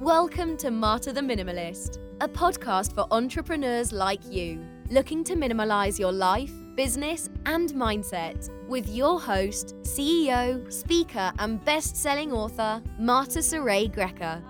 Welcome 0.00 0.56
to 0.56 0.72
Marta 0.72 1.12
the 1.12 1.20
Minimalist, 1.20 1.98
a 2.20 2.28
podcast 2.28 2.94
for 2.96 3.06
entrepreneurs 3.12 3.92
like 3.92 4.20
you, 4.28 4.60
looking 4.90 5.22
to 5.22 5.36
minimalize 5.36 6.00
your 6.00 6.10
life, 6.10 6.50
business, 6.74 7.30
and 7.46 7.70
mindset 7.70 8.50
with 8.66 8.88
your 8.88 9.20
host, 9.20 9.76
CEO, 9.82 10.70
speaker, 10.70 11.32
and 11.38 11.64
best-selling 11.64 12.32
author, 12.32 12.82
Marta 12.98 13.38
Saray 13.38 13.88
Greca. 13.88 14.42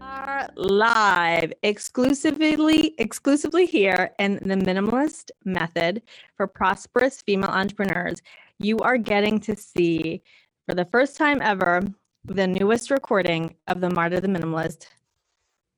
Live 0.56 1.52
exclusively 1.62 2.94
exclusively 2.98 3.66
here 3.66 4.12
in 4.18 4.36
the 4.36 4.56
minimalist 4.56 5.30
method 5.44 6.00
for 6.38 6.46
prosperous 6.46 7.20
female 7.20 7.50
entrepreneurs. 7.50 8.22
You 8.58 8.78
are 8.78 8.96
getting 8.96 9.38
to 9.40 9.54
see 9.56 10.22
for 10.66 10.74
the 10.74 10.86
first 10.86 11.18
time 11.18 11.42
ever 11.42 11.82
the 12.24 12.46
newest 12.46 12.90
recording 12.90 13.54
of 13.68 13.82
the 13.82 13.90
Marta 13.90 14.22
the 14.22 14.28
Minimalist 14.28 14.86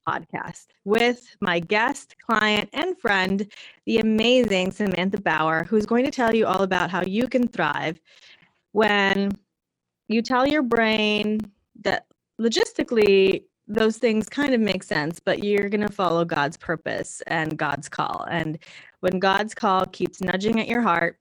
podcast 0.06 0.66
with 0.84 1.36
my 1.40 1.58
guest, 1.60 2.16
client, 2.24 2.68
and 2.72 2.98
friend, 2.98 3.50
the 3.84 3.98
amazing 3.98 4.70
Samantha 4.70 5.20
Bauer, 5.20 5.64
who's 5.64 5.86
going 5.86 6.04
to 6.04 6.10
tell 6.10 6.34
you 6.34 6.46
all 6.46 6.62
about 6.62 6.90
how 6.90 7.02
you 7.02 7.28
can 7.28 7.48
thrive 7.48 8.00
when 8.72 9.32
you 10.08 10.22
tell 10.22 10.46
your 10.46 10.62
brain 10.62 11.40
that 11.82 12.06
logistically 12.40 13.44
those 13.68 13.96
things 13.98 14.28
kind 14.28 14.54
of 14.54 14.60
make 14.60 14.82
sense, 14.82 15.18
but 15.18 15.42
you're 15.42 15.68
going 15.68 15.80
to 15.86 15.92
follow 15.92 16.24
God's 16.24 16.56
purpose 16.56 17.22
and 17.26 17.56
God's 17.56 17.88
call. 17.88 18.26
And 18.30 18.58
when 19.00 19.18
God's 19.18 19.54
call 19.54 19.86
keeps 19.86 20.20
nudging 20.20 20.60
at 20.60 20.68
your 20.68 20.82
heart, 20.82 21.18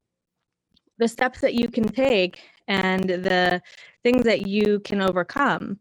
the 0.98 1.08
steps 1.08 1.42
that 1.42 1.56
you 1.56 1.68
can 1.70 1.88
take 1.88 2.42
and 2.68 3.04
the 3.10 3.62
things 4.04 4.24
that 4.24 4.48
you 4.48 4.80
can 4.82 5.02
overcome 5.02 5.80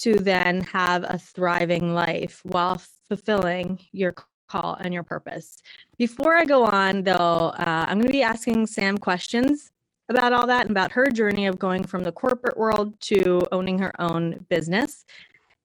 to 0.00 0.14
then 0.14 0.62
have 0.62 1.04
a 1.04 1.18
thriving 1.18 1.94
life 1.94 2.40
while 2.44 2.80
fulfilling 3.08 3.78
your 3.92 4.14
call 4.48 4.76
and 4.80 4.92
your 4.92 5.02
purpose. 5.02 5.62
Before 5.98 6.36
I 6.36 6.44
go 6.44 6.64
on, 6.64 7.02
though, 7.02 7.52
uh, 7.56 7.86
I'm 7.88 7.98
going 7.98 8.08
to 8.08 8.12
be 8.12 8.22
asking 8.22 8.66
Sam 8.66 8.98
questions 8.98 9.70
about 10.08 10.32
all 10.32 10.46
that 10.46 10.62
and 10.62 10.70
about 10.70 10.92
her 10.92 11.08
journey 11.08 11.46
of 11.46 11.58
going 11.58 11.84
from 11.84 12.02
the 12.02 12.12
corporate 12.12 12.56
world 12.56 13.00
to 13.00 13.40
owning 13.52 13.78
her 13.78 13.92
own 14.00 14.44
business 14.48 15.04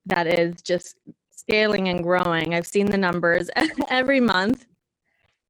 that 0.05 0.27
is 0.27 0.61
just 0.61 0.97
scaling 1.31 1.89
and 1.89 2.03
growing. 2.03 2.53
I've 2.53 2.67
seen 2.67 2.85
the 2.85 2.97
numbers 2.97 3.49
every 3.89 4.19
month. 4.19 4.67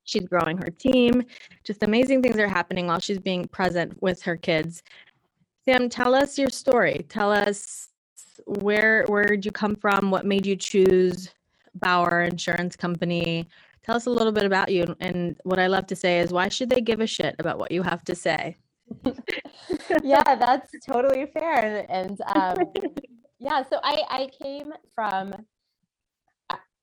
She's 0.03 0.25
growing 0.27 0.57
her 0.57 0.69
team. 0.69 1.23
Just 1.63 1.83
amazing 1.83 2.21
things 2.21 2.37
are 2.37 2.47
happening 2.47 2.87
while 2.87 2.99
she's 2.99 3.19
being 3.19 3.47
present 3.47 4.01
with 4.01 4.21
her 4.23 4.37
kids. 4.37 4.83
Sam, 5.65 5.89
tell 5.89 6.13
us 6.13 6.37
your 6.37 6.49
story. 6.49 7.05
Tell 7.09 7.31
us 7.31 7.89
where 8.45 9.05
where 9.07 9.25
did 9.25 9.45
you 9.45 9.51
come 9.51 9.75
from? 9.75 10.11
What 10.11 10.25
made 10.25 10.45
you 10.45 10.55
choose 10.55 11.29
Bauer 11.75 12.21
Insurance 12.23 12.75
Company? 12.75 13.47
Tell 13.83 13.95
us 13.95 14.05
a 14.05 14.09
little 14.09 14.31
bit 14.31 14.45
about 14.45 14.69
you. 14.71 14.95
And 14.99 15.37
what 15.43 15.59
I 15.59 15.67
love 15.67 15.85
to 15.87 15.95
say 15.95 16.19
is, 16.19 16.31
why 16.31 16.49
should 16.49 16.69
they 16.69 16.81
give 16.81 17.01
a 17.01 17.07
shit 17.07 17.35
about 17.37 17.59
what 17.59 17.71
you 17.71 17.83
have 17.83 18.03
to 18.05 18.15
say? 18.15 18.57
yeah, 20.03 20.35
that's 20.35 20.71
totally 20.85 21.27
fair. 21.27 21.85
And 21.89 22.19
um, 22.35 22.57
yeah, 23.39 23.63
so 23.63 23.79
I 23.83 24.01
I 24.09 24.29
came 24.43 24.73
from 24.93 25.33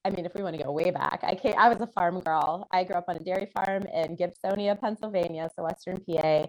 I 0.05 0.11
mean, 0.11 0.27
if 0.27 0.35
we 0.35 0.43
want 0.43 0.57
to 0.57 0.65
go 0.65 0.73
way 0.73 0.91
back, 0.91 1.21
I 1.23 1.35
came, 1.35 1.55
I 1.57 1.69
was 1.69 1.81
a 1.81 1.87
farm 1.87 2.19
girl. 2.21 2.67
I 2.73 2.83
grew 2.83 2.97
up 2.97 3.05
on 3.09 3.17
a 3.17 3.21
dairy 3.21 3.49
farm 3.55 3.85
in 3.95 4.17
Gibsonia, 4.17 4.81
Pennsylvania, 4.81 5.49
so 5.55 5.63
Western 5.63 6.01
PA, 6.01 6.47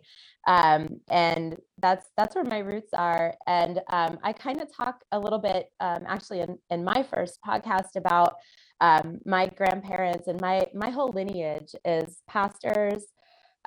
um, 0.47 0.99
and 1.09 1.55
that's 1.79 2.07
that's 2.17 2.35
where 2.35 2.43
my 2.43 2.59
roots 2.59 2.93
are. 2.93 3.35
And 3.45 3.79
um, 3.91 4.17
I 4.23 4.33
kind 4.33 4.59
of 4.59 4.75
talk 4.75 5.03
a 5.11 5.19
little 5.19 5.37
bit, 5.37 5.67
um, 5.79 6.03
actually, 6.07 6.41
in, 6.41 6.57
in 6.71 6.83
my 6.83 7.03
first 7.03 7.39
podcast 7.47 7.95
about 7.95 8.35
um, 8.81 9.19
my 9.25 9.45
grandparents 9.47 10.27
and 10.27 10.41
my 10.41 10.65
my 10.73 10.89
whole 10.89 11.09
lineage 11.09 11.75
is 11.85 12.21
pastors, 12.27 13.03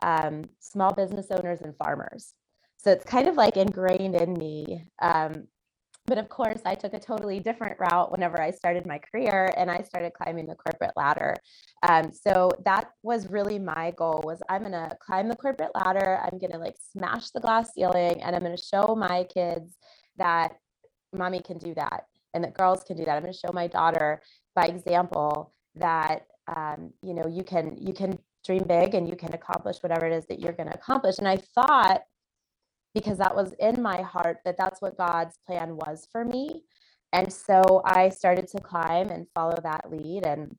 um, 0.03 0.45
small 0.59 0.93
business 0.93 1.29
owners, 1.31 1.61
and 1.61 1.77
farmers. 1.77 2.35
So 2.79 2.91
it's 2.91 3.05
kind 3.05 3.29
of 3.29 3.37
like 3.37 3.57
ingrained 3.57 4.17
in 4.17 4.35
me. 4.35 4.85
But 6.07 6.19
of 6.19 6.29
course, 6.29 6.61
I 6.65 6.77
took 6.77 6.95
a 6.95 7.01
totally 7.01 7.41
different 7.41 7.79
route 7.81 8.13
whenever 8.13 8.41
I 8.41 8.53
started 8.53 8.87
my 8.87 8.99
career 8.99 9.53
and 9.57 9.69
I 9.69 9.83
started 9.83 10.13
climbing 10.13 10.47
the 10.47 10.55
corporate 10.55 10.97
ladder. 10.97 11.35
Um, 11.83 12.13
so 12.13 12.53
that 12.65 12.91
was 13.03 13.29
really 13.29 13.59
my 13.59 13.93
goal 13.97 14.23
was 14.25 14.41
I'm 14.49 14.63
going 14.63 14.73
to 14.73 14.97
climb 15.01 15.29
the 15.29 15.37
corporate 15.37 15.73
ladder. 15.75 16.21
I'm 16.23 16.39
going 16.39 16.53
to 16.53 16.59
like 16.59 16.77
smash 16.93 17.31
the 17.31 17.41
glass 17.41 17.75
ceiling 17.75 18.23
and 18.23 18.37
I'm 18.37 18.43
going 18.43 18.57
to 18.57 18.63
show 18.63 18.95
my 18.95 19.25
kids 19.25 19.75
that 20.17 20.57
mommy 21.13 21.41
can 21.41 21.59
do 21.59 21.75
that 21.75 22.05
and 22.35 22.45
that 22.45 22.55
girls 22.55 22.85
can 22.85 22.97
do 22.97 23.05
that. 23.05 23.17
I'm 23.17 23.23
going 23.23 23.35
to 23.35 23.39
show 23.39 23.53
my 23.53 23.67
daughter 23.67 24.23
by 24.55 24.67
example 24.67 25.53
that, 25.75 26.27
um, 26.55 26.93
you 27.03 27.15
know, 27.15 27.27
you 27.27 27.43
can, 27.43 27.77
you 27.81 27.93
can 27.93 28.19
dream 28.45 28.63
big 28.63 28.95
and 28.95 29.09
you 29.09 29.17
can 29.17 29.35
accomplish 29.35 29.79
whatever 29.79 30.07
it 30.07 30.13
is 30.13 30.27
that 30.27 30.39
you're 30.39 30.53
going 30.53 30.69
to 30.69 30.75
accomplish. 30.75 31.19
And 31.19 31.27
I 31.27 31.37
thought 31.37 32.03
because 32.97 33.19
that 33.19 33.37
was 33.37 33.53
in 33.61 33.83
my 33.83 34.01
heart 34.01 34.39
that 34.47 34.57
that's 34.57 34.81
what 34.81 34.97
God's 34.97 35.39
plan 35.47 35.77
was 35.77 36.09
for 36.11 36.25
me. 36.25 36.63
And 37.13 37.31
so 37.31 37.83
I 37.85 38.09
started 38.09 38.49
to 38.49 38.61
climb 38.61 39.11
and 39.11 39.27
follow 39.35 39.59
that 39.63 39.91
lead 39.91 40.25
and 40.25 40.57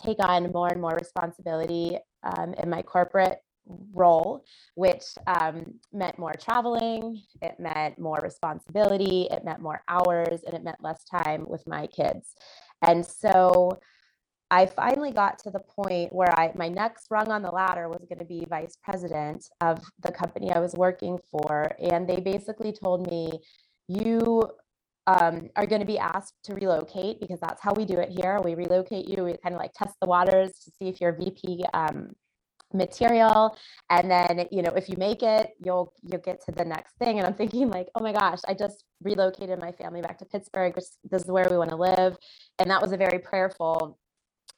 take 0.00 0.18
on 0.20 0.52
more 0.52 0.68
and 0.68 0.80
more 0.80 0.96
responsibility 0.96 1.98
um, 2.22 2.54
in 2.62 2.70
my 2.70 2.80
corporate 2.82 3.40
role, 3.92 4.44
which 4.76 5.02
um, 5.26 5.74
meant 5.92 6.16
more 6.16 6.32
traveling, 6.32 7.20
it 7.42 7.58
meant 7.58 7.98
more 7.98 8.20
responsibility, 8.22 9.26
it 9.28 9.44
meant 9.44 9.60
more 9.60 9.82
hours, 9.88 10.44
and 10.46 10.54
it 10.54 10.62
meant 10.62 10.80
less 10.80 11.02
time 11.04 11.44
with 11.48 11.66
my 11.66 11.88
kids. 11.88 12.36
And 12.82 13.04
so 13.04 13.80
I 14.50 14.66
finally 14.66 15.12
got 15.12 15.38
to 15.40 15.50
the 15.50 15.60
point 15.60 16.12
where 16.12 16.32
I 16.38 16.52
my 16.54 16.68
next 16.68 17.08
rung 17.10 17.30
on 17.30 17.42
the 17.42 17.50
ladder 17.50 17.88
was 17.88 18.04
going 18.08 18.18
to 18.18 18.24
be 18.24 18.46
vice 18.48 18.76
president 18.82 19.46
of 19.60 19.84
the 20.02 20.10
company 20.12 20.50
I 20.50 20.58
was 20.58 20.74
working 20.74 21.18
for, 21.30 21.70
and 21.78 22.08
they 22.08 22.20
basically 22.20 22.72
told 22.72 23.10
me, 23.10 23.40
"You 23.88 24.50
um, 25.06 25.50
are 25.56 25.66
going 25.66 25.80
to 25.80 25.86
be 25.86 25.98
asked 25.98 26.34
to 26.44 26.54
relocate 26.54 27.20
because 27.20 27.40
that's 27.40 27.62
how 27.62 27.72
we 27.74 27.84
do 27.84 27.98
it 27.98 28.10
here. 28.10 28.40
We 28.42 28.54
relocate 28.54 29.08
you. 29.08 29.24
We 29.24 29.36
kind 29.38 29.54
of 29.54 29.60
like 29.60 29.72
test 29.74 29.94
the 30.00 30.08
waters 30.08 30.50
to 30.64 30.70
see 30.78 30.88
if 30.88 31.00
you're 31.00 31.12
VP 31.12 31.64
um, 31.74 32.14
material, 32.72 33.56
and 33.90 34.10
then 34.10 34.46
you 34.50 34.62
know 34.62 34.72
if 34.76 34.88
you 34.88 34.96
make 34.96 35.22
it, 35.22 35.50
you'll 35.62 35.92
you'll 36.02 36.22
get 36.22 36.42
to 36.46 36.52
the 36.52 36.64
next 36.64 36.94
thing." 36.98 37.18
And 37.18 37.26
I'm 37.26 37.34
thinking 37.34 37.68
like, 37.70 37.88
"Oh 37.94 38.02
my 38.02 38.12
gosh, 38.12 38.40
I 38.48 38.54
just 38.54 38.84
relocated 39.02 39.60
my 39.60 39.72
family 39.72 40.00
back 40.00 40.18
to 40.18 40.24
Pittsburgh. 40.24 40.74
This 40.74 41.22
is 41.22 41.26
where 41.26 41.48
we 41.50 41.58
want 41.58 41.70
to 41.70 41.76
live," 41.76 42.16
and 42.58 42.70
that 42.70 42.80
was 42.80 42.92
a 42.92 42.96
very 42.96 43.18
prayerful 43.18 43.98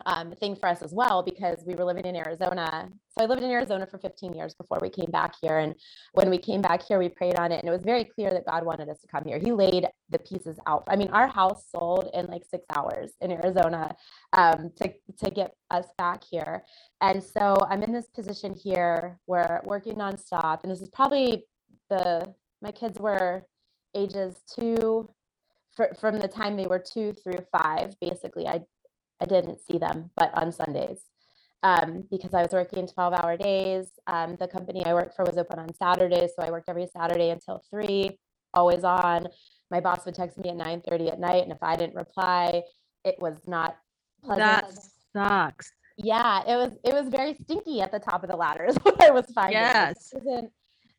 um, 0.07 0.33
thing 0.33 0.57
for 0.57 0.69
us 0.69 0.83
as 0.83 0.93
well 0.93 1.23
because 1.23 1.63
we 1.67 1.75
were 1.75 1.85
living 1.85 2.05
in 2.05 2.17
Arizona. 2.17 2.89
So 3.17 3.25
I 3.25 3.27
lived 3.27 3.43
in 3.43 3.51
Arizona 3.51 3.87
for 3.87 3.99
15 3.99 4.35
years 4.35 4.55
before 4.55 4.79
we 4.81 4.89
came 4.89 5.11
back 5.11 5.35
here. 5.41 5.59
And 5.59 5.75
when 6.13 6.31
we 6.31 6.39
came 6.39 6.63
back 6.63 6.83
here, 6.83 6.99
we 6.99 7.09
prayed 7.09 7.37
on 7.37 7.53
it, 7.53 7.61
and 7.61 7.69
it 7.69 7.73
was 7.73 7.83
very 7.83 8.05
clear 8.05 8.31
that 8.31 8.47
God 8.47 8.65
wanted 8.65 8.89
us 8.89 9.01
to 9.01 9.07
come 9.09 9.25
here. 9.25 9.39
He 9.39 9.53
laid 9.53 9.87
the 10.09 10.19
pieces 10.19 10.59
out. 10.67 10.85
I 10.89 10.97
mean, 10.97 11.09
our 11.09 11.27
house 11.29 11.67
sold 11.71 12.11
in 12.15 12.27
like 12.27 12.43
six 12.45 12.65
hours 12.75 13.13
in 13.21 13.33
Arizona 13.33 13.95
um, 14.33 14.71
to 14.77 14.93
to 15.25 15.31
get 15.31 15.55
us 15.71 15.87
back 15.99 16.23
here. 16.23 16.65
And 17.01 17.23
so 17.23 17.57
I'm 17.69 17.83
in 17.83 17.93
this 17.93 18.07
position 18.07 18.55
here 18.55 19.19
where 19.27 19.61
working 19.65 19.97
nonstop, 19.97 20.63
and 20.63 20.73
this 20.73 20.81
is 20.81 20.89
probably 20.91 21.45
the 21.89 22.33
my 22.63 22.73
kids 22.73 22.99
were 22.99 23.45
ages 23.95 24.37
two 24.55 25.09
from 25.99 26.19
the 26.19 26.29
time 26.29 26.57
they 26.57 26.67
were 26.67 26.79
two 26.79 27.13
through 27.13 27.39
five. 27.53 27.95
Basically, 28.01 28.47
I 28.47 28.61
I 29.21 29.27
didn't 29.27 29.61
see 29.61 29.79
them, 29.79 30.11
but 30.17 30.31
on 30.35 30.53
Sundays. 30.53 31.01
Um, 31.63 32.05
because 32.11 32.33
I 32.33 32.43
was 32.43 32.53
working 32.53 32.87
12 32.87 33.13
hour 33.13 33.37
days. 33.37 33.91
Um, 34.07 34.37
the 34.37 34.49
company 34.49 34.85
I 34.87 34.95
worked 34.95 35.15
for 35.15 35.25
was 35.25 35.37
open 35.37 35.59
on 35.59 35.75
Saturdays. 35.75 36.31
So 36.35 36.43
I 36.43 36.51
worked 36.51 36.71
every 36.71 36.87
Saturday 36.87 37.31
until 37.31 37.63
three, 37.71 38.19
always 38.55 38.83
on. 38.83 39.29
My 39.71 39.81
boss 39.81 40.07
would 40.07 40.15
text 40.15 40.39
me 40.39 40.51
at 40.51 40.57
9 40.57 40.83
30 40.89 41.09
at 41.11 41.21
night. 41.21 41.43
And 41.43 41.53
if 41.53 41.63
I 41.63 41.77
didn't 41.77 41.97
reply, 41.97 42.63
it 43.05 43.17
was 43.19 43.37
not 43.47 43.77
pleasant. 44.25 44.41
That 44.41 44.73
sucks. 45.13 45.73
Yeah, 45.97 46.43
it 46.47 46.57
was 46.57 46.79
it 46.83 46.95
was 46.95 47.09
very 47.09 47.35
stinky 47.35 47.83
at 47.83 47.93
the 47.93 47.99
top 47.99 48.23
of 48.23 48.31
the 48.31 48.37
ladder 48.37 48.65
is 48.69 48.77
what 48.77 49.03
I 49.03 49.11
was 49.11 49.27
finding. 49.35 49.61
Yes. 49.61 50.13
This, 50.25 50.45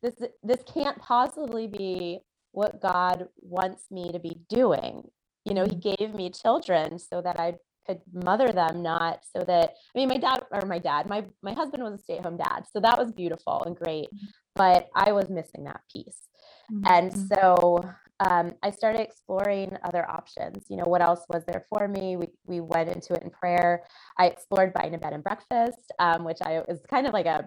this 0.02 0.30
this 0.42 0.62
can't 0.72 0.98
possibly 0.98 1.66
be 1.66 2.20
what 2.52 2.80
God 2.80 3.28
wants 3.40 3.90
me 3.90 4.12
to 4.12 4.18
be 4.18 4.38
doing. 4.48 5.08
You 5.44 5.54
know, 5.54 5.64
he 5.64 5.74
gave 5.74 6.14
me 6.14 6.30
children 6.30 6.98
so 6.98 7.20
that 7.20 7.40
I'd 7.40 7.58
could 7.86 8.00
mother 8.12 8.48
them 8.52 8.82
not 8.82 9.20
so 9.36 9.42
that 9.44 9.74
i 9.94 9.98
mean 9.98 10.08
my 10.08 10.16
dad 10.16 10.42
or 10.50 10.66
my 10.66 10.78
dad 10.78 11.08
my 11.08 11.24
my 11.42 11.52
husband 11.52 11.82
was 11.82 11.94
a 11.94 11.98
stay-at-home 11.98 12.36
dad 12.36 12.64
so 12.72 12.80
that 12.80 12.98
was 12.98 13.12
beautiful 13.12 13.62
and 13.66 13.76
great 13.76 14.06
mm-hmm. 14.06 14.26
but 14.54 14.88
i 14.94 15.12
was 15.12 15.28
missing 15.28 15.64
that 15.64 15.80
piece 15.92 16.28
mm-hmm. 16.72 16.84
and 16.92 17.12
so 17.28 17.82
um, 18.20 18.52
i 18.62 18.70
started 18.70 19.00
exploring 19.00 19.76
other 19.84 20.08
options 20.08 20.64
you 20.68 20.76
know 20.76 20.84
what 20.84 21.02
else 21.02 21.24
was 21.28 21.44
there 21.46 21.64
for 21.68 21.88
me 21.88 22.16
we, 22.16 22.28
we 22.46 22.60
went 22.60 22.88
into 22.88 23.14
it 23.14 23.22
in 23.22 23.30
prayer 23.30 23.82
i 24.18 24.26
explored 24.26 24.72
buying 24.72 24.94
a 24.94 24.98
bed 24.98 25.12
and 25.12 25.24
breakfast 25.24 25.92
um, 25.98 26.24
which 26.24 26.38
i 26.42 26.62
was 26.68 26.80
kind 26.88 27.06
of 27.06 27.12
like 27.12 27.26
a 27.26 27.44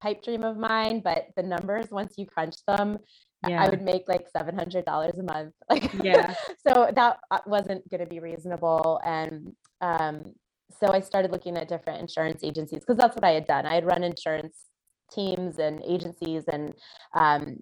pipe 0.00 0.22
dream 0.22 0.44
of 0.44 0.56
mine 0.56 1.00
but 1.00 1.26
the 1.36 1.42
numbers 1.42 1.90
once 1.90 2.14
you 2.16 2.24
crunch 2.24 2.56
them 2.66 2.98
yeah. 3.48 3.62
I 3.62 3.68
would 3.68 3.82
make 3.82 4.08
like 4.08 4.26
seven 4.36 4.54
hundred 4.54 4.84
dollars 4.84 5.12
a 5.18 5.22
month. 5.22 5.54
Like 5.70 5.90
yeah, 6.02 6.34
so 6.66 6.90
that 6.94 7.18
uh, 7.30 7.38
wasn't 7.46 7.88
going 7.90 8.00
to 8.00 8.06
be 8.06 8.20
reasonable, 8.20 9.00
and 9.04 9.52
um, 9.80 10.34
so 10.80 10.92
I 10.92 11.00
started 11.00 11.30
looking 11.30 11.56
at 11.56 11.68
different 11.68 12.00
insurance 12.00 12.42
agencies 12.42 12.80
because 12.80 12.96
that's 12.96 13.14
what 13.14 13.24
I 13.24 13.30
had 13.30 13.46
done. 13.46 13.66
I 13.66 13.74
had 13.74 13.86
run 13.86 14.04
insurance 14.04 14.56
teams 15.12 15.58
and 15.58 15.82
agencies, 15.86 16.44
and 16.52 16.74
um, 17.14 17.56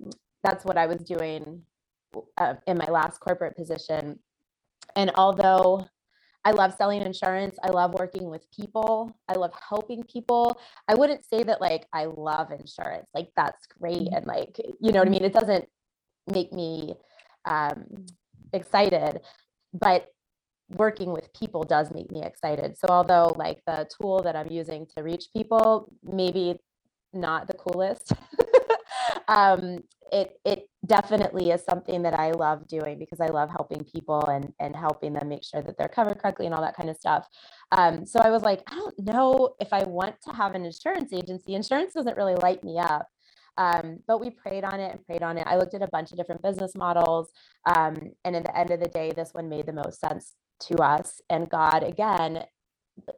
that's 0.45 0.65
what 0.65 0.77
I 0.77 0.87
was 0.87 0.99
doing 0.99 1.63
uh, 2.39 2.55
in 2.67 2.79
my 2.79 2.87
last 2.87 3.21
corporate 3.21 3.57
position. 3.57 4.19
And 4.97 5.11
although 5.17 5.87
I 6.49 6.53
love 6.53 6.73
selling 6.79 7.03
insurance. 7.03 7.59
I 7.63 7.69
love 7.69 7.93
working 7.93 8.31
with 8.31 8.51
people. 8.51 9.15
I 9.29 9.35
love 9.35 9.53
helping 9.69 10.03
people. 10.05 10.59
I 10.89 10.95
wouldn't 10.95 11.23
say 11.27 11.43
that 11.43 11.61
like 11.61 11.87
I 11.93 12.07
love 12.07 12.51
insurance. 12.53 13.07
Like 13.15 13.29
that's 13.37 13.67
great 13.67 13.99
mm-hmm. 13.99 14.15
and 14.15 14.27
like 14.27 14.57
you 14.81 14.93
know 14.93 15.01
what 15.01 15.09
I 15.09 15.11
mean. 15.11 15.25
It 15.25 15.35
doesn't 15.35 15.67
make 16.27 16.51
me 16.51 16.95
um, 17.45 18.07
excited, 18.55 19.21
but 19.75 20.07
working 20.71 21.13
with 21.13 21.31
people 21.35 21.65
does 21.65 21.93
make 21.93 22.11
me 22.11 22.23
excited. 22.25 22.79
So 22.79 22.89
although 22.89 23.35
like 23.37 23.61
the 23.67 23.87
tool 24.01 24.23
that 24.23 24.35
I'm 24.35 24.51
using 24.51 24.87
to 24.97 25.03
reach 25.03 25.27
people 25.37 25.93
maybe 26.03 26.59
not 27.13 27.47
the 27.47 27.55
coolest, 27.55 28.13
um, 29.29 29.81
it 30.11 30.41
it 30.45 30.69
definitely 30.87 31.51
is 31.51 31.63
something 31.65 32.03
that 32.03 32.15
I 32.15 32.31
love 32.31 32.67
doing 32.67 32.99
because 32.99 33.21
I 33.21 33.27
love 33.27 33.51
helping 33.51 33.85
people 33.85 34.25
and 34.27 34.53
and 34.59 34.75
helping 34.75 35.13
them 35.13 35.29
make 35.29 35.45
sure 35.45 35.63
that 35.63 35.77
they're 35.79 35.89
covered 35.89 36.19
correctly 36.19 36.47
and 36.47 36.55
all 36.55 36.63
that 36.63 36.77
kind 36.77 36.89
of 36.91 36.97
stuff. 36.97 37.27
Um, 37.73 38.07
so 38.07 38.21
I 38.21 38.31
was 38.31 38.43
like, 38.43 38.63
I 38.67 38.75
don't 38.75 38.99
know 38.99 39.55
if 39.61 39.73
I 39.73 39.85
want 39.85 40.17
to 40.27 40.33
have 40.33 40.55
an 40.55 40.65
insurance 40.65 41.13
agency. 41.13 41.55
Insurance 41.55 41.93
doesn't 41.95 42.17
really 42.17 42.37
light 42.37 42.65
me 42.65 42.79
up. 42.79 43.07
Um, 43.59 43.99
but 44.07 44.21
we 44.21 44.31
prayed 44.31 44.65
on 44.65 44.79
it 44.81 44.93
and 44.93 45.05
prayed 45.05 45.23
on 45.23 45.37
it. 45.37 45.47
I 45.47 45.57
looked 45.57 45.75
at 45.75 45.83
a 45.83 45.89
bunch 45.89 46.13
of 46.13 46.17
different 46.17 46.43
business 46.43 46.77
models. 46.77 47.31
Um, 47.67 47.97
and 48.25 48.37
at 48.37 48.45
the 48.45 48.57
end 48.57 48.71
of 48.71 48.81
the 48.81 48.89
day, 48.89 49.13
this 49.15 49.35
one 49.35 49.49
made 49.49 49.67
the 49.67 49.73
most 49.73 50.01
sense 50.01 50.35
to 50.61 50.77
us. 50.77 51.21
And 51.29 51.51
God, 51.51 51.83
again, 51.83 52.45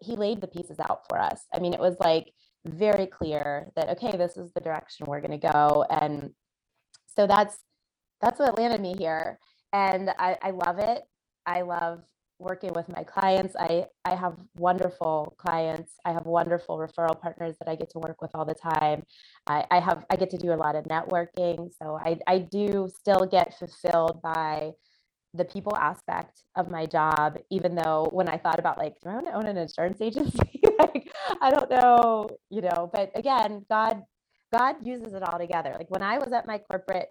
He 0.01 0.17
laid 0.17 0.41
the 0.41 0.49
pieces 0.49 0.79
out 0.81 1.03
for 1.09 1.21
us. 1.21 1.45
I 1.55 1.61
mean, 1.61 1.75
it 1.75 1.81
was 1.81 1.97
like 2.01 2.33
very 2.65 3.07
clear 3.07 3.71
that, 3.77 3.89
okay, 3.91 4.17
this 4.17 4.37
is 4.37 4.53
the 4.53 4.61
direction 4.61 5.07
we're 5.07 5.21
going 5.21 5.39
to 5.39 5.53
go. 5.53 5.85
And 5.89 6.31
so 7.17 7.27
that's 7.27 7.57
that's 8.21 8.39
what 8.39 8.59
landed 8.59 8.81
me 8.81 8.95
here. 8.99 9.39
And 9.73 10.11
I, 10.19 10.37
I 10.43 10.51
love 10.51 10.79
it. 10.79 11.03
I 11.47 11.62
love 11.62 12.03
working 12.39 12.73
with 12.75 12.89
my 12.89 13.05
clients. 13.05 13.55
I 13.59 13.87
i 14.05 14.15
have 14.15 14.35
wonderful 14.57 15.35
clients. 15.39 15.93
I 16.05 16.12
have 16.12 16.27
wonderful 16.27 16.79
referral 16.79 17.21
partners 17.21 17.57
that 17.61 17.69
i 17.69 17.77
get 17.77 17.91
to 17.91 17.99
work 17.99 18.21
with 18.23 18.31
all 18.35 18.45
the 18.45 18.55
time. 18.55 19.05
I, 19.47 19.65
I 19.71 19.81
have 19.81 20.05
i 20.11 20.17
get 20.17 20.31
to 20.31 20.39
do 20.39 20.53
a 20.53 20.56
lot 20.56 20.75
of 20.75 20.85
networking. 20.85 21.71
So 21.81 21.99
i 22.03 22.19
i 22.27 22.39
do 22.39 22.89
still 22.95 23.27
get 23.27 23.59
fulfilled 23.59 24.21
by 24.23 24.73
the 25.35 25.44
people 25.44 25.77
aspect 25.77 26.43
of 26.56 26.71
my 26.71 26.87
job 26.87 27.38
even 27.50 27.75
though 27.75 28.09
when 28.12 28.29
i 28.29 28.37
thought 28.37 28.59
about 28.59 28.79
like 28.79 28.94
do 29.03 29.11
i 29.11 29.15
want 29.15 29.27
to 29.27 29.32
own 29.32 29.47
an 29.47 29.56
insurance 29.56 30.00
agency 30.03 30.61
like 30.79 31.12
i 31.41 31.50
don't 31.50 31.71
know 31.71 32.29
you 32.50 32.61
know 32.61 32.91
but 32.93 33.11
again 33.15 33.65
god 33.69 34.03
God 34.53 34.77
uses 34.82 35.15
it 35.15 35.23
all 35.23 35.38
together. 35.38 35.75
Like 35.79 35.91
when 35.91 36.03
I 36.03 36.19
was 36.19 36.32
at 36.32 36.47
my 36.47 36.59
corporate 36.59 37.09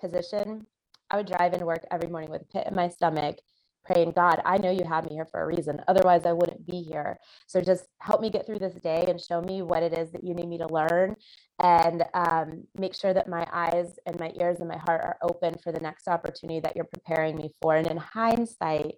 position, 0.00 0.66
I 1.10 1.16
would 1.16 1.26
drive 1.26 1.52
into 1.54 1.66
work 1.66 1.84
every 1.90 2.08
morning 2.08 2.30
with 2.30 2.42
a 2.42 2.44
pit 2.46 2.66
in 2.68 2.74
my 2.74 2.88
stomach, 2.88 3.36
praying, 3.84 4.12
God, 4.12 4.40
I 4.44 4.58
know 4.58 4.70
you 4.70 4.84
have 4.84 5.08
me 5.08 5.14
here 5.14 5.26
for 5.26 5.40
a 5.40 5.46
reason. 5.46 5.82
Otherwise, 5.88 6.26
I 6.26 6.32
wouldn't 6.32 6.66
be 6.66 6.82
here. 6.82 7.18
So 7.46 7.60
just 7.60 7.86
help 7.98 8.20
me 8.20 8.30
get 8.30 8.46
through 8.46 8.58
this 8.58 8.74
day 8.74 9.04
and 9.08 9.20
show 9.20 9.40
me 9.40 9.62
what 9.62 9.82
it 9.82 9.92
is 9.92 10.10
that 10.12 10.24
you 10.24 10.34
need 10.34 10.48
me 10.48 10.58
to 10.58 10.66
learn 10.66 11.16
and 11.62 12.04
um, 12.14 12.64
make 12.76 12.94
sure 12.94 13.12
that 13.12 13.28
my 13.28 13.46
eyes 13.52 13.98
and 14.06 14.18
my 14.18 14.32
ears 14.40 14.60
and 14.60 14.68
my 14.68 14.78
heart 14.78 15.02
are 15.02 15.18
open 15.22 15.56
for 15.62 15.72
the 15.72 15.80
next 15.80 16.08
opportunity 16.08 16.60
that 16.60 16.76
you're 16.76 16.84
preparing 16.84 17.36
me 17.36 17.50
for. 17.60 17.76
And 17.76 17.86
in 17.86 17.96
hindsight, 17.96 18.94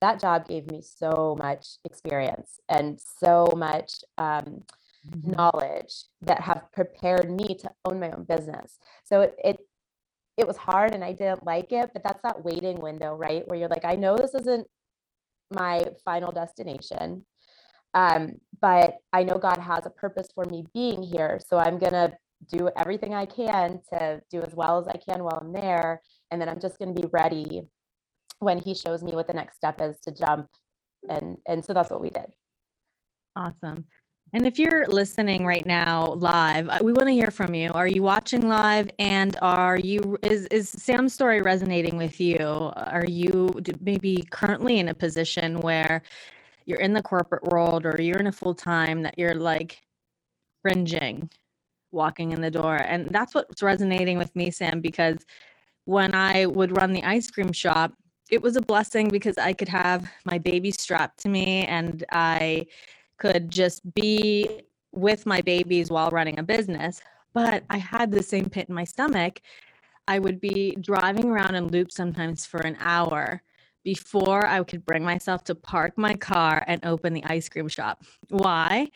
that 0.00 0.20
job 0.20 0.48
gave 0.48 0.66
me 0.70 0.82
so 0.82 1.36
much 1.38 1.76
experience 1.84 2.58
and 2.68 2.98
so 3.20 3.52
much 3.56 3.92
um, 4.18 4.62
mm-hmm. 5.08 5.32
knowledge 5.32 6.04
that 6.22 6.40
have 6.40 6.70
prepared 6.72 7.30
me 7.30 7.54
to 7.56 7.70
own 7.84 8.00
my 8.00 8.10
own 8.10 8.24
business. 8.24 8.78
So 9.04 9.22
it, 9.22 9.34
it 9.44 9.58
it 10.40 10.46
was 10.46 10.56
hard 10.56 10.94
and 10.94 11.04
I 11.04 11.12
didn't 11.12 11.44
like 11.44 11.72
it, 11.72 11.90
but 11.92 12.02
that's 12.02 12.22
that 12.22 12.44
waiting 12.44 12.80
window, 12.80 13.14
right? 13.14 13.46
Where 13.46 13.58
you're 13.58 13.68
like, 13.68 13.84
I 13.84 13.94
know 13.94 14.16
this 14.16 14.34
isn't 14.34 14.66
my 15.52 15.84
final 16.04 16.32
destination. 16.32 17.24
Um, 17.94 18.34
but 18.60 18.94
I 19.12 19.24
know 19.24 19.38
God 19.38 19.58
has 19.58 19.86
a 19.86 19.90
purpose 19.90 20.28
for 20.34 20.44
me 20.44 20.64
being 20.72 21.02
here. 21.02 21.40
So 21.46 21.58
I'm 21.58 21.78
gonna 21.78 22.12
do 22.48 22.70
everything 22.76 23.14
I 23.14 23.26
can 23.26 23.80
to 23.92 24.20
do 24.30 24.42
as 24.42 24.54
well 24.54 24.78
as 24.78 24.88
I 24.88 24.96
can 24.96 25.24
while 25.24 25.38
I'm 25.40 25.52
there. 25.52 26.00
And 26.30 26.40
then 26.40 26.48
I'm 26.48 26.60
just 26.60 26.78
gonna 26.78 26.92
be 26.94 27.08
ready 27.12 27.62
when 28.38 28.58
he 28.58 28.74
shows 28.74 29.02
me 29.02 29.12
what 29.12 29.26
the 29.26 29.34
next 29.34 29.56
step 29.56 29.80
is 29.80 29.98
to 30.00 30.12
jump. 30.12 30.48
And 31.08 31.36
and 31.46 31.64
so 31.64 31.72
that's 31.74 31.90
what 31.90 32.00
we 32.00 32.10
did. 32.10 32.32
Awesome. 33.36 33.84
And 34.32 34.46
if 34.46 34.60
you're 34.60 34.86
listening 34.86 35.44
right 35.44 35.66
now 35.66 36.12
live, 36.12 36.68
uh, 36.68 36.78
we 36.82 36.92
want 36.92 37.08
to 37.08 37.12
hear 37.12 37.32
from 37.32 37.52
you. 37.52 37.70
Are 37.72 37.88
you 37.88 38.02
watching 38.02 38.46
live 38.46 38.88
and 39.00 39.36
are 39.42 39.76
you 39.76 40.18
is 40.22 40.46
is 40.46 40.68
Sam's 40.68 41.12
story 41.12 41.42
resonating 41.42 41.96
with 41.96 42.20
you? 42.20 42.38
Are 42.38 43.04
you 43.08 43.50
maybe 43.80 44.24
currently 44.30 44.78
in 44.78 44.88
a 44.88 44.94
position 44.94 45.60
where 45.60 46.02
you're 46.64 46.78
in 46.78 46.92
the 46.92 47.02
corporate 47.02 47.42
world 47.44 47.84
or 47.84 48.00
you're 48.00 48.18
in 48.18 48.28
a 48.28 48.32
full 48.32 48.54
time 48.54 49.02
that 49.02 49.18
you're 49.18 49.34
like 49.34 49.80
cringing 50.64 51.28
walking 51.90 52.30
in 52.30 52.40
the 52.40 52.52
door? 52.52 52.76
And 52.76 53.08
that's 53.10 53.34
what's 53.34 53.64
resonating 53.64 54.16
with 54.16 54.34
me, 54.36 54.52
Sam, 54.52 54.80
because 54.80 55.26
when 55.86 56.14
I 56.14 56.46
would 56.46 56.76
run 56.76 56.92
the 56.92 57.02
ice 57.02 57.28
cream 57.32 57.50
shop, 57.50 57.94
it 58.30 58.40
was 58.40 58.54
a 58.54 58.62
blessing 58.62 59.08
because 59.08 59.38
I 59.38 59.54
could 59.54 59.68
have 59.68 60.08
my 60.24 60.38
baby 60.38 60.70
strapped 60.70 61.18
to 61.22 61.28
me 61.28 61.66
and 61.66 62.04
I 62.12 62.66
could 63.20 63.50
just 63.50 63.94
be 63.94 64.62
with 64.92 65.26
my 65.26 65.40
babies 65.42 65.90
while 65.90 66.10
running 66.10 66.40
a 66.40 66.42
business. 66.42 67.00
But 67.32 67.62
I 67.70 67.76
had 67.78 68.10
the 68.10 68.22
same 68.22 68.48
pit 68.48 68.68
in 68.68 68.74
my 68.74 68.84
stomach. 68.84 69.40
I 70.08 70.18
would 70.18 70.40
be 70.40 70.76
driving 70.80 71.26
around 71.26 71.54
in 71.54 71.68
loops 71.68 71.94
sometimes 71.94 72.44
for 72.44 72.60
an 72.62 72.76
hour 72.80 73.42
before 73.84 74.46
I 74.46 74.62
could 74.64 74.84
bring 74.84 75.04
myself 75.04 75.44
to 75.44 75.54
park 75.54 75.96
my 75.96 76.14
car 76.14 76.64
and 76.66 76.84
open 76.84 77.12
the 77.12 77.24
ice 77.24 77.48
cream 77.48 77.68
shop. 77.68 78.02
Why? 78.28 78.88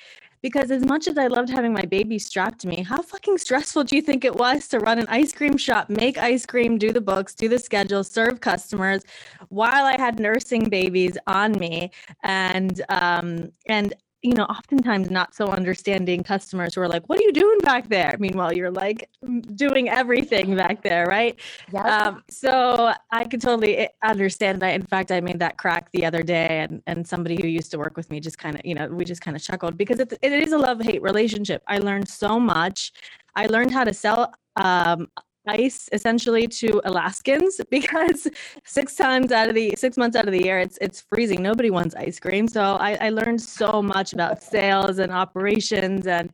Because 0.43 0.71
as 0.71 0.85
much 0.85 1.09
as 1.09 1.17
I 1.17 1.29
loved 1.29 1.49
having 1.49 1.73
my 1.73 1.87
baby 1.87 2.19
strapped 2.19 2.59
to 2.61 2.69
me, 2.69 2.83
how 2.83 3.01
fucking 3.01 3.39
stressful 3.39 3.85
do 3.85 3.97
you 3.97 4.03
think 4.03 4.27
it 4.27 4.37
was 4.37 4.69
to 4.69 4.79
run 4.79 4.99
an 4.99 5.07
ice 5.09 5.33
cream 5.33 5.57
shop, 5.57 5.89
make 5.89 6.19
ice 6.19 6.45
cream, 6.45 6.77
do 6.77 6.93
the 6.93 7.01
books, 7.01 7.35
do 7.35 7.49
the 7.49 7.59
schedule, 7.59 8.05
serve 8.05 8.41
customers 8.41 9.03
while 9.49 9.87
I 9.87 9.97
had 9.97 10.21
nursing 10.21 10.69
babies 10.69 11.17
on 11.27 11.53
me 11.53 11.91
and 12.23 12.83
um 12.91 13.53
and 13.69 13.95
you 14.25 14.33
know, 14.33 14.45
oftentimes 14.45 15.11
not 15.11 15.35
so 15.35 15.49
understanding 15.49 16.23
customers 16.23 16.75
who 16.75 16.81
are 16.81 16.89
like, 16.89 17.07
"What 17.11 17.19
are 17.19 17.23
you 17.23 17.33
doing 17.33 17.59
back 17.59 17.91
there?" 17.91 18.17
Meanwhile, 18.19 18.55
you're 18.55 18.71
like 18.71 19.11
doing 19.55 19.91
everything 19.91 20.57
back 20.57 20.83
there, 20.83 21.05
right? 21.05 21.39
Yeah. 21.71 21.83
Um, 21.83 22.25
so 22.31 22.93
I 23.11 23.25
could 23.25 23.43
totally 23.43 23.77
eh, 23.77 23.89
understand 24.03 24.63
that. 24.63 24.75
In 24.75 24.83
fact, 24.83 25.13
I 25.13 25.21
made 25.21 25.41
that 25.41 25.59
crack 25.59 25.91
the 25.93 26.07
other 26.07 26.23
day, 26.23 26.61
and 26.61 26.83
and 26.87 27.07
somebody 27.07 27.37
who 27.41 27.47
used 27.49 27.71
to 27.73 27.79
work 27.79 27.99
with 27.99 28.11
me 28.11 28.19
just 28.19 28.39
kind 28.39 28.55
of, 28.57 28.63
you 28.65 28.75
know, 28.75 28.89
we 28.89 29.05
just 29.05 29.21
kind 29.21 29.37
of 29.37 29.43
chuckled 29.43 29.77
because 29.77 30.01
it, 30.01 30.15
it 30.23 30.33
is 30.33 30.53
a 30.53 30.59
love 30.59 30.81
hate 30.81 31.03
relationship. 31.03 31.63
I 31.69 31.79
learned 31.79 32.09
so 32.09 32.41
much. 32.41 32.93
I 33.37 33.47
learned 33.47 33.73
how 33.73 33.85
to 33.85 33.93
sell 33.93 34.33
um, 34.57 35.09
ice 35.47 35.89
essentially 35.93 36.47
to 36.47 36.81
Alaskans 36.85 37.61
because 37.71 38.29
six 38.65 38.95
times 38.95 39.33
out 39.33 39.49
of 39.49 39.55
the 39.55 39.75
six 39.77 39.97
months 39.97 40.17
out 40.17 40.27
of 40.27 40.33
the 40.33 40.43
year 40.43 40.59
it's 40.59 40.79
it's 40.81 41.01
freezing. 41.01 41.43
Nobody 41.43 41.71
wants 41.71 41.95
ice 41.95 42.19
cream. 42.19 42.49
So 42.49 42.63
I, 42.63 42.95
I 43.01 43.11
learned 43.11 43.41
so 43.41 43.83
much 43.83 44.13
about 44.13 44.43
sales 44.43 44.99
and 44.99 45.13
operations 45.13 46.07
and 46.07 46.33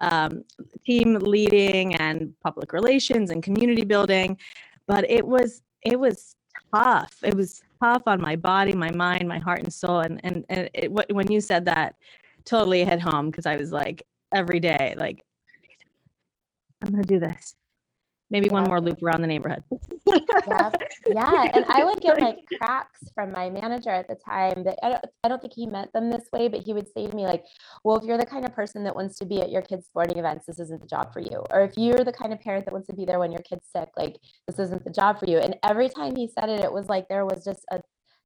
um, 0.00 0.44
team 0.86 1.14
leading 1.14 1.94
and 1.96 2.32
public 2.42 2.72
relations 2.72 3.30
and 3.30 3.42
community 3.42 3.84
building. 3.84 4.38
But 4.86 5.08
it 5.10 5.26
was 5.26 5.62
it 5.82 5.98
was 5.98 6.36
tough. 6.74 7.14
It 7.22 7.34
was 7.34 7.62
tough 7.82 8.02
on 8.06 8.20
my 8.20 8.36
body, 8.36 8.72
my 8.72 8.90
mind, 8.90 9.28
my 9.28 9.38
heart 9.38 9.60
and 9.60 9.72
soul. 9.72 10.00
And 10.00 10.20
and, 10.24 10.44
and 10.48 10.70
it, 10.74 10.90
when 10.90 11.30
you 11.30 11.40
said 11.40 11.64
that, 11.66 11.96
totally 12.44 12.84
hit 12.84 13.00
home 13.00 13.30
because 13.30 13.46
I 13.46 13.56
was 13.56 13.72
like 13.72 14.02
every 14.32 14.60
day 14.60 14.94
like 14.98 15.24
I'm 16.82 16.90
gonna 16.90 17.02
do 17.02 17.18
this 17.18 17.54
maybe 18.30 18.48
one 18.48 18.64
more 18.64 18.80
loop 18.80 19.02
around 19.02 19.22
the 19.22 19.26
neighborhood. 19.26 19.62
yeah. 20.06 20.70
yeah. 21.06 21.50
And 21.54 21.64
I 21.68 21.84
would 21.84 22.00
get 22.02 22.20
like 22.20 22.38
cracks 22.58 23.00
from 23.14 23.32
my 23.32 23.48
manager 23.50 23.90
at 23.90 24.08
the 24.08 24.16
time 24.16 24.64
that 24.64 24.78
I 24.82 24.90
don't, 24.90 25.04
I 25.24 25.28
don't 25.28 25.40
think 25.40 25.54
he 25.54 25.66
meant 25.66 25.92
them 25.92 26.10
this 26.10 26.28
way, 26.32 26.48
but 26.48 26.62
he 26.62 26.72
would 26.72 26.86
say 26.92 27.06
to 27.06 27.16
me, 27.16 27.24
like, 27.24 27.44
well, 27.84 27.96
if 27.96 28.04
you're 28.04 28.18
the 28.18 28.26
kind 28.26 28.44
of 28.44 28.54
person 28.54 28.84
that 28.84 28.94
wants 28.94 29.18
to 29.18 29.26
be 29.26 29.40
at 29.40 29.50
your 29.50 29.62
kids' 29.62 29.86
sporting 29.86 30.18
events, 30.18 30.46
this 30.46 30.60
isn't 30.60 30.80
the 30.80 30.86
job 30.86 31.12
for 31.12 31.20
you. 31.20 31.44
Or 31.50 31.62
if 31.62 31.76
you're 31.76 32.04
the 32.04 32.12
kind 32.12 32.32
of 32.32 32.40
parent 32.40 32.66
that 32.66 32.72
wants 32.72 32.88
to 32.88 32.94
be 32.94 33.04
there 33.04 33.18
when 33.18 33.32
your 33.32 33.42
kid's 33.42 33.66
sick, 33.74 33.88
like, 33.96 34.16
this 34.46 34.58
isn't 34.58 34.84
the 34.84 34.90
job 34.90 35.18
for 35.18 35.26
you. 35.26 35.38
And 35.38 35.56
every 35.64 35.88
time 35.88 36.16
he 36.16 36.28
said 36.28 36.48
it, 36.48 36.60
it 36.60 36.72
was 36.72 36.88
like 36.88 37.08
there 37.08 37.24
was 37.24 37.44
just 37.44 37.64
a 37.70 37.80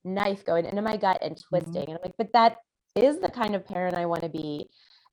knife 0.05 0.45
going 0.45 0.67
into 0.67 0.83
my 0.83 0.97
gut 0.97 1.19
and 1.23 1.37
mm-hmm. 1.37 1.57
twisting. 1.57 1.73
Mm-hmm. 1.73 1.91
And 1.91 1.99
I'm 1.99 2.03
like, 2.03 2.15
but 2.19 2.33
that 2.33 2.57
is 2.95 3.21
the 3.21 3.29
kind 3.29 3.55
of 3.55 3.67
parent 3.67 3.97
I 3.97 4.07
want 4.07 4.23
to 4.23 4.29
be. 4.29 4.69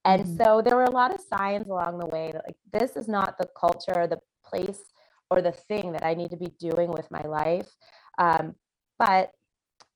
And 0.05 0.23
mm-hmm. 0.23 0.37
so 0.37 0.61
there 0.61 0.75
were 0.75 0.85
a 0.85 0.91
lot 0.91 1.13
of 1.13 1.21
signs 1.21 1.67
along 1.67 1.99
the 1.99 2.05
way 2.05 2.31
that 2.31 2.43
like 2.45 2.55
this 2.71 2.95
is 2.95 3.07
not 3.07 3.37
the 3.37 3.47
culture, 3.59 4.07
the 4.07 4.19
place 4.49 4.79
or 5.29 5.41
the 5.41 5.51
thing 5.51 5.91
that 5.91 6.03
I 6.03 6.13
need 6.13 6.31
to 6.31 6.37
be 6.37 6.53
doing 6.59 6.91
with 6.91 7.09
my 7.11 7.21
life. 7.21 7.69
Um, 8.17 8.55
but 8.97 9.31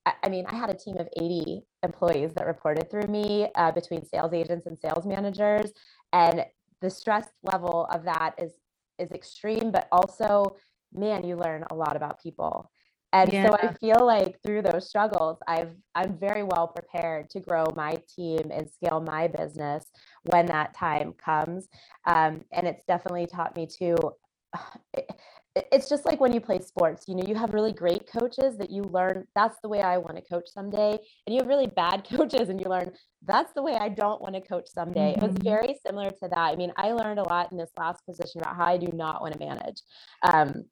I, 0.05 0.13
I 0.23 0.29
mean, 0.29 0.45
I 0.47 0.55
had 0.55 0.69
a 0.69 0.75
team 0.75 0.97
of 0.97 1.07
80 1.17 1.63
employees 1.83 2.33
that 2.35 2.45
reported 2.45 2.89
through 2.89 3.07
me 3.07 3.49
uh, 3.55 3.71
between 3.71 4.05
sales 4.05 4.33
agents 4.33 4.65
and 4.65 4.77
sales 4.77 5.05
managers. 5.05 5.71
And 6.11 6.45
the 6.81 6.89
stress 6.89 7.27
level 7.43 7.87
of 7.91 8.03
that 8.03 8.35
is 8.37 8.53
is 8.99 9.11
extreme, 9.11 9.71
but 9.71 9.87
also, 9.91 10.55
man, 10.93 11.25
you 11.25 11.35
learn 11.35 11.65
a 11.71 11.75
lot 11.75 11.95
about 11.95 12.21
people. 12.21 12.69
And 13.11 13.31
yeah. 13.31 13.47
so 13.47 13.55
I 13.55 13.73
feel 13.73 14.05
like 14.05 14.39
through 14.43 14.63
those 14.63 14.87
struggles, 14.89 15.37
I've 15.47 15.75
I'm 15.93 16.17
very 16.17 16.43
well 16.43 16.67
prepared 16.67 17.29
to 17.31 17.39
grow 17.39 17.65
my 17.75 17.97
team 18.15 18.51
and 18.51 18.67
scale 18.69 18.99
my 18.99 19.27
business 19.27 19.85
when 20.23 20.47
that 20.47 20.73
time 20.73 21.13
comes. 21.13 21.67
Um, 22.05 22.41
and 22.51 22.67
it's 22.67 22.83
definitely 22.85 23.27
taught 23.27 23.55
me 23.55 23.67
to 24.95 25.03
it's 25.55 25.87
just 25.87 26.05
like 26.05 26.19
when 26.19 26.33
you 26.33 26.41
play 26.41 26.59
sports 26.59 27.05
you 27.07 27.15
know 27.15 27.23
you 27.27 27.35
have 27.35 27.53
really 27.53 27.73
great 27.73 28.07
coaches 28.07 28.57
that 28.57 28.71
you 28.71 28.81
learn 28.83 29.25
that's 29.35 29.57
the 29.61 29.69
way 29.69 29.81
i 29.81 29.97
want 29.97 30.15
to 30.15 30.23
coach 30.23 30.47
someday 30.47 30.97
and 31.25 31.33
you 31.33 31.39
have 31.39 31.47
really 31.47 31.67
bad 31.67 32.03
coaches 32.09 32.49
and 32.49 32.59
you 32.59 32.69
learn 32.69 32.91
that's 33.25 33.53
the 33.53 33.61
way 33.61 33.73
i 33.75 33.87
don't 33.87 34.21
want 34.21 34.33
to 34.33 34.41
coach 34.41 34.67
someday 34.67 35.13
mm-hmm. 35.13 35.23
it 35.23 35.27
was 35.27 35.35
mm-hmm. 35.35 35.49
very 35.49 35.75
similar 35.85 36.09
to 36.09 36.27
that 36.29 36.39
i 36.39 36.55
mean 36.55 36.71
i 36.77 36.91
learned 36.91 37.19
a 37.19 37.29
lot 37.29 37.51
in 37.51 37.57
this 37.57 37.71
last 37.77 38.03
position 38.05 38.41
about 38.41 38.55
how 38.55 38.65
i 38.65 38.77
do 38.77 38.89
not 38.93 39.21
want 39.21 39.33
to 39.33 39.39
manage 39.39 39.81
um, 40.23 40.63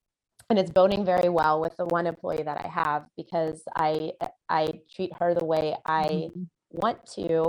and 0.49 0.57
it's 0.59 0.71
boning 0.71 1.05
very 1.05 1.29
well 1.29 1.61
with 1.61 1.75
the 1.77 1.85
one 1.85 2.07
employee 2.07 2.43
that 2.43 2.57
i 2.57 2.67
have 2.67 3.05
because 3.15 3.61
i 3.75 4.11
i 4.49 4.67
treat 4.93 5.11
her 5.19 5.33
the 5.33 5.45
way 5.45 5.75
i 5.85 6.05
mm-hmm. 6.05 6.43
want 6.71 7.05
to 7.05 7.45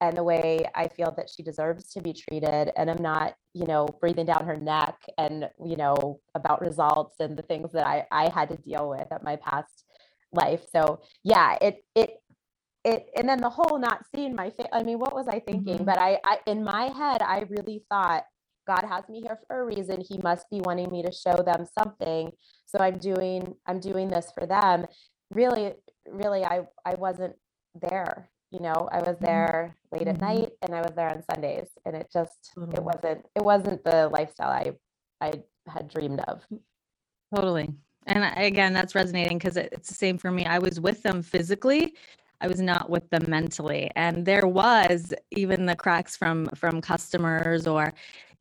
and 0.00 0.16
the 0.16 0.22
way 0.22 0.64
I 0.74 0.88
feel 0.88 1.12
that 1.16 1.28
she 1.28 1.42
deserves 1.42 1.92
to 1.92 2.00
be 2.00 2.12
treated. 2.14 2.72
And 2.76 2.90
I'm 2.90 3.02
not, 3.02 3.34
you 3.52 3.66
know, 3.66 3.86
breathing 4.00 4.26
down 4.26 4.46
her 4.46 4.56
neck 4.56 4.96
and, 5.18 5.48
you 5.64 5.76
know, 5.76 6.20
about 6.34 6.62
results 6.62 7.16
and 7.20 7.36
the 7.36 7.42
things 7.42 7.72
that 7.72 7.86
I, 7.86 8.06
I 8.10 8.30
had 8.30 8.48
to 8.48 8.56
deal 8.56 8.88
with 8.88 9.12
at 9.12 9.22
my 9.22 9.36
past 9.36 9.84
life. 10.32 10.62
So 10.74 11.00
yeah, 11.22 11.58
it, 11.60 11.84
it, 11.94 12.14
it, 12.84 13.08
and 13.14 13.28
then 13.28 13.40
the 13.42 13.50
whole 13.50 13.78
not 13.78 14.06
seeing 14.14 14.34
my 14.34 14.48
face. 14.50 14.68
I 14.72 14.82
mean, 14.82 14.98
what 14.98 15.14
was 15.14 15.28
I 15.28 15.40
thinking? 15.40 15.76
Mm-hmm. 15.76 15.84
But 15.84 15.98
I, 15.98 16.18
I, 16.24 16.38
in 16.46 16.64
my 16.64 16.84
head, 16.84 17.20
I 17.20 17.44
really 17.48 17.84
thought 17.90 18.24
God 18.66 18.84
has 18.88 19.06
me 19.08 19.20
here 19.20 19.38
for 19.46 19.60
a 19.60 19.64
reason. 19.66 20.00
He 20.00 20.18
must 20.18 20.48
be 20.48 20.60
wanting 20.60 20.90
me 20.90 21.02
to 21.02 21.12
show 21.12 21.42
them 21.42 21.66
something. 21.78 22.30
So 22.64 22.78
I'm 22.78 22.96
doing, 22.96 23.54
I'm 23.66 23.80
doing 23.80 24.08
this 24.08 24.32
for 24.38 24.46
them. 24.46 24.86
Really, 25.30 25.74
really, 26.08 26.44
I, 26.44 26.62
I 26.86 26.94
wasn't 26.94 27.34
there 27.80 28.30
you 28.50 28.60
know 28.60 28.88
i 28.92 28.98
was 28.98 29.16
mm-hmm. 29.16 29.24
there 29.24 29.76
late 29.92 30.08
at 30.08 30.16
mm-hmm. 30.16 30.24
night 30.24 30.50
and 30.62 30.74
i 30.74 30.80
was 30.80 30.92
there 30.96 31.08
on 31.08 31.22
sundays 31.22 31.68
and 31.84 31.94
it 31.96 32.08
just 32.12 32.52
totally. 32.54 32.76
it 32.76 32.82
wasn't 32.82 33.26
it 33.34 33.42
wasn't 33.42 33.82
the 33.84 34.08
lifestyle 34.08 34.50
i 34.50 34.72
i 35.20 35.32
had 35.70 35.88
dreamed 35.88 36.20
of. 36.20 36.42
Totally. 37.34 37.68
And 38.06 38.24
again 38.36 38.72
that's 38.72 38.94
resonating 38.94 39.38
because 39.38 39.56
it's 39.56 39.88
the 39.88 39.94
same 39.94 40.18
for 40.18 40.30
me. 40.30 40.46
I 40.46 40.58
was 40.58 40.80
with 40.80 41.02
them 41.02 41.22
physically 41.22 41.94
i 42.42 42.48
was 42.48 42.60
not 42.60 42.88
with 42.88 43.08
them 43.10 43.24
mentally. 43.28 43.90
And 43.96 44.24
there 44.24 44.46
was 44.46 45.12
even 45.30 45.66
the 45.66 45.76
cracks 45.76 46.16
from 46.16 46.48
from 46.54 46.80
customers 46.80 47.66
or 47.66 47.92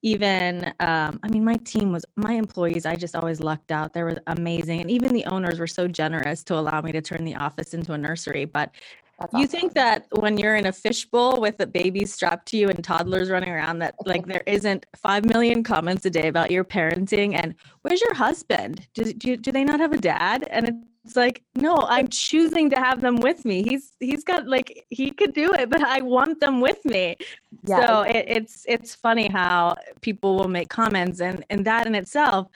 even 0.01 0.73
um, 0.79 1.19
i 1.23 1.27
mean 1.29 1.43
my 1.43 1.57
team 1.57 1.91
was 1.91 2.05
my 2.15 2.31
employees 2.31 2.85
i 2.85 2.95
just 2.95 3.15
always 3.15 3.41
lucked 3.41 3.71
out. 3.71 3.93
They 3.93 4.03
were 4.03 4.17
amazing. 4.27 4.79
And 4.81 4.89
even 4.89 5.13
the 5.13 5.25
owners 5.25 5.59
were 5.59 5.67
so 5.67 5.87
generous 5.87 6.43
to 6.45 6.57
allow 6.57 6.81
me 6.81 6.93
to 6.93 7.01
turn 7.01 7.25
the 7.25 7.35
office 7.35 7.73
into 7.73 7.91
a 7.93 7.97
nursery. 7.97 8.45
But 8.45 8.71
that's 9.19 9.33
you 9.33 9.39
awesome. 9.39 9.47
think 9.47 9.73
that 9.73 10.05
when 10.11 10.37
you're 10.37 10.55
in 10.55 10.67
a 10.67 10.71
fishbowl 10.71 11.41
with 11.41 11.59
a 11.59 11.67
baby 11.67 12.05
strapped 12.05 12.47
to 12.49 12.57
you 12.57 12.69
and 12.69 12.83
toddlers 12.83 13.29
running 13.29 13.49
around, 13.49 13.79
that 13.79 13.95
like 14.05 14.25
there 14.25 14.43
isn't 14.45 14.85
five 14.95 15.25
million 15.25 15.63
comments 15.63 16.05
a 16.05 16.09
day 16.09 16.27
about 16.27 16.51
your 16.51 16.63
parenting 16.63 17.33
and 17.35 17.55
where's 17.81 18.01
your 18.01 18.13
husband? 18.13 18.87
Do, 18.93 19.03
do, 19.13 19.37
do 19.37 19.51
they 19.51 19.63
not 19.63 19.79
have 19.79 19.93
a 19.93 19.97
dad? 19.97 20.47
And 20.49 20.85
it's 21.05 21.15
like, 21.15 21.43
no, 21.55 21.77
I'm 21.87 22.07
choosing 22.07 22.69
to 22.69 22.75
have 22.75 23.01
them 23.01 23.17
with 23.17 23.45
me. 23.45 23.63
He's 23.63 23.93
he's 23.99 24.23
got 24.23 24.47
like 24.47 24.85
he 24.89 25.11
could 25.11 25.33
do 25.33 25.51
it, 25.53 25.69
but 25.69 25.81
I 25.81 26.01
want 26.01 26.39
them 26.39 26.61
with 26.61 26.83
me. 26.85 27.15
Yeah, 27.63 27.87
so 27.87 28.01
it, 28.01 28.25
it's 28.27 28.65
it's 28.67 28.95
funny 28.95 29.27
how 29.27 29.75
people 30.01 30.35
will 30.35 30.49
make 30.49 30.69
comments 30.69 31.19
and 31.19 31.43
and 31.49 31.65
that 31.65 31.87
in 31.87 31.95
itself 31.95 32.47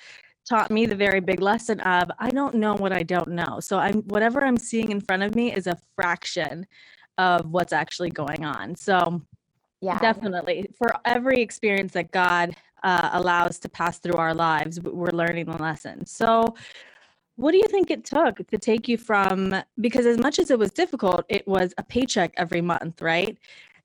taught 0.47 0.71
me 0.71 0.85
the 0.85 0.95
very 0.95 1.19
big 1.19 1.41
lesson 1.41 1.79
of 1.81 2.11
I 2.19 2.29
don't 2.29 2.55
know 2.55 2.75
what 2.75 2.91
I 2.91 3.03
don't 3.03 3.29
know. 3.29 3.59
So 3.59 3.77
I'm 3.77 4.01
whatever 4.03 4.43
I'm 4.43 4.57
seeing 4.57 4.91
in 4.91 4.99
front 4.99 5.23
of 5.23 5.35
me 5.35 5.53
is 5.53 5.67
a 5.67 5.77
fraction 5.95 6.65
of 7.17 7.49
what's 7.49 7.73
actually 7.73 8.09
going 8.09 8.43
on. 8.43 8.75
So 8.75 9.21
yeah, 9.81 9.99
definitely 9.99 10.69
for 10.77 10.93
every 11.05 11.41
experience 11.41 11.93
that 11.93 12.11
God 12.11 12.55
uh, 12.83 13.11
allows 13.13 13.59
to 13.59 13.69
pass 13.69 13.99
through 13.99 14.15
our 14.15 14.33
lives, 14.33 14.79
we're 14.79 15.11
learning 15.11 15.45
the 15.45 15.57
lesson. 15.57 16.05
So 16.05 16.55
what 17.35 17.51
do 17.51 17.57
you 17.57 17.67
think 17.67 17.89
it 17.89 18.05
took 18.05 18.45
to 18.47 18.57
take 18.57 18.87
you 18.87 18.97
from 18.97 19.55
because 19.79 20.05
as 20.05 20.17
much 20.17 20.39
as 20.39 20.51
it 20.51 20.59
was 20.59 20.71
difficult, 20.71 21.25
it 21.29 21.47
was 21.47 21.73
a 21.77 21.83
paycheck 21.83 22.33
every 22.37 22.61
month, 22.61 23.01
right? 23.01 23.37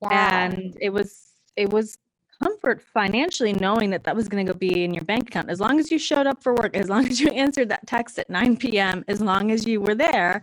Yeah. 0.02 0.44
And 0.44 0.76
it 0.80 0.90
was 0.90 1.32
it 1.56 1.70
was 1.70 1.98
comfort 2.42 2.83
financially 2.83 3.52
knowing 3.52 3.90
that 3.90 4.04
that 4.04 4.14
was 4.14 4.28
going 4.28 4.45
to 4.45 4.52
go 4.52 4.59
be 4.59 4.85
in 4.85 4.95
your 4.95 5.04
bank 5.04 5.28
account. 5.28 5.50
As 5.50 5.61
long 5.61 5.78
as 5.78 5.90
you 5.90 5.99
showed 5.99 6.26
up 6.26 6.42
for 6.42 6.54
work 6.54 6.76
as 6.76 6.88
long 6.88 7.07
as 7.11 7.21
you 7.21 7.28
answered 7.28 7.68
that 7.71 7.87
text 7.87 8.18
at 8.18 8.30
9 8.30 8.57
p.m 8.57 9.04
as 9.09 9.21
long 9.21 9.50
as 9.50 9.66
you 9.66 9.80
were 9.80 9.95
there 9.95 10.42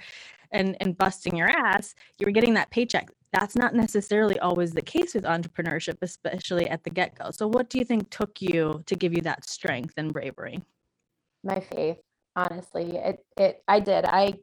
and 0.52 0.78
and 0.80 0.98
busting 0.98 1.36
your 1.36 1.50
ass 1.50 1.96
you 2.20 2.26
were 2.26 2.32
getting 2.32 2.54
that 2.56 2.70
paycheck. 2.70 3.10
That's 3.32 3.56
not 3.56 3.76
necessarily 3.76 4.40
always 4.40 4.72
the 4.72 4.82
case 4.82 5.14
with 5.14 5.26
entrepreneurship 5.26 5.98
especially 6.02 6.70
at 6.70 6.84
the 6.84 6.90
get-go. 6.90 7.32
So 7.32 7.48
what 7.48 7.70
do 7.70 7.78
you 7.78 7.86
think 7.86 8.10
took 8.10 8.42
you 8.42 8.84
to 8.86 8.96
give 8.96 9.14
you 9.14 9.22
that 9.22 9.46
strength 9.46 9.94
and 9.98 10.14
bravery? 10.14 10.62
My 11.44 11.60
faith 11.60 11.98
honestly. 12.36 12.98
It 12.98 13.26
it 13.38 13.64
i 13.68 13.80
did. 13.80 14.06
I, 14.06 14.34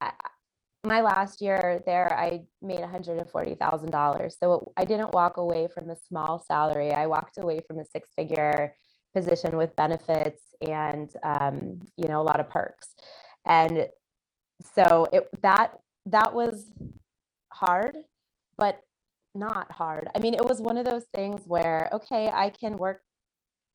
I 0.00 0.12
my 0.84 1.00
last 1.02 1.42
year 1.42 1.82
there, 1.84 2.12
I 2.12 2.42
made 2.62 2.80
$140,000. 2.80 4.32
So 4.38 4.72
I 4.76 4.84
didn't 4.84 5.12
walk 5.12 5.36
away 5.36 5.68
from 5.72 5.90
a 5.90 5.96
small 5.96 6.42
salary. 6.46 6.92
I 6.92 7.06
walked 7.06 7.38
away 7.38 7.60
from 7.66 7.78
a 7.78 7.84
six 7.84 8.08
figure 8.16 8.74
position 9.14 9.56
with 9.56 9.76
benefits 9.76 10.42
and, 10.66 11.10
um, 11.22 11.80
you 11.96 12.08
know, 12.08 12.20
a 12.20 12.24
lot 12.24 12.40
of 12.40 12.48
perks. 12.48 12.94
And 13.44 13.88
so 14.74 15.06
it, 15.12 15.28
that, 15.42 15.72
that 16.06 16.32
was 16.32 16.70
hard, 17.52 17.96
but 18.56 18.80
not 19.34 19.70
hard. 19.70 20.08
I 20.14 20.18
mean, 20.18 20.34
it 20.34 20.44
was 20.44 20.60
one 20.60 20.78
of 20.78 20.86
those 20.86 21.04
things 21.14 21.42
where, 21.46 21.90
okay, 21.92 22.30
I 22.32 22.50
can 22.50 22.76
work 22.76 23.02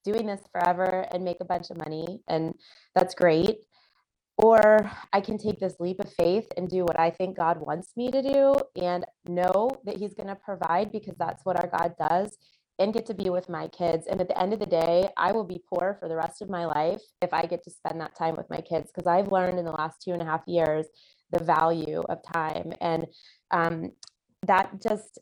doing 0.04 0.26
this 0.26 0.42
forever 0.52 1.06
and 1.12 1.24
make 1.24 1.38
a 1.42 1.46
bunch 1.46 1.72
of 1.72 1.78
money 1.78 2.22
and 2.28 2.54
that's 2.94 3.16
great 3.16 3.58
or 4.38 4.92
I 5.14 5.22
can 5.22 5.38
take 5.38 5.60
this 5.60 5.76
leap 5.80 6.00
of 6.00 6.12
faith 6.14 6.48
and 6.58 6.68
do 6.68 6.84
what 6.84 7.00
I 7.00 7.10
think 7.10 7.38
God 7.38 7.60
wants 7.60 7.92
me 7.96 8.12
to 8.12 8.22
do 8.22 8.56
and 8.76 9.06
know 9.26 9.70
that 9.86 9.98
He's 9.98 10.14
going 10.14 10.28
to 10.28 10.36
provide 10.36 10.92
because 10.92 11.16
that's 11.18 11.46
what 11.46 11.58
our 11.58 11.70
God 11.70 11.96
does 11.98 12.38
and 12.78 12.94
get 12.94 13.06
to 13.06 13.14
be 13.14 13.30
with 13.30 13.48
my 13.48 13.68
kids. 13.70 14.08
And 14.08 14.20
at 14.20 14.28
the 14.28 14.38
end 14.38 14.52
of 14.52 14.60
the 14.60 14.66
day, 14.66 15.10
I 15.16 15.32
will 15.32 15.46
be 15.46 15.64
poor 15.70 15.96
for 16.00 16.10
the 16.10 16.16
rest 16.16 16.42
of 16.42 16.50
my 16.50 16.66
life 16.66 17.02
if 17.22 17.34
I 17.34 17.46
get 17.46 17.64
to 17.64 17.72
spend 17.72 18.02
that 18.02 18.18
time 18.18 18.36
with 18.36 18.50
my 18.50 18.60
kids 18.60 18.92
because 18.94 19.08
I've 19.08 19.32
learned 19.32 19.58
in 19.60 19.66
the 19.66 19.72
last 19.72 20.02
two 20.02 20.12
and 20.12 20.22
a 20.22 20.26
half 20.26 20.44
years 20.46 20.86
the 21.32 21.42
value 21.42 22.04
of 22.10 22.20
time. 22.22 22.74
And 22.82 23.06
um, 23.52 23.92
that 24.46 24.82
just, 24.82 25.20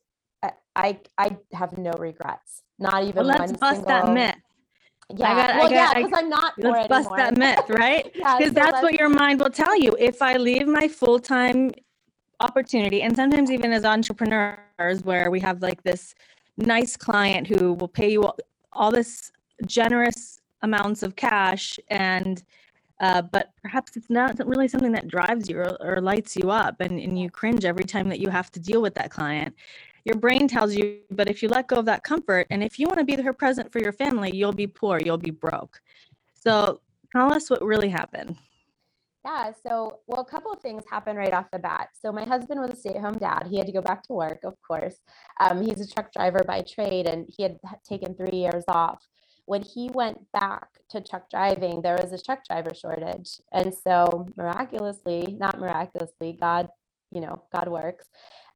I, 0.75 0.99
I 1.17 1.37
have 1.53 1.77
no 1.77 1.91
regrets. 1.91 2.63
Not 2.79 3.03
even 3.03 3.27
well, 3.27 3.37
let's 3.37 3.53
bust 3.53 3.83
single... 3.83 3.87
that 3.87 4.11
myth 4.11 4.35
yeah, 5.17 5.47
got, 5.47 5.55
well, 5.55 5.69
got, 5.69 5.71
yeah, 5.71 5.93
because 5.93 6.11
I'm 6.13 6.29
not. 6.29 6.53
Let's 6.57 6.87
bust 6.87 7.11
anymore. 7.11 7.17
that 7.17 7.37
myth, 7.37 7.69
right? 7.69 8.11
Because 8.13 8.39
yeah, 8.39 8.47
so 8.47 8.53
that's 8.53 8.81
what 8.81 8.93
your 8.93 9.09
mind 9.09 9.39
will 9.39 9.49
tell 9.49 9.77
you. 9.77 9.95
If 9.99 10.21
I 10.21 10.37
leave 10.37 10.67
my 10.67 10.87
full 10.87 11.19
time 11.19 11.71
opportunity, 12.39 13.01
and 13.01 13.15
sometimes 13.15 13.51
even 13.51 13.71
as 13.71 13.85
entrepreneurs, 13.85 15.03
where 15.03 15.29
we 15.31 15.39
have 15.39 15.61
like 15.61 15.83
this 15.83 16.15
nice 16.57 16.95
client 16.95 17.47
who 17.47 17.73
will 17.73 17.87
pay 17.87 18.11
you 18.11 18.23
all, 18.23 18.37
all 18.71 18.91
this 18.91 19.31
generous 19.65 20.39
amounts 20.61 21.03
of 21.03 21.15
cash, 21.15 21.79
and 21.89 22.43
uh, 22.99 23.21
but 23.21 23.51
perhaps 23.61 23.97
it's 23.97 24.09
not 24.09 24.37
really 24.47 24.67
something 24.67 24.91
that 24.93 25.07
drives 25.07 25.49
you 25.49 25.57
or, 25.57 25.77
or 25.81 26.01
lights 26.01 26.35
you 26.35 26.49
up, 26.49 26.79
and, 26.79 26.99
and 26.99 27.19
you 27.19 27.29
cringe 27.29 27.65
every 27.65 27.85
time 27.85 28.09
that 28.09 28.19
you 28.19 28.29
have 28.29 28.51
to 28.51 28.59
deal 28.59 28.81
with 28.81 28.95
that 28.95 29.11
client 29.11 29.53
your 30.05 30.15
brain 30.15 30.47
tells 30.47 30.75
you, 30.75 30.99
but 31.11 31.29
if 31.29 31.41
you 31.41 31.49
let 31.49 31.67
go 31.67 31.77
of 31.77 31.85
that 31.85 32.03
comfort 32.03 32.47
and 32.49 32.63
if 32.63 32.77
you 32.77 32.87
want 32.87 32.99
to 32.99 33.05
be 33.05 33.15
there 33.15 33.33
present 33.33 33.71
for 33.71 33.79
your 33.79 33.93
family, 33.93 34.35
you'll 34.35 34.51
be 34.51 34.67
poor, 34.67 34.99
you'll 34.99 35.17
be 35.17 35.31
broke. 35.31 35.81
So 36.33 36.81
tell 37.11 37.31
us 37.31 37.49
what 37.49 37.63
really 37.63 37.89
happened. 37.89 38.35
Yeah. 39.23 39.53
So, 39.65 39.99
well, 40.07 40.19
a 40.19 40.25
couple 40.25 40.51
of 40.51 40.59
things 40.59 40.83
happened 40.91 41.17
right 41.17 41.33
off 41.33 41.49
the 41.51 41.59
bat. 41.59 41.89
So, 41.97 42.11
my 42.11 42.25
husband 42.25 42.59
was 42.59 42.71
a 42.71 42.75
stay 42.75 42.89
at 42.89 43.01
home 43.01 43.17
dad. 43.17 43.47
He 43.49 43.57
had 43.57 43.67
to 43.67 43.71
go 43.71 43.81
back 43.81 44.03
to 44.07 44.13
work, 44.13 44.39
of 44.43 44.55
course. 44.67 44.95
Um, 45.39 45.61
he's 45.63 45.79
a 45.79 45.87
truck 45.87 46.11
driver 46.11 46.43
by 46.45 46.61
trade 46.61 47.07
and 47.07 47.25
he 47.29 47.43
had 47.43 47.57
taken 47.87 48.15
three 48.15 48.37
years 48.37 48.65
off. 48.67 49.01
When 49.45 49.61
he 49.61 49.89
went 49.93 50.19
back 50.33 50.67
to 50.89 50.99
truck 50.99 51.29
driving, 51.29 51.81
there 51.81 51.97
was 52.01 52.11
a 52.11 52.21
truck 52.21 52.45
driver 52.45 52.73
shortage. 52.75 53.39
And 53.53 53.73
so, 53.73 54.27
miraculously, 54.35 55.37
not 55.39 55.57
miraculously, 55.57 56.37
God, 56.37 56.67
you 57.09 57.21
know, 57.21 57.43
God 57.53 57.69
works 57.69 58.05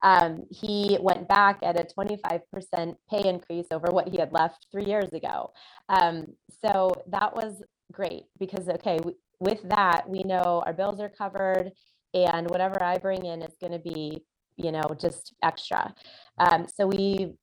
um, 0.03 0.43
he 0.51 0.97
went 1.01 1.27
back 1.27 1.59
at 1.63 1.79
a 1.79 1.83
25% 1.83 2.95
pay 3.09 3.27
increase 3.27 3.67
over 3.71 3.87
what 3.91 4.07
he 4.07 4.17
had 4.17 4.31
left 4.31 4.67
three 4.71 4.85
years 4.85 5.11
ago. 5.13 5.51
Um, 5.89 6.27
so 6.63 6.91
that 7.09 7.35
was 7.35 7.63
great 7.91 8.23
because 8.39 8.67
okay 8.67 8.99
with 9.39 9.61
that 9.69 10.07
we 10.09 10.23
know 10.23 10.63
our 10.65 10.73
bills 10.73 10.99
are 10.99 11.09
covered 11.09 11.71
and 12.13 12.49
whatever 12.49 12.81
i 12.83 12.97
bring 12.97 13.25
in 13.25 13.41
is 13.41 13.55
going 13.61 13.71
to 13.71 13.79
be 13.79 14.21
you 14.57 14.71
know 14.71 14.83
just 14.99 15.33
extra 15.43 15.93
um, 16.39 16.65
so 16.67 16.85
we 16.87 17.33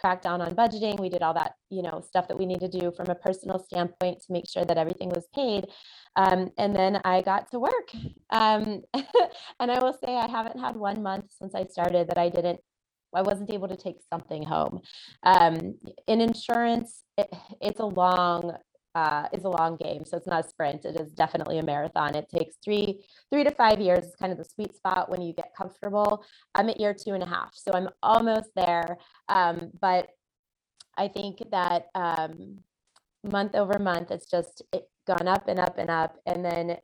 cracked 0.00 0.24
down 0.24 0.40
on 0.40 0.54
budgeting. 0.54 1.00
We 1.00 1.08
did 1.08 1.22
all 1.22 1.34
that 1.34 1.54
you 1.70 1.82
know 1.82 2.02
stuff 2.06 2.28
that 2.28 2.38
we 2.38 2.46
need 2.46 2.60
to 2.60 2.68
do 2.68 2.92
from 2.96 3.08
a 3.08 3.14
personal 3.14 3.58
standpoint 3.58 4.20
to 4.20 4.32
make 4.32 4.48
sure 4.48 4.64
that 4.64 4.78
everything 4.78 5.10
was 5.10 5.26
paid. 5.34 5.66
Um, 6.16 6.50
and 6.58 6.74
then 6.74 7.00
i 7.04 7.22
got 7.22 7.50
to 7.52 7.58
work. 7.60 7.90
Um, 8.30 8.82
and 9.60 9.70
i 9.70 9.78
will 9.78 9.96
say 10.04 10.16
i 10.16 10.26
haven't 10.26 10.58
had 10.58 10.76
one 10.76 11.02
month 11.02 11.26
since 11.38 11.54
i 11.54 11.64
started 11.64 12.08
that 12.08 12.18
i 12.18 12.28
didn't 12.28 12.60
I 13.14 13.22
wasn't 13.22 13.52
able 13.52 13.68
to 13.68 13.76
take 13.76 13.96
something 14.12 14.42
home. 14.42 14.80
Um, 15.22 15.76
in 16.06 16.20
insurance, 16.20 17.04
it, 17.16 17.28
it's 17.60 17.80
a 17.80 17.86
long 17.86 18.54
uh, 18.98 19.28
it's 19.32 19.44
a 19.44 19.48
long 19.48 19.76
game, 19.76 20.04
so 20.04 20.16
it's 20.16 20.26
not 20.26 20.44
a 20.44 20.48
sprint. 20.48 20.84
It 20.84 21.00
is 21.00 21.12
definitely 21.12 21.58
a 21.58 21.62
marathon. 21.62 22.16
It 22.16 22.28
takes 22.28 22.56
three 22.64 23.04
three 23.30 23.44
to 23.44 23.50
five 23.52 23.80
years. 23.80 24.04
Is 24.06 24.16
kind 24.16 24.32
of 24.32 24.38
the 24.38 24.44
sweet 24.44 24.74
spot 24.74 25.08
when 25.08 25.22
you 25.22 25.32
get 25.32 25.54
comfortable. 25.56 26.24
I'm 26.54 26.68
at 26.68 26.80
year 26.80 26.94
two 26.94 27.14
and 27.14 27.22
a 27.22 27.26
half, 27.26 27.52
so 27.54 27.70
I'm 27.72 27.88
almost 28.02 28.50
there. 28.56 28.98
Um, 29.28 29.70
but 29.80 30.08
I 30.96 31.06
think 31.08 31.42
that 31.52 31.86
um, 31.94 32.58
month 33.22 33.54
over 33.54 33.78
month, 33.78 34.10
it's 34.10 34.28
just 34.28 34.62
it 34.72 34.88
gone 35.06 35.28
up 35.28 35.46
and 35.46 35.60
up 35.60 35.78
and 35.78 35.90
up, 35.90 36.16
and 36.26 36.44
then 36.44 36.76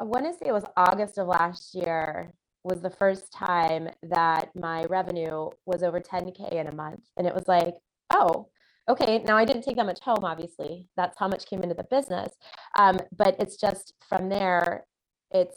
I 0.00 0.04
want 0.04 0.26
to 0.26 0.32
say 0.32 0.48
it 0.48 0.52
was 0.52 0.64
August 0.76 1.16
of 1.16 1.28
last 1.28 1.74
year 1.74 2.34
was 2.64 2.80
the 2.80 2.90
first 2.90 3.32
time 3.32 3.88
that 4.02 4.50
my 4.54 4.84
revenue 4.84 5.48
was 5.66 5.82
over 5.82 6.00
10K 6.00 6.52
in 6.52 6.66
a 6.68 6.74
month. 6.74 7.00
And 7.16 7.26
it 7.26 7.34
was 7.34 7.48
like, 7.48 7.74
oh, 8.12 8.48
okay, 8.88 9.22
now 9.24 9.36
I 9.36 9.44
didn't 9.44 9.62
take 9.62 9.76
that 9.76 9.86
much 9.86 10.00
home, 10.00 10.24
obviously. 10.24 10.88
That's 10.96 11.18
how 11.18 11.28
much 11.28 11.46
came 11.46 11.62
into 11.62 11.74
the 11.74 11.84
business. 11.84 12.32
Um, 12.78 12.98
but 13.16 13.36
it's 13.38 13.56
just 13.56 13.94
from 14.08 14.28
there, 14.28 14.84
it's 15.30 15.56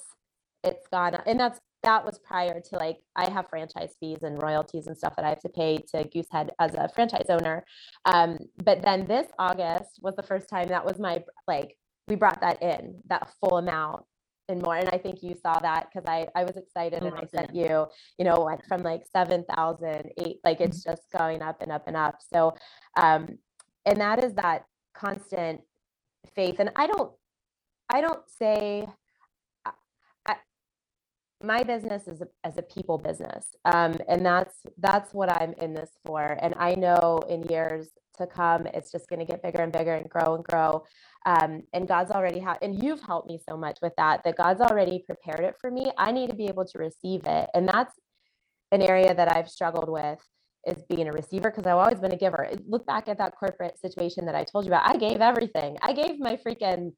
it's 0.64 0.88
gone 0.88 1.16
and 1.28 1.40
that's 1.40 1.60
that 1.84 2.04
was 2.04 2.18
prior 2.18 2.60
to 2.60 2.76
like 2.78 2.98
I 3.16 3.30
have 3.30 3.48
franchise 3.48 3.94
fees 4.00 4.24
and 4.24 4.42
royalties 4.42 4.88
and 4.88 4.98
stuff 4.98 5.16
that 5.16 5.24
I 5.24 5.30
have 5.30 5.42
to 5.42 5.50
pay 5.50 5.78
to 5.94 6.04
Goosehead 6.04 6.50
as 6.60 6.74
a 6.74 6.90
franchise 6.90 7.28
owner. 7.30 7.64
Um, 8.06 8.40
but 8.64 8.82
then 8.82 9.06
this 9.06 9.28
August 9.38 10.00
was 10.02 10.16
the 10.16 10.24
first 10.24 10.50
time 10.50 10.70
that 10.70 10.84
was 10.84 10.98
my 10.98 11.24
like 11.48 11.78
we 12.08 12.16
brought 12.16 12.42
that 12.42 12.62
in 12.64 13.02
that 13.08 13.30
full 13.40 13.60
amount 13.60 14.04
and 14.50 14.62
more. 14.62 14.76
And 14.76 14.90
I 14.90 14.98
think 14.98 15.24
you 15.24 15.36
saw 15.42 15.60
that 15.60 15.88
because 15.92 16.08
I, 16.08 16.28
I 16.36 16.44
was 16.44 16.58
excited 16.58 17.04
and 17.04 17.16
I 17.16 17.26
sent 17.26 17.56
you, 17.56 17.88
you 18.18 18.26
know, 18.26 18.46
went 18.46 18.66
from 18.66 18.84
like 18.84 19.04
7,000, 19.12 20.12
eight, 20.18 20.38
like 20.44 20.62
it's 20.62 20.80
mm-hmm. 20.80 20.92
just 20.92 21.04
going 21.18 21.42
up 21.42 21.62
and 21.62 21.72
up 21.72 21.88
and 21.88 21.98
up. 21.98 22.20
So, 22.34 22.56
um, 22.98 23.38
and 23.86 23.98
that 24.02 24.24
is 24.24 24.34
that 24.36 24.66
constant 24.94 25.62
faith. 26.36 26.60
And 26.60 26.72
I 26.76 26.88
don't, 26.88 27.12
I 27.90 28.02
don't 28.02 28.24
say, 28.28 28.88
my 31.44 31.64
business 31.64 32.08
is 32.08 32.22
a, 32.22 32.28
as 32.44 32.58
a 32.58 32.62
people 32.62 32.98
business. 32.98 33.48
Um, 33.66 33.96
and 34.08 34.26
that's, 34.26 34.56
that's 34.78 35.14
what 35.14 35.30
I'm 35.30 35.54
in 35.62 35.74
this 35.74 35.92
for. 36.06 36.38
And 36.42 36.56
I 36.58 36.76
know 36.76 37.22
in 37.30 37.44
years 37.44 37.90
to 38.18 38.26
come, 38.26 38.68
it's 38.68 38.92
just 38.92 39.10
going 39.10 39.20
to 39.20 39.26
get 39.26 39.44
bigger 39.44 39.62
and 39.62 39.72
bigger 39.72 39.94
and 39.94 40.10
grow 40.10 40.36
and 40.36 40.44
grow. 40.44 40.84
Um, 41.26 41.64
and 41.74 41.88
God's 41.88 42.12
already 42.12 42.40
had, 42.40 42.58
and 42.62 42.82
you've 42.82 43.02
helped 43.02 43.28
me 43.28 43.40
so 43.48 43.58
much 43.58 43.80
with 43.82 43.94
that, 43.98 44.24
that 44.24 44.38
God's 44.38 44.62
already 44.62 45.04
prepared 45.06 45.42
it 45.42 45.56
for 45.60 45.72
me. 45.72 45.92
I 45.98 46.12
need 46.12 46.30
to 46.30 46.36
be 46.36 46.46
able 46.46 46.66
to 46.66 46.78
receive 46.78 47.22
it. 47.26 47.50
And 47.54 47.68
that's 47.68 47.94
an 48.72 48.82
area 48.82 49.14
that 49.14 49.36
I've 49.36 49.50
struggled 49.50 49.90
with 49.90 50.20
is 50.66 50.84
being 50.90 51.08
a 51.08 51.12
receiver 51.12 51.52
because 51.52 51.66
I've 51.66 51.78
always 51.78 52.00
been 52.00 52.14
a 52.14 52.18
giver. 52.18 52.50
Look 52.68 52.86
back 52.86 53.08
at 53.08 53.18
that 53.20 53.36
corporate 53.36 53.80
situation 53.80 54.26
that 54.26 54.36
I 54.36 54.44
told 54.44 54.66
you 54.66 54.72
about. 54.72 54.88
I 54.88 54.98
gave 54.98 55.22
everything. 55.22 55.78
I 55.82 55.94
gave 55.94 56.20
my 56.20 56.38
freaking 56.38 56.94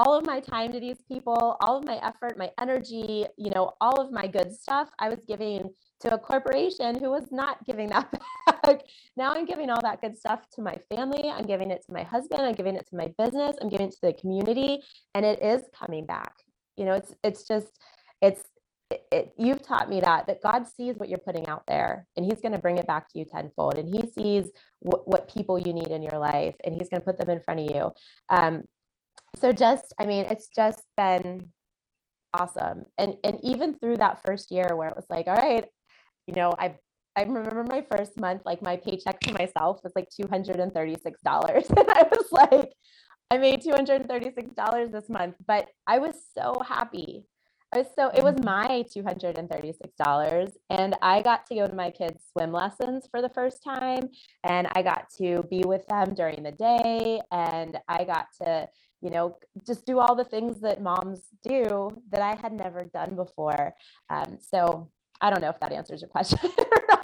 all 0.00 0.14
of 0.14 0.24
my 0.24 0.40
time 0.40 0.72
to 0.72 0.80
these 0.80 0.96
people, 1.06 1.58
all 1.60 1.76
of 1.76 1.84
my 1.84 1.98
effort, 2.02 2.38
my 2.38 2.50
energy, 2.58 3.26
you 3.36 3.50
know, 3.50 3.72
all 3.82 4.00
of 4.00 4.10
my 4.10 4.26
good 4.26 4.50
stuff. 4.50 4.88
I 4.98 5.10
was 5.10 5.18
giving 5.28 5.70
to 6.00 6.14
a 6.14 6.18
corporation 6.18 6.98
who 6.98 7.10
was 7.10 7.30
not 7.30 7.62
giving 7.66 7.90
that 7.90 8.10
back. 8.46 8.80
now 9.18 9.34
I'm 9.34 9.44
giving 9.44 9.68
all 9.68 9.82
that 9.82 10.00
good 10.00 10.16
stuff 10.16 10.40
to 10.54 10.62
my 10.62 10.76
family. 10.88 11.28
I'm 11.28 11.44
giving 11.44 11.70
it 11.70 11.84
to 11.86 11.92
my 11.92 12.02
husband. 12.02 12.40
I'm 12.40 12.54
giving 12.54 12.76
it 12.76 12.88
to 12.88 12.96
my 12.96 13.12
business. 13.18 13.56
I'm 13.60 13.68
giving 13.68 13.88
it 13.88 13.92
to 13.92 14.00
the 14.02 14.14
community, 14.14 14.80
and 15.14 15.26
it 15.26 15.42
is 15.42 15.64
coming 15.78 16.06
back. 16.06 16.32
You 16.78 16.86
know, 16.86 16.94
it's 16.94 17.14
it's 17.22 17.46
just 17.46 17.78
it's 18.22 18.42
it, 18.90 19.02
it, 19.12 19.32
you've 19.36 19.62
taught 19.62 19.90
me 19.90 20.00
that 20.00 20.26
that 20.28 20.42
God 20.42 20.66
sees 20.66 20.96
what 20.96 21.10
you're 21.10 21.18
putting 21.18 21.46
out 21.46 21.64
there, 21.68 22.06
and 22.16 22.24
He's 22.24 22.40
going 22.40 22.52
to 22.52 22.58
bring 22.58 22.78
it 22.78 22.86
back 22.86 23.06
to 23.10 23.18
you 23.18 23.26
tenfold. 23.26 23.76
And 23.76 23.94
He 23.94 24.10
sees 24.12 24.50
wh- 24.80 25.06
what 25.06 25.32
people 25.32 25.58
you 25.58 25.74
need 25.74 25.88
in 25.88 26.02
your 26.02 26.18
life, 26.18 26.54
and 26.64 26.74
He's 26.74 26.88
going 26.88 27.02
to 27.02 27.06
put 27.06 27.18
them 27.18 27.28
in 27.28 27.40
front 27.40 27.60
of 27.60 27.76
you. 27.76 27.92
Um, 28.30 28.64
so 29.36 29.52
just, 29.52 29.92
I 29.98 30.06
mean, 30.06 30.26
it's 30.26 30.48
just 30.54 30.82
been 30.96 31.50
awesome, 32.34 32.84
and 32.98 33.16
and 33.24 33.38
even 33.42 33.74
through 33.74 33.96
that 33.96 34.22
first 34.24 34.50
year 34.50 34.76
where 34.76 34.88
it 34.88 34.96
was 34.96 35.06
like, 35.10 35.26
all 35.26 35.34
right, 35.36 35.64
you 36.26 36.34
know, 36.34 36.52
I 36.58 36.76
I 37.16 37.22
remember 37.22 37.64
my 37.64 37.84
first 37.90 38.18
month, 38.20 38.42
like 38.44 38.62
my 38.62 38.76
paycheck 38.76 39.20
to 39.20 39.32
myself 39.34 39.80
was 39.82 39.92
like 39.96 40.08
$236. 40.10 40.70
And 41.76 41.90
I 41.90 42.06
was 42.10 42.32
like, 42.32 42.72
I 43.30 43.38
made 43.38 43.62
$236 43.62 44.92
this 44.92 45.08
month, 45.08 45.36
but 45.46 45.68
I 45.86 45.98
was 45.98 46.14
so 46.36 46.54
happy. 46.66 47.24
I 47.72 47.78
was 47.78 47.86
so 47.96 48.08
it 48.08 48.24
was 48.24 48.34
mm-hmm. 48.34 48.46
my 48.46 48.84
$236 48.96 50.52
and 50.70 50.96
I 51.02 51.22
got 51.22 51.46
to 51.46 51.54
go 51.54 51.68
to 51.68 51.74
my 51.74 51.90
kids 51.90 52.24
swim 52.32 52.52
lessons 52.52 53.06
for 53.08 53.22
the 53.22 53.28
first 53.28 53.62
time 53.62 54.08
and 54.42 54.66
I 54.72 54.82
got 54.82 55.04
to 55.18 55.44
be 55.48 55.62
with 55.64 55.86
them 55.86 56.14
during 56.14 56.42
the 56.42 56.50
day 56.50 57.20
and 57.30 57.78
I 57.86 58.02
got 58.04 58.26
to 58.42 58.68
you 59.00 59.10
know 59.10 59.36
just 59.66 59.86
do 59.86 59.98
all 59.98 60.14
the 60.14 60.24
things 60.24 60.60
that 60.60 60.82
moms 60.82 61.20
do 61.42 61.90
that 62.10 62.20
I 62.20 62.34
had 62.40 62.52
never 62.52 62.84
done 62.84 63.14
before 63.14 63.74
um, 64.08 64.38
so 64.40 64.90
I 65.20 65.30
don't 65.30 65.42
know 65.42 65.50
if 65.50 65.60
that 65.60 65.72
answers 65.72 66.00
your 66.00 66.08
question. 66.08 66.38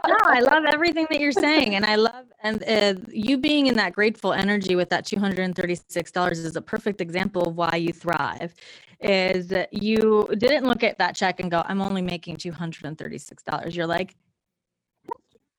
no, 0.08 0.16
I 0.24 0.40
love 0.40 0.64
everything 0.72 1.06
that 1.10 1.20
you're 1.20 1.32
saying, 1.32 1.74
and 1.74 1.84
I 1.84 1.96
love 1.96 2.24
and 2.42 2.62
uh, 2.64 2.94
you 3.10 3.36
being 3.36 3.66
in 3.66 3.74
that 3.74 3.92
grateful 3.92 4.32
energy 4.32 4.74
with 4.74 4.88
that 4.90 5.04
two 5.04 5.18
hundred 5.18 5.40
and 5.40 5.54
thirty 5.54 5.78
six 5.88 6.10
dollars 6.10 6.38
is 6.38 6.56
a 6.56 6.62
perfect 6.62 7.00
example 7.00 7.48
of 7.48 7.56
why 7.56 7.76
you 7.76 7.92
thrive. 7.92 8.54
Is 9.00 9.48
that 9.48 9.72
you 9.72 10.26
didn't 10.38 10.64
look 10.64 10.82
at 10.82 10.98
that 10.98 11.14
check 11.14 11.40
and 11.40 11.50
go, 11.50 11.62
"I'm 11.66 11.82
only 11.82 12.02
making 12.02 12.36
two 12.36 12.52
hundred 12.52 12.86
and 12.86 12.96
thirty 12.96 13.18
six 13.18 13.42
dollars." 13.42 13.76
You're 13.76 13.86
like, 13.86 14.16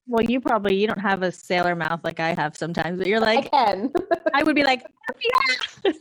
well, 0.07 0.23
you 0.23 0.39
probably 0.39 0.75
you 0.75 0.87
don't 0.87 0.99
have 0.99 1.23
a 1.23 1.31
sailor 1.31 1.75
mouth 1.75 2.01
like 2.03 2.19
I 2.19 2.33
have 2.33 2.55
sometimes, 2.55 2.97
but 2.97 3.07
you're 3.07 3.19
like, 3.19 3.49
I 3.53 3.67
can. 3.69 3.93
I 4.33 4.43
would 4.43 4.55
be 4.55 4.63
like, 4.63 4.85
yeah. 5.83 5.91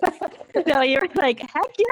no, 0.67 0.83
you're 0.83 1.09
like, 1.17 1.41
heck 1.41 1.75
yeah. 1.79 1.87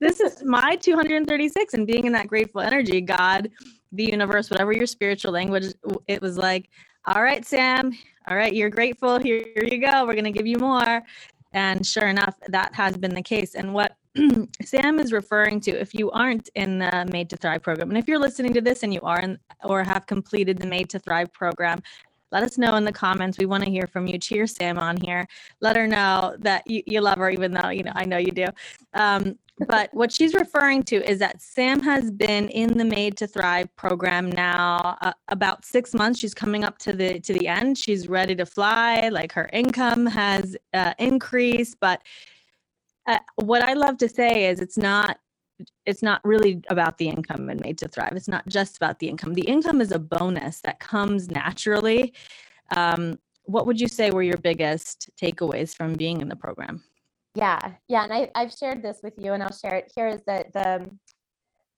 This 0.00 0.20
is 0.20 0.44
my 0.44 0.76
236 0.76 1.74
and 1.74 1.86
being 1.86 2.06
in 2.06 2.12
that 2.12 2.28
grateful 2.28 2.60
energy, 2.60 3.00
God 3.00 3.50
the 3.92 4.04
universe, 4.04 4.50
whatever 4.50 4.72
your 4.72 4.86
spiritual 4.86 5.32
language, 5.32 5.66
it 6.06 6.20
was 6.20 6.36
like, 6.36 6.70
all 7.06 7.22
right, 7.22 7.44
Sam, 7.44 7.92
all 8.26 8.36
right, 8.36 8.52
you're 8.52 8.70
grateful. 8.70 9.18
Here, 9.18 9.44
here 9.54 9.64
you 9.64 9.80
go. 9.80 10.04
We're 10.04 10.14
going 10.14 10.24
to 10.24 10.30
give 10.30 10.46
you 10.46 10.58
more. 10.58 11.02
And 11.52 11.86
sure 11.86 12.08
enough, 12.08 12.34
that 12.48 12.74
has 12.74 12.96
been 12.96 13.14
the 13.14 13.22
case. 13.22 13.54
And 13.54 13.72
what 13.72 13.96
Sam 14.64 14.98
is 14.98 15.12
referring 15.12 15.60
to, 15.62 15.70
if 15.70 15.94
you 15.94 16.10
aren't 16.10 16.48
in 16.54 16.78
the 16.78 17.08
Made 17.12 17.30
to 17.30 17.36
Thrive 17.36 17.62
program, 17.62 17.90
and 17.90 17.98
if 17.98 18.08
you're 18.08 18.18
listening 18.18 18.52
to 18.54 18.60
this 18.60 18.82
and 18.82 18.92
you 18.92 19.00
are 19.02 19.20
in, 19.20 19.38
or 19.64 19.82
have 19.84 20.06
completed 20.06 20.58
the 20.58 20.66
Made 20.66 20.88
to 20.90 20.98
Thrive 20.98 21.32
program, 21.32 21.80
let 22.30 22.42
us 22.42 22.58
know 22.58 22.76
in 22.76 22.84
the 22.84 22.92
comments. 22.92 23.38
We 23.38 23.46
want 23.46 23.64
to 23.64 23.70
hear 23.70 23.86
from 23.86 24.06
you. 24.06 24.18
Cheer 24.18 24.46
Sam 24.46 24.78
on 24.78 24.98
here. 24.98 25.26
Let 25.60 25.76
her 25.76 25.86
know 25.86 26.36
that 26.40 26.66
you, 26.66 26.82
you 26.86 27.00
love 27.00 27.18
her, 27.18 27.30
even 27.30 27.52
though 27.52 27.70
you 27.70 27.82
know 27.82 27.92
I 27.94 28.04
know 28.04 28.18
you 28.18 28.32
do. 28.32 28.46
Um, 28.92 29.38
but 29.66 29.92
what 29.92 30.12
she's 30.12 30.34
referring 30.34 30.84
to 30.84 30.96
is 31.10 31.18
that 31.18 31.40
Sam 31.40 31.80
has 31.80 32.10
been 32.10 32.48
in 32.48 32.78
the 32.78 32.84
Made 32.84 33.16
to 33.16 33.26
Thrive 33.26 33.74
program 33.76 34.30
now 34.30 34.96
uh, 35.00 35.12
about 35.28 35.64
six 35.64 35.94
months. 35.94 36.20
She's 36.20 36.34
coming 36.34 36.64
up 36.64 36.78
to 36.78 36.92
the 36.92 37.18
to 37.20 37.32
the 37.32 37.48
end. 37.48 37.78
She's 37.78 38.08
ready 38.08 38.36
to 38.36 38.46
fly. 38.46 39.08
Like 39.08 39.32
her 39.32 39.48
income 39.52 40.06
has 40.06 40.56
uh, 40.74 40.94
increased, 40.98 41.78
but 41.80 42.02
uh, 43.08 43.18
what 43.36 43.62
I 43.62 43.72
love 43.72 43.98
to 43.98 44.08
say 44.08 44.46
is 44.48 44.60
it's 44.60 44.78
not 44.78 45.18
it's 45.86 46.04
not 46.04 46.20
really 46.22 46.62
about 46.70 46.98
the 46.98 47.08
income 47.08 47.50
and 47.50 47.60
made 47.60 47.78
to 47.78 47.88
thrive 47.88 48.12
it's 48.14 48.28
not 48.28 48.46
just 48.46 48.76
about 48.76 49.00
the 49.00 49.08
income 49.08 49.34
the 49.34 49.48
income 49.48 49.80
is 49.80 49.90
a 49.90 49.98
bonus 49.98 50.60
that 50.60 50.78
comes 50.78 51.28
naturally 51.28 52.14
um, 52.76 53.18
what 53.44 53.66
would 53.66 53.80
you 53.80 53.88
say 53.88 54.12
were 54.12 54.22
your 54.22 54.36
biggest 54.36 55.10
takeaways 55.20 55.74
from 55.74 55.94
being 55.94 56.20
in 56.20 56.28
the 56.28 56.36
program 56.36 56.84
yeah, 57.38 57.74
yeah, 57.86 58.02
and 58.02 58.12
I 58.12 58.30
I've 58.34 58.52
shared 58.52 58.82
this 58.82 58.98
with 59.02 59.14
you, 59.16 59.32
and 59.32 59.42
I'll 59.42 59.52
share 59.52 59.76
it 59.76 59.92
here. 59.94 60.08
Is 60.08 60.22
that 60.26 60.52
the 60.52 60.90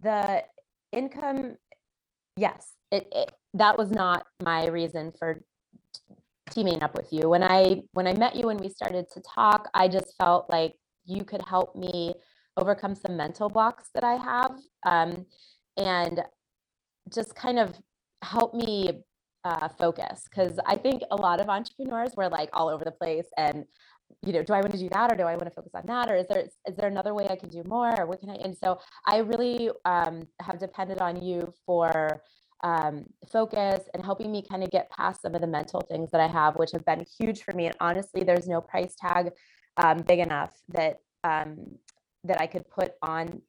the 0.00 0.42
income? 0.90 1.56
Yes, 2.36 2.72
it, 2.90 3.06
it 3.12 3.32
that 3.54 3.76
was 3.76 3.90
not 3.90 4.24
my 4.42 4.68
reason 4.68 5.12
for 5.18 5.42
teaming 6.50 6.82
up 6.82 6.96
with 6.96 7.12
you. 7.12 7.28
When 7.28 7.42
I 7.42 7.82
when 7.92 8.06
I 8.06 8.14
met 8.14 8.36
you 8.36 8.48
and 8.48 8.58
we 8.58 8.70
started 8.70 9.10
to 9.12 9.20
talk, 9.20 9.68
I 9.74 9.88
just 9.88 10.16
felt 10.16 10.48
like 10.48 10.76
you 11.10 11.24
could 11.24 11.42
help 11.46 11.74
me 11.76 12.14
overcome 12.56 12.94
some 12.94 13.16
mental 13.16 13.48
blocks 13.48 13.90
that 13.94 14.04
I 14.04 14.14
have, 14.14 14.58
um, 14.84 15.26
and 15.76 16.22
just 17.12 17.34
kind 17.34 17.58
of 17.58 17.74
help 18.22 18.54
me 18.54 19.02
uh, 19.44 19.68
focus 19.68 20.26
because 20.28 20.58
I 20.66 20.76
think 20.76 21.02
a 21.10 21.16
lot 21.16 21.40
of 21.40 21.48
entrepreneurs 21.48 22.12
were 22.16 22.28
like 22.28 22.50
all 22.52 22.68
over 22.68 22.84
the 22.84 22.90
place 22.90 23.26
and 23.38 23.64
you 24.22 24.32
know, 24.32 24.42
do 24.42 24.52
I 24.52 24.60
want 24.60 24.72
to 24.72 24.78
do 24.78 24.88
that 24.90 25.12
or 25.12 25.16
do 25.16 25.22
I 25.22 25.36
want 25.36 25.44
to 25.44 25.50
focus 25.50 25.72
on 25.74 25.84
that? 25.86 26.10
Or 26.10 26.16
is 26.16 26.26
there 26.28 26.40
is 26.40 26.76
there 26.76 26.88
another 26.88 27.14
way 27.14 27.28
I 27.28 27.36
can 27.36 27.48
do 27.48 27.62
more? 27.64 27.98
Or 27.98 28.06
what 28.06 28.20
can 28.20 28.30
I? 28.30 28.34
And 28.34 28.56
so 28.56 28.80
I 29.06 29.18
really 29.18 29.70
um, 29.84 30.26
have 30.40 30.58
depended 30.58 31.00
on 31.00 31.22
you 31.22 31.52
for 31.64 32.20
um, 32.62 33.06
focus 33.30 33.80
and 33.94 34.04
helping 34.04 34.30
me 34.30 34.42
kind 34.42 34.62
of 34.62 34.70
get 34.70 34.90
past 34.90 35.22
some 35.22 35.34
of 35.34 35.40
the 35.40 35.46
mental 35.46 35.80
things 35.80 36.10
that 36.10 36.20
I 36.20 36.26
have, 36.26 36.56
which 36.56 36.72
have 36.72 36.84
been 36.84 37.06
huge 37.18 37.42
for 37.42 37.54
me. 37.54 37.66
And 37.66 37.76
honestly, 37.80 38.22
there's 38.22 38.48
no 38.48 38.60
price 38.60 38.94
tag 38.98 39.30
um, 39.82 39.98
big 39.98 40.18
enough 40.18 40.52
that 40.68 40.98
um, 41.24 41.56
that 42.24 42.40
I 42.40 42.46
could 42.46 42.68
put 42.70 42.92
on 43.02 43.40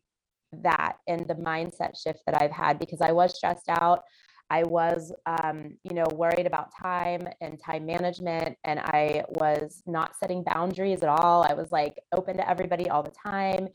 that 0.64 0.98
and 1.08 1.28
the 1.28 1.36
mindset 1.36 2.02
shift 2.02 2.20
that 2.26 2.42
I've 2.42 2.52
had 2.52 2.80
because 2.80 3.02
I 3.02 3.12
was 3.12 3.36
stressed 3.36 3.70
out. 3.70 4.04
I 4.50 4.64
was, 4.64 5.14
um, 5.26 5.78
you 5.84 5.96
know, 5.96 6.06
worried 6.14 6.46
about 6.46 6.74
time 6.76 7.26
and 7.40 7.58
time 7.58 7.86
management, 7.86 8.58
and 8.66 8.80
I 8.80 9.24
was 9.30 9.82
not 9.86 10.16
setting 10.18 10.44
boundaries 10.44 11.04
at 11.04 11.10
all. 11.10 11.44
I 11.44 11.54
was 11.54 11.72
like 11.72 11.98
open 12.12 12.36
to 12.36 12.50
everybody 12.50 12.90
all 12.90 13.02
the 13.02 13.12
time, 13.12 13.70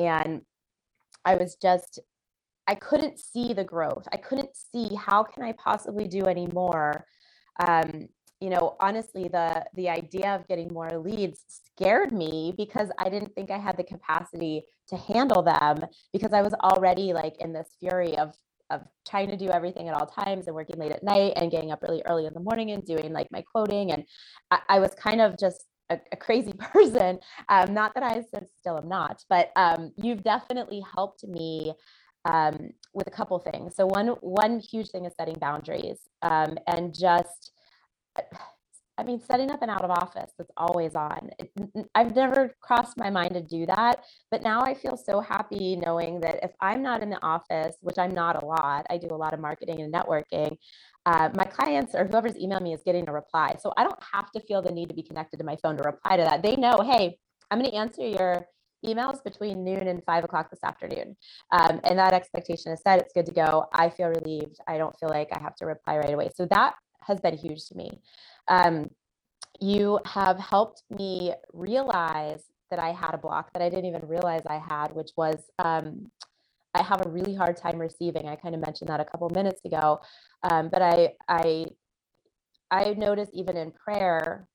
and 0.00 0.40
I 1.26 1.36
was 1.36 1.56
just, 1.56 1.98
I 2.66 2.74
couldn't 2.74 3.18
see 3.18 3.52
the 3.52 3.64
growth. 3.64 4.08
I 4.12 4.16
couldn't 4.16 4.56
see 4.56 4.94
how 4.94 5.24
can 5.24 5.42
I 5.42 5.52
possibly 5.52 6.08
do 6.08 6.24
any 6.24 6.46
more. 6.46 7.04
Um, 7.66 8.08
you 8.44 8.50
know, 8.50 8.76
honestly, 8.78 9.26
the 9.26 9.64
the 9.74 9.88
idea 9.88 10.34
of 10.34 10.46
getting 10.46 10.68
more 10.70 10.90
leads 10.98 11.40
scared 11.48 12.12
me 12.12 12.52
because 12.54 12.90
I 12.98 13.08
didn't 13.08 13.34
think 13.34 13.50
I 13.50 13.56
had 13.56 13.78
the 13.78 13.84
capacity 13.84 14.64
to 14.88 14.98
handle 14.98 15.42
them 15.42 15.86
because 16.12 16.34
I 16.34 16.42
was 16.42 16.52
already 16.52 17.14
like 17.14 17.36
in 17.40 17.54
this 17.54 17.68
fury 17.80 18.18
of 18.18 18.34
of 18.68 18.82
trying 19.08 19.30
to 19.30 19.36
do 19.38 19.48
everything 19.48 19.88
at 19.88 19.94
all 19.94 20.06
times 20.06 20.46
and 20.46 20.54
working 20.54 20.78
late 20.78 20.92
at 20.92 21.02
night 21.02 21.32
and 21.36 21.50
getting 21.50 21.72
up 21.72 21.80
really 21.80 22.02
early 22.04 22.26
in 22.26 22.34
the 22.34 22.40
morning 22.40 22.72
and 22.72 22.84
doing 22.84 23.14
like 23.14 23.28
my 23.32 23.42
quoting. 23.50 23.92
And 23.92 24.04
I, 24.50 24.58
I 24.68 24.78
was 24.78 24.92
kind 24.94 25.22
of 25.22 25.38
just 25.38 25.64
a, 25.88 25.98
a 26.12 26.16
crazy 26.16 26.52
person. 26.58 27.20
Um, 27.48 27.72
not 27.72 27.94
that 27.94 28.02
I 28.02 28.22
still 28.60 28.76
am 28.76 28.90
not, 28.90 29.24
but 29.30 29.52
um, 29.56 29.90
you've 29.96 30.22
definitely 30.22 30.84
helped 30.94 31.26
me 31.26 31.72
um, 32.26 32.72
with 32.92 33.06
a 33.06 33.10
couple 33.10 33.38
things. 33.38 33.74
So 33.74 33.86
one 33.86 34.08
one 34.20 34.60
huge 34.60 34.90
thing 34.90 35.06
is 35.06 35.14
setting 35.18 35.36
boundaries 35.40 36.00
um, 36.20 36.58
and 36.66 36.94
just 36.94 37.52
I 38.96 39.02
mean, 39.02 39.20
setting 39.20 39.50
up 39.50 39.60
an 39.62 39.70
out 39.70 39.82
of 39.82 39.90
office 39.90 40.32
that's 40.38 40.52
always 40.56 40.94
on. 40.94 41.30
I've 41.96 42.14
never 42.14 42.54
crossed 42.60 42.96
my 42.96 43.10
mind 43.10 43.34
to 43.34 43.42
do 43.42 43.66
that, 43.66 44.04
but 44.30 44.42
now 44.42 44.60
I 44.60 44.74
feel 44.74 44.96
so 44.96 45.20
happy 45.20 45.74
knowing 45.74 46.20
that 46.20 46.44
if 46.44 46.52
I'm 46.60 46.80
not 46.80 47.02
in 47.02 47.10
the 47.10 47.20
office, 47.20 47.76
which 47.80 47.98
I'm 47.98 48.14
not 48.14 48.40
a 48.40 48.46
lot, 48.46 48.86
I 48.90 48.98
do 48.98 49.08
a 49.10 49.16
lot 49.16 49.32
of 49.32 49.40
marketing 49.40 49.80
and 49.80 49.92
networking. 49.92 50.56
Uh, 51.06 51.28
my 51.34 51.44
clients 51.44 51.94
or 51.94 52.06
whoever's 52.06 52.34
emailed 52.34 52.62
me 52.62 52.72
is 52.72 52.82
getting 52.84 53.08
a 53.08 53.12
reply. 53.12 53.56
So 53.60 53.72
I 53.76 53.82
don't 53.82 54.02
have 54.12 54.30
to 54.30 54.40
feel 54.40 54.62
the 54.62 54.70
need 54.70 54.88
to 54.90 54.94
be 54.94 55.02
connected 55.02 55.38
to 55.38 55.44
my 55.44 55.56
phone 55.56 55.76
to 55.76 55.82
reply 55.82 56.16
to 56.16 56.22
that. 56.22 56.42
They 56.42 56.54
know, 56.54 56.80
hey, 56.80 57.18
I'm 57.50 57.58
going 57.58 57.70
to 57.70 57.76
answer 57.76 58.06
your 58.06 58.46
emails 58.86 59.22
between 59.24 59.64
noon 59.64 59.88
and 59.88 60.04
five 60.04 60.24
o'clock 60.24 60.50
this 60.50 60.62
afternoon. 60.62 61.16
Um, 61.50 61.80
and 61.84 61.98
that 61.98 62.12
expectation 62.12 62.72
is 62.72 62.80
set. 62.82 63.00
It's 63.00 63.12
good 63.12 63.26
to 63.26 63.32
go. 63.32 63.66
I 63.72 63.90
feel 63.90 64.08
relieved. 64.08 64.58
I 64.68 64.78
don't 64.78 64.96
feel 64.98 65.08
like 65.08 65.28
I 65.32 65.40
have 65.40 65.56
to 65.56 65.66
reply 65.66 65.96
right 65.96 66.14
away. 66.14 66.30
So 66.34 66.46
that 66.50 66.74
has 67.06 67.20
been 67.20 67.36
huge 67.36 67.66
to 67.66 67.76
me. 67.76 67.90
Um, 68.48 68.90
you 69.60 70.00
have 70.04 70.38
helped 70.38 70.82
me 70.90 71.32
realize 71.52 72.44
that 72.70 72.78
I 72.78 72.92
had 72.92 73.14
a 73.14 73.18
block 73.18 73.52
that 73.52 73.62
I 73.62 73.68
didn't 73.68 73.86
even 73.86 74.06
realize 74.08 74.42
I 74.46 74.58
had, 74.58 74.94
which 74.94 75.10
was 75.16 75.36
um, 75.58 76.10
I 76.74 76.82
have 76.82 77.06
a 77.06 77.08
really 77.08 77.34
hard 77.34 77.56
time 77.56 77.78
receiving. 77.78 78.28
I 78.28 78.36
kind 78.36 78.54
of 78.54 78.60
mentioned 78.60 78.88
that 78.88 79.00
a 79.00 79.04
couple 79.04 79.28
minutes 79.30 79.64
ago, 79.64 80.00
um, 80.42 80.68
but 80.70 80.82
I 80.82 81.14
I 81.28 81.66
I 82.70 82.94
notice 82.94 83.28
even 83.32 83.56
in 83.56 83.70
prayer, 83.70 84.48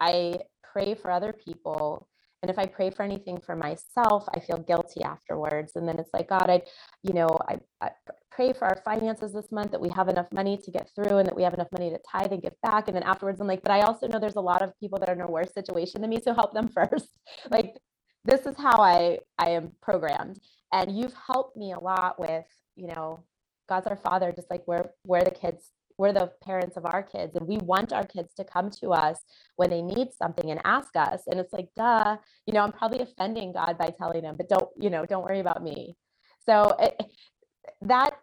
I 0.00 0.40
pray 0.72 0.94
for 0.94 1.10
other 1.10 1.32
people 1.32 2.08
and 2.42 2.50
if 2.50 2.58
i 2.58 2.66
pray 2.66 2.90
for 2.90 3.02
anything 3.02 3.40
for 3.40 3.56
myself 3.56 4.28
i 4.34 4.40
feel 4.40 4.58
guilty 4.58 5.02
afterwards. 5.02 5.72
And 5.76 5.88
then 5.88 5.98
it's 5.98 6.12
like 6.12 6.28
god 6.28 6.50
i 6.50 6.62
you 7.02 7.12
know 7.12 7.28
I, 7.48 7.58
I, 7.80 7.90
pray 8.30 8.52
for 8.52 8.64
our 8.64 8.80
finances 8.84 9.32
this 9.32 9.52
month 9.52 9.70
that 9.72 9.80
we 9.80 9.90
have 9.90 10.08
enough 10.08 10.26
money 10.32 10.56
to 10.56 10.70
get 10.70 10.88
through 10.94 11.18
and 11.18 11.26
that 11.26 11.36
we 11.36 11.42
have 11.42 11.52
enough 11.52 11.70
money 11.70 11.90
to 11.90 11.98
tithe 12.10 12.32
and 12.32 12.40
give 12.40 12.54
back. 12.62 12.88
And 12.88 12.96
then 12.96 13.02
afterwards 13.02 13.40
i'm 13.40 13.46
like 13.46 13.62
but 13.62 13.72
i 13.72 13.82
also 13.82 14.06
know 14.06 14.18
there's 14.18 14.36
a 14.36 14.40
lot 14.40 14.62
of 14.62 14.78
people 14.80 14.98
that 14.98 15.08
are 15.08 15.14
in 15.14 15.20
a 15.20 15.30
worse 15.30 15.52
situation 15.52 16.00
than 16.00 16.10
me 16.10 16.20
so 16.20 16.34
help 16.34 16.52
them 16.54 16.68
first. 16.74 17.18
Like 17.50 17.76
this 18.24 18.46
is 18.46 18.56
how 18.56 18.78
i 18.82 19.18
i 19.38 19.50
am 19.50 19.72
programmed. 19.80 20.40
And 20.72 20.96
you've 20.96 21.14
helped 21.14 21.56
me 21.56 21.72
a 21.72 21.80
lot 21.80 22.18
with 22.18 22.46
you 22.76 22.88
know 22.88 23.24
god's 23.68 23.86
our 23.86 23.96
father 23.96 24.32
just 24.32 24.50
like 24.50 24.62
where 24.66 24.90
where 25.04 25.22
the 25.22 25.30
kids 25.30 25.70
we're 26.02 26.12
the 26.12 26.32
parents 26.42 26.76
of 26.76 26.84
our 26.84 27.02
kids 27.02 27.36
and 27.36 27.46
we 27.46 27.58
want 27.58 27.92
our 27.92 28.04
kids 28.04 28.34
to 28.34 28.44
come 28.44 28.68
to 28.68 28.90
us 28.90 29.20
when 29.56 29.70
they 29.70 29.80
need 29.80 30.08
something 30.12 30.50
and 30.50 30.60
ask 30.64 30.96
us 30.96 31.22
and 31.28 31.38
it's 31.38 31.52
like 31.52 31.68
duh 31.76 32.16
you 32.46 32.52
know 32.52 32.62
i'm 32.64 32.72
probably 32.72 33.00
offending 33.00 33.52
god 33.52 33.78
by 33.78 33.88
telling 34.00 34.22
them 34.22 34.34
but 34.36 34.48
don't 34.48 34.68
you 34.76 34.90
know 34.90 35.06
don't 35.06 35.24
worry 35.24 35.40
about 35.40 35.62
me. 35.62 35.96
So 36.44 36.74
it, 36.78 37.00
that 37.82 38.14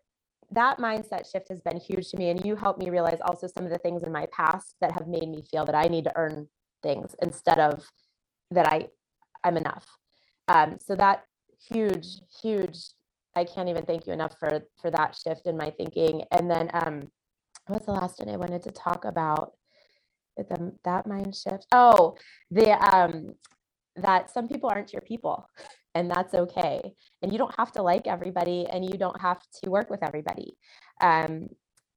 that 0.51 0.77
mindset 0.79 1.31
shift 1.31 1.47
has 1.49 1.61
been 1.61 1.79
huge 1.79 2.09
to 2.09 2.17
me 2.17 2.29
and 2.31 2.43
you 2.43 2.55
helped 2.55 2.79
me 2.79 2.89
realize 2.89 3.19
also 3.21 3.47
some 3.47 3.65
of 3.65 3.71
the 3.71 3.77
things 3.77 4.03
in 4.03 4.11
my 4.11 4.25
past 4.31 4.75
that 4.81 4.91
have 4.91 5.07
made 5.07 5.29
me 5.29 5.43
feel 5.49 5.65
that 5.65 5.75
i 5.75 5.87
need 5.87 6.05
to 6.05 6.13
earn 6.15 6.47
things 6.81 7.15
instead 7.21 7.59
of 7.59 7.85
that 8.51 8.67
i 8.67 8.87
i'm 9.43 9.57
enough. 9.57 9.87
Um, 10.47 10.77
so 10.85 10.95
that 10.95 11.23
huge 11.71 12.07
huge 12.41 12.77
i 13.35 13.43
can't 13.43 13.69
even 13.69 13.85
thank 13.85 14.07
you 14.07 14.13
enough 14.13 14.37
for 14.39 14.61
for 14.81 14.89
that 14.91 15.15
shift 15.15 15.45
in 15.45 15.55
my 15.55 15.69
thinking. 15.69 16.23
And 16.31 16.49
then 16.49 16.69
um 16.73 17.09
what's 17.69 17.85
the 17.85 17.91
last 17.91 18.19
one 18.19 18.33
I 18.33 18.37
wanted 18.37 18.63
to 18.63 18.71
talk 18.71 19.05
about? 19.05 19.53
The, 20.37 20.73
that 20.85 21.05
mind 21.05 21.35
shift. 21.35 21.65
Oh, 21.71 22.15
the 22.49 22.71
um 22.95 23.33
that 23.97 24.29
some 24.29 24.47
people 24.47 24.69
aren't 24.69 24.93
your 24.93 25.01
people 25.01 25.47
and 25.95 26.09
that's 26.09 26.33
okay. 26.33 26.93
And 27.21 27.31
you 27.31 27.37
don't 27.37 27.55
have 27.55 27.71
to 27.73 27.81
like 27.81 28.07
everybody 28.07 28.65
and 28.67 28.85
you 28.85 28.97
don't 28.97 29.19
have 29.19 29.41
to 29.63 29.69
work 29.69 29.89
with 29.89 30.03
everybody. 30.03 30.53
Um, 31.01 31.49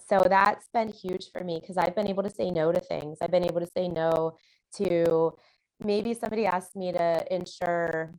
so 0.08 0.20
that's 0.28 0.68
been 0.74 0.88
huge 0.88 1.30
for 1.32 1.44
me 1.44 1.58
because 1.60 1.76
I've 1.76 1.94
been 1.94 2.08
able 2.08 2.22
to 2.24 2.30
say 2.30 2.50
no 2.50 2.72
to 2.72 2.80
things. 2.80 3.18
I've 3.22 3.30
been 3.30 3.44
able 3.44 3.60
to 3.60 3.66
say 3.66 3.88
no 3.88 4.36
to 4.76 5.32
maybe 5.80 6.14
somebody 6.14 6.46
asked 6.46 6.74
me 6.76 6.92
to 6.92 7.24
insure 7.34 8.14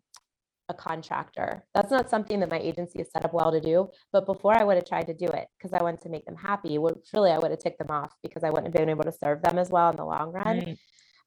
a 0.69 0.73
contractor. 0.73 1.63
That's 1.73 1.91
not 1.91 2.10
something 2.10 2.39
that 2.39 2.52
my 2.52 2.60
agency 2.60 3.02
is 3.02 3.12
set 3.12 3.26
up 3.26 3.34
well 3.34 3.52
to 3.52 3.60
do. 3.60 3.89
But 4.12 4.26
before 4.26 4.58
I 4.58 4.63
would 4.63 4.76
have 4.76 4.88
tried 4.88 5.08
to 5.08 5.13
do 5.13 5.26
it 5.26 5.47
because 5.58 5.73
I 5.73 5.84
wanted 5.84 6.02
to 6.02 6.10
make 6.10 6.26
them 6.26 6.36
happy, 6.36 6.78
which 6.78 6.95
really 7.13 7.32
I 7.32 7.38
would 7.38 7.52
have 7.52 7.60
ticked 7.60 7.80
them 7.80 7.91
off 7.91 8.13
because 8.21 8.43
I 8.43 8.49
wouldn't 8.49 8.67
have 8.67 8.73
been 8.73 8.89
able 8.89 9.04
to 9.04 9.12
serve 9.12 9.41
them 9.41 9.58
as 9.58 9.69
well 9.69 9.89
in 9.89 9.97
the 9.97 10.06
long 10.06 10.32
run. 10.32 10.60
Right. 10.60 10.78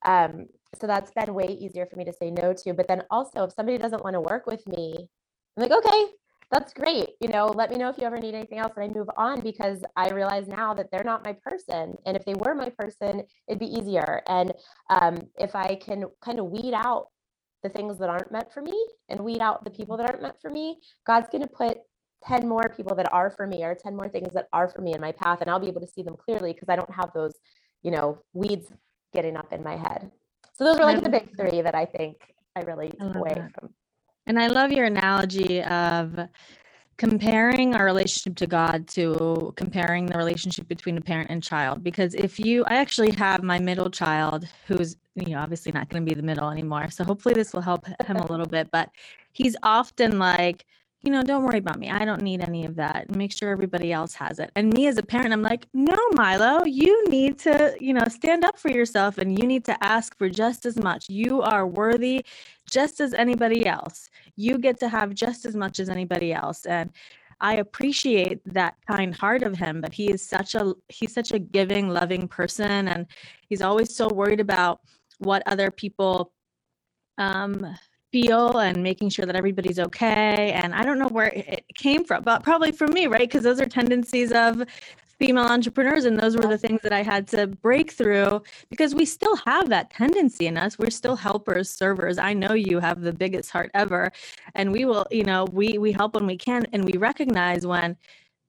Um, 0.05 0.47
so 0.81 0.87
that's 0.87 1.11
been 1.11 1.35
way 1.35 1.57
easier 1.61 1.87
for 1.87 1.97
me 1.97 2.05
to 2.05 2.13
say 2.13 2.31
no 2.31 2.53
to. 2.53 2.75
But 2.75 2.89
then 2.89 3.03
also, 3.11 3.45
if 3.45 3.53
somebody 3.53 3.79
doesn't 3.79 4.05
want 4.05 4.15
to 4.15 4.21
work 4.21 4.47
with 4.47 4.67
me, 4.67 5.09
I'm 5.57 5.63
like, 5.63 5.73
okay, 5.73 6.07
that's 6.51 6.73
great. 6.73 7.11
You 7.21 7.29
know, 7.29 7.47
let 7.47 7.71
me 7.71 7.77
know 7.77 7.89
if 7.89 7.99
you 7.99 8.05
ever 8.05 8.19
need 8.19 8.35
anything 8.35 8.59
else. 8.59 8.73
And 8.77 8.85
I 8.85 8.95
move 8.95 9.09
on 9.17 9.41
because 9.41 9.83
I 9.97 10.11
realize 10.11 10.47
now 10.47 10.75
that 10.75 10.91
they're 10.91 11.05
not 11.05 11.25
my 11.25 11.33
person. 11.33 11.97
And 12.07 12.17
if 12.17 12.25
they 12.25 12.35
were 12.35 12.55
my 12.55 12.71
person, 12.71 13.23
it'd 13.49 13.59
be 13.59 13.67
easier. 13.67 14.23
And 14.29 14.53
um, 14.91 15.19
if 15.39 15.57
I 15.57 15.77
can 15.77 16.05
kind 16.23 16.39
of 16.39 16.51
weed 16.51 16.73
out 16.75 17.09
the 17.67 17.79
things 17.79 17.99
that 17.99 18.09
aren't 18.09 18.31
meant 18.31 18.53
for 18.53 18.63
me 18.63 18.87
and 19.09 19.19
weed 19.21 19.41
out 19.41 19.65
the 19.65 19.71
people 19.71 19.97
that 19.97 20.09
aren't 20.09 20.23
meant 20.23 20.41
for 20.41 20.51
me, 20.51 20.79
God's 21.07 21.29
going 21.31 21.43
to 21.43 21.49
put 21.49 21.79
10 22.25 22.49
more 22.49 22.63
people 22.77 22.95
that 22.97 23.13
are 23.13 23.31
for 23.31 23.47
me 23.47 23.63
or 23.65 23.75
10 23.75 23.95
more 23.95 24.09
things 24.09 24.33
that 24.35 24.49
are 24.53 24.69
for 24.69 24.81
me 24.81 24.95
in 24.95 25.01
my 25.01 25.13
path 25.13 25.41
and 25.41 25.51
I'll 25.51 25.61
be 25.61 25.69
able 25.69 25.81
to 25.81 25.87
see 25.87 26.03
them 26.03 26.17
clearly 26.17 26.53
because 26.53 26.69
I 26.69 26.77
don't 26.77 26.93
have 26.93 27.11
those, 27.13 27.35
you 27.83 27.91
know, 27.91 28.19
weeds 28.33 28.69
getting 29.15 29.37
up 29.37 29.53
in 29.53 29.63
my 29.63 29.77
head. 29.77 30.11
So 30.53 30.65
those 30.65 30.79
are 30.79 30.85
like 30.85 31.03
the 31.03 31.11
big 31.11 31.37
3 31.37 31.63
that 31.63 31.75
I 31.75 31.85
think 31.85 32.17
I 32.55 32.61
really 32.61 32.91
took 32.91 33.17
away 33.17 33.35
that. 33.35 33.53
from. 33.53 33.71
And 34.27 34.41
I 34.41 34.47
love 34.47 34.73
your 34.73 34.87
analogy 34.87 35.63
of 35.63 36.19
comparing 36.97 37.75
our 37.75 37.85
relationship 37.85 38.37
to 38.37 38.47
God 38.47 38.89
to 38.89 39.53
comparing 39.57 40.07
the 40.07 40.17
relationship 40.17 40.67
between 40.67 40.97
a 40.97 41.01
parent 41.01 41.31
and 41.31 41.43
child. 41.43 41.85
Because 41.85 42.15
if 42.15 42.39
you, 42.39 42.65
I 42.67 42.77
actually 42.77 43.11
have 43.13 43.43
my 43.43 43.59
middle 43.59 43.91
child 43.91 44.49
who's, 44.67 44.97
you 45.15 45.35
know, 45.35 45.41
obviously 45.41 45.73
not 45.73 45.89
going 45.91 46.05
to 46.05 46.09
be 46.09 46.15
the 46.15 46.27
middle 46.27 46.49
anymore. 46.49 46.91
So 46.91 47.05
hopefully 47.05 47.35
this 47.35 47.53
will 47.53 47.61
help 47.61 47.87
him 47.87 48.17
a 48.17 48.27
little 48.27 48.47
bit. 48.47 48.71
But 48.71 48.91
he's 49.33 49.57
often 49.63 50.19
like, 50.19 50.65
you 51.03 51.13
know, 51.13 51.23
don't 51.23 51.45
worry 51.45 51.59
about 51.59 51.79
me. 51.79 51.91
I 51.91 52.05
don't 52.05 52.23
need 52.23 52.41
any 52.41 52.65
of 52.65 52.77
that. 52.77 53.15
Make 53.15 53.33
sure 53.33 53.51
everybody 53.51 53.93
else 53.93 54.15
has 54.15 54.39
it. 54.39 54.51
And 54.57 54.73
me 54.73 54.87
as 54.87 54.99
a 54.99 55.03
parent, 55.03 55.33
I'm 55.33 55.43
like, 55.43 55.67
no, 55.73 55.97
Milo, 56.15 56.65
you 56.65 57.09
need 57.09 57.39
to, 57.41 57.77
you 57.81 57.95
know, 57.95 58.05
stand 58.09 58.45
up 58.45 58.59
for 58.59 58.71
yourself 58.71 59.19
and 59.19 59.39
you 59.39 59.47
need 59.47 59.65
to 59.67 59.85
ask 59.85 60.17
for 60.17 60.29
just 60.29 60.67
as 60.67 60.77
much. 60.77 61.09
You 61.09 61.43
are 61.43 61.67
worthy 61.67 62.25
just 62.69 63.01
as 63.01 63.15
anybody 63.15 63.67
else. 63.67 64.09
You 64.37 64.59
get 64.59 64.81
to 64.81 64.89
have 64.89 65.15
just 65.15 65.45
as 65.45 65.55
much 65.55 65.79
as 65.79 65.89
anybody 65.89 66.33
else. 66.33 66.67
And 66.67 66.91
I 67.41 67.57
appreciate 67.57 68.41
that 68.47 68.77
kind 68.91 69.15
heart 69.15 69.43
of 69.43 69.57
him, 69.59 69.83
but 69.83 69.93
he 69.93 70.11
is 70.11 70.27
such 70.27 70.55
a 70.55 70.75
he's 70.89 71.13
such 71.13 71.33
a 71.33 71.39
giving, 71.39 71.89
loving 71.91 72.27
person 72.27 72.89
and 72.89 73.07
he's 73.49 73.61
always 73.63 73.95
so 73.95 74.09
worried 74.09 74.41
about 74.41 74.81
what 75.19 75.43
other 75.47 75.71
people 75.71 76.33
um 77.19 77.77
feel 78.13 78.59
and 78.59 78.83
making 78.83 79.11
sure 79.11 79.27
that 79.27 79.37
everybody's 79.37 79.79
okay. 79.79 80.53
And 80.53 80.75
I 80.75 80.83
don't 80.83 80.99
know 80.99 81.09
where 81.09 81.33
it 81.35 81.65
came 81.75 82.05
from, 82.05 82.23
but 82.23 82.43
probably 82.43 82.73
from 82.73 82.93
me, 82.93 83.07
right? 83.07 83.29
Because 83.29 83.43
those 83.43 83.61
are 83.61 83.67
tendencies 83.67 84.33
of 84.33 84.63
female 85.19 85.45
entrepreneurs 85.45 86.05
and 86.05 86.19
those 86.19 86.37
were 86.37 86.47
the 86.47 86.59
things 86.59 86.81
that 86.83 86.93
i 86.93 87.03
had 87.03 87.27
to 87.27 87.47
break 87.47 87.91
through 87.91 88.43
because 88.69 88.95
we 88.95 89.05
still 89.05 89.37
have 89.37 89.69
that 89.69 89.91
tendency 89.91 90.47
in 90.47 90.59
us 90.59 90.79
we're 90.79 90.91
still 90.91 91.17
helpers 91.17 91.71
servers 91.71 92.19
i 92.19 92.33
know 92.33 92.53
you 92.53 92.79
have 92.79 93.01
the 93.01 93.13
biggest 93.13 93.51
heart 93.51 93.71
ever 93.73 94.13
and 94.55 94.71
we 94.71 94.85
will 94.85 95.07
you 95.11 95.25
know 95.25 95.47
we 95.53 95.79
we 95.79 95.91
help 95.91 96.15
when 96.15 96.27
we 96.27 96.37
can 96.37 96.67
and 96.73 96.85
we 96.85 96.93
recognize 96.99 97.67
when 97.67 97.97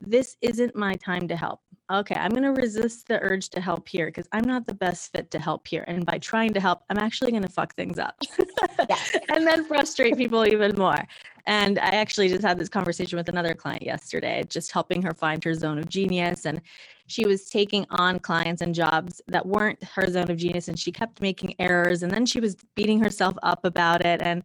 this 0.02 0.36
isn't 0.42 0.76
my 0.76 0.94
time 0.96 1.28
to 1.28 1.38
help 1.38 1.62
okay, 1.92 2.16
I'm 2.16 2.32
going 2.32 2.44
to 2.44 2.52
resist 2.52 3.08
the 3.08 3.22
urge 3.22 3.50
to 3.50 3.62
help 3.62 3.88
here 3.88 4.08
because 4.08 4.28
I'm 4.32 4.44
not 4.44 4.66
the 4.66 4.74
best 4.74 5.12
fit 5.12 5.32
to 5.32 5.40
help 5.40 5.68
here. 5.68 5.86
And 5.88 6.06
by 6.06 6.18
trying 6.18 6.54
to 6.54 6.60
help, 6.60 6.84
I'm 6.90 6.98
actually 6.98 7.32
going 7.32 7.44
to 7.44 7.50
fuck 7.50 7.76
things 7.76 7.98
up 7.98 8.16
and 9.30 9.48
then 9.48 9.64
frustrate 9.66 10.18
people 10.18 10.46
even 10.46 10.76
more. 10.76 11.02
And 11.46 11.80
I 11.80 11.92
actually 11.92 12.28
just 12.28 12.44
had 12.44 12.60
this 12.60 12.68
conversation 12.68 13.16
with 13.16 13.30
another 13.30 13.54
client 13.54 13.84
yesterday, 13.84 14.44
just 14.50 14.72
helping 14.74 15.02
her 15.04 15.14
find 15.14 15.42
her 15.46 15.54
zone 15.54 15.78
of 15.78 15.88
genius. 15.88 16.46
And 16.46 16.62
she 17.08 17.26
was 17.26 17.50
taking 17.50 17.86
on 17.92 18.20
clients 18.20 18.62
and 18.62 18.76
jobs 18.76 19.22
that 19.28 19.46
weren't 19.46 19.82
her 19.82 20.12
zone 20.12 20.30
of 20.30 20.36
genius 20.36 20.68
and 20.68 20.78
she 20.78 20.92
kept 20.92 21.22
making 21.22 21.56
errors. 21.58 22.04
And 22.04 22.12
then 22.12 22.26
she 22.26 22.42
was 22.42 22.58
beating 22.76 23.00
herself 23.00 23.36
up 23.44 23.64
about 23.64 24.06
it. 24.06 24.22
And 24.22 24.44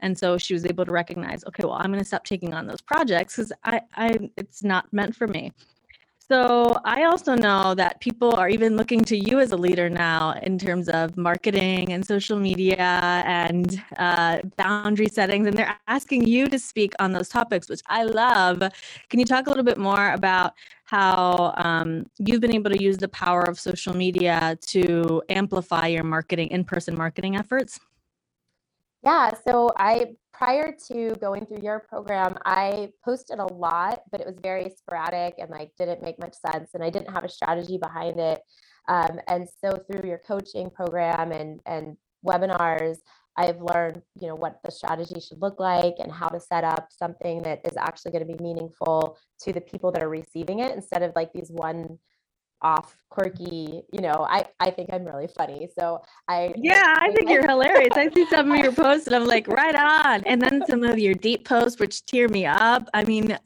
and 0.00 0.18
so 0.18 0.38
she 0.38 0.54
was 0.54 0.64
able 0.64 0.86
to 0.86 0.90
recognize 0.92 1.44
okay 1.44 1.62
well 1.62 1.74
i'm 1.74 1.88
going 1.88 1.98
to 1.98 2.04
stop 2.06 2.24
taking 2.24 2.54
on 2.54 2.66
those 2.66 2.80
projects 2.80 3.36
because 3.36 3.52
I, 3.64 3.82
I 3.94 4.30
it's 4.38 4.64
not 4.64 4.90
meant 4.94 5.14
for 5.14 5.26
me 5.26 5.52
so 6.30 6.76
I 6.84 7.02
also 7.04 7.34
know 7.34 7.74
that 7.74 8.00
people 8.00 8.36
are 8.36 8.48
even 8.48 8.76
looking 8.76 9.04
to 9.06 9.16
you 9.16 9.40
as 9.40 9.50
a 9.50 9.56
leader 9.56 9.90
now 9.90 10.34
in 10.42 10.58
terms 10.58 10.88
of 10.88 11.16
marketing 11.16 11.92
and 11.92 12.06
social 12.06 12.38
media 12.38 12.76
and 13.26 13.82
uh, 13.98 14.38
boundary 14.56 15.08
settings, 15.08 15.48
and 15.48 15.58
they're 15.58 15.76
asking 15.88 16.28
you 16.28 16.46
to 16.46 16.56
speak 16.56 16.92
on 17.00 17.10
those 17.10 17.28
topics, 17.28 17.68
which 17.68 17.80
I 17.88 18.04
love. 18.04 18.60
Can 19.08 19.18
you 19.18 19.26
talk 19.26 19.48
a 19.48 19.50
little 19.50 19.64
bit 19.64 19.76
more 19.76 20.12
about 20.12 20.54
how 20.84 21.52
um, 21.56 22.06
you've 22.18 22.40
been 22.40 22.54
able 22.54 22.70
to 22.70 22.80
use 22.80 22.98
the 22.98 23.08
power 23.08 23.42
of 23.42 23.58
social 23.58 23.96
media 23.96 24.56
to 24.68 25.22
amplify 25.28 25.88
your 25.88 26.04
marketing, 26.04 26.48
in-person 26.48 26.96
marketing 26.96 27.34
efforts? 27.34 27.80
Yeah, 29.02 29.30
so 29.46 29.70
I 29.76 30.14
prior 30.32 30.74
to 30.90 31.14
going 31.20 31.46
through 31.46 31.62
your 31.62 31.80
program, 31.80 32.36
I 32.44 32.90
posted 33.04 33.38
a 33.38 33.52
lot, 33.52 34.02
but 34.10 34.20
it 34.20 34.26
was 34.26 34.36
very 34.42 34.70
sporadic 34.70 35.34
and 35.38 35.50
like 35.50 35.70
didn't 35.78 36.02
make 36.02 36.18
much 36.18 36.34
sense, 36.34 36.70
and 36.74 36.82
I 36.84 36.90
didn't 36.90 37.10
have 37.10 37.24
a 37.24 37.28
strategy 37.28 37.78
behind 37.78 38.20
it. 38.20 38.40
Um, 38.88 39.20
and 39.28 39.48
so 39.62 39.78
through 39.90 40.08
your 40.08 40.18
coaching 40.18 40.70
program 40.70 41.32
and 41.32 41.60
and 41.66 41.96
webinars, 42.26 42.98
I've 43.36 43.60
learned, 43.62 44.02
you 44.20 44.28
know, 44.28 44.34
what 44.34 44.60
the 44.64 44.70
strategy 44.70 45.18
should 45.20 45.40
look 45.40 45.58
like 45.58 45.94
and 45.98 46.12
how 46.12 46.28
to 46.28 46.40
set 46.40 46.64
up 46.64 46.88
something 46.90 47.42
that 47.42 47.60
is 47.64 47.76
actually 47.78 48.12
going 48.12 48.26
to 48.26 48.36
be 48.36 48.42
meaningful 48.42 49.16
to 49.42 49.52
the 49.52 49.60
people 49.62 49.92
that 49.92 50.02
are 50.02 50.10
receiving 50.10 50.58
it 50.60 50.74
instead 50.74 51.02
of 51.02 51.12
like 51.16 51.32
these 51.32 51.50
one 51.50 51.98
off 52.62 52.96
quirky 53.08 53.82
you 53.92 54.00
know 54.00 54.26
i 54.28 54.44
i 54.60 54.70
think 54.70 54.88
i'm 54.92 55.04
really 55.04 55.26
funny 55.26 55.68
so 55.78 56.00
i 56.28 56.52
yeah 56.56 56.96
i, 57.00 57.06
I 57.06 57.12
think 57.12 57.30
you're 57.30 57.48
hilarious. 57.48 57.92
I 57.96 58.08
see 58.10 58.26
some 58.26 58.50
of 58.52 58.58
your 58.58 58.72
posts 58.72 59.06
and 59.06 59.16
i'm 59.16 59.26
like 59.26 59.48
right 59.48 59.74
on. 59.74 60.22
And 60.24 60.40
then 60.40 60.62
some 60.68 60.84
of 60.84 60.98
your 60.98 61.14
deep 61.14 61.46
posts 61.46 61.80
which 61.80 62.04
tear 62.06 62.28
me 62.28 62.46
up. 62.46 62.88
I 62.94 63.04
mean 63.04 63.36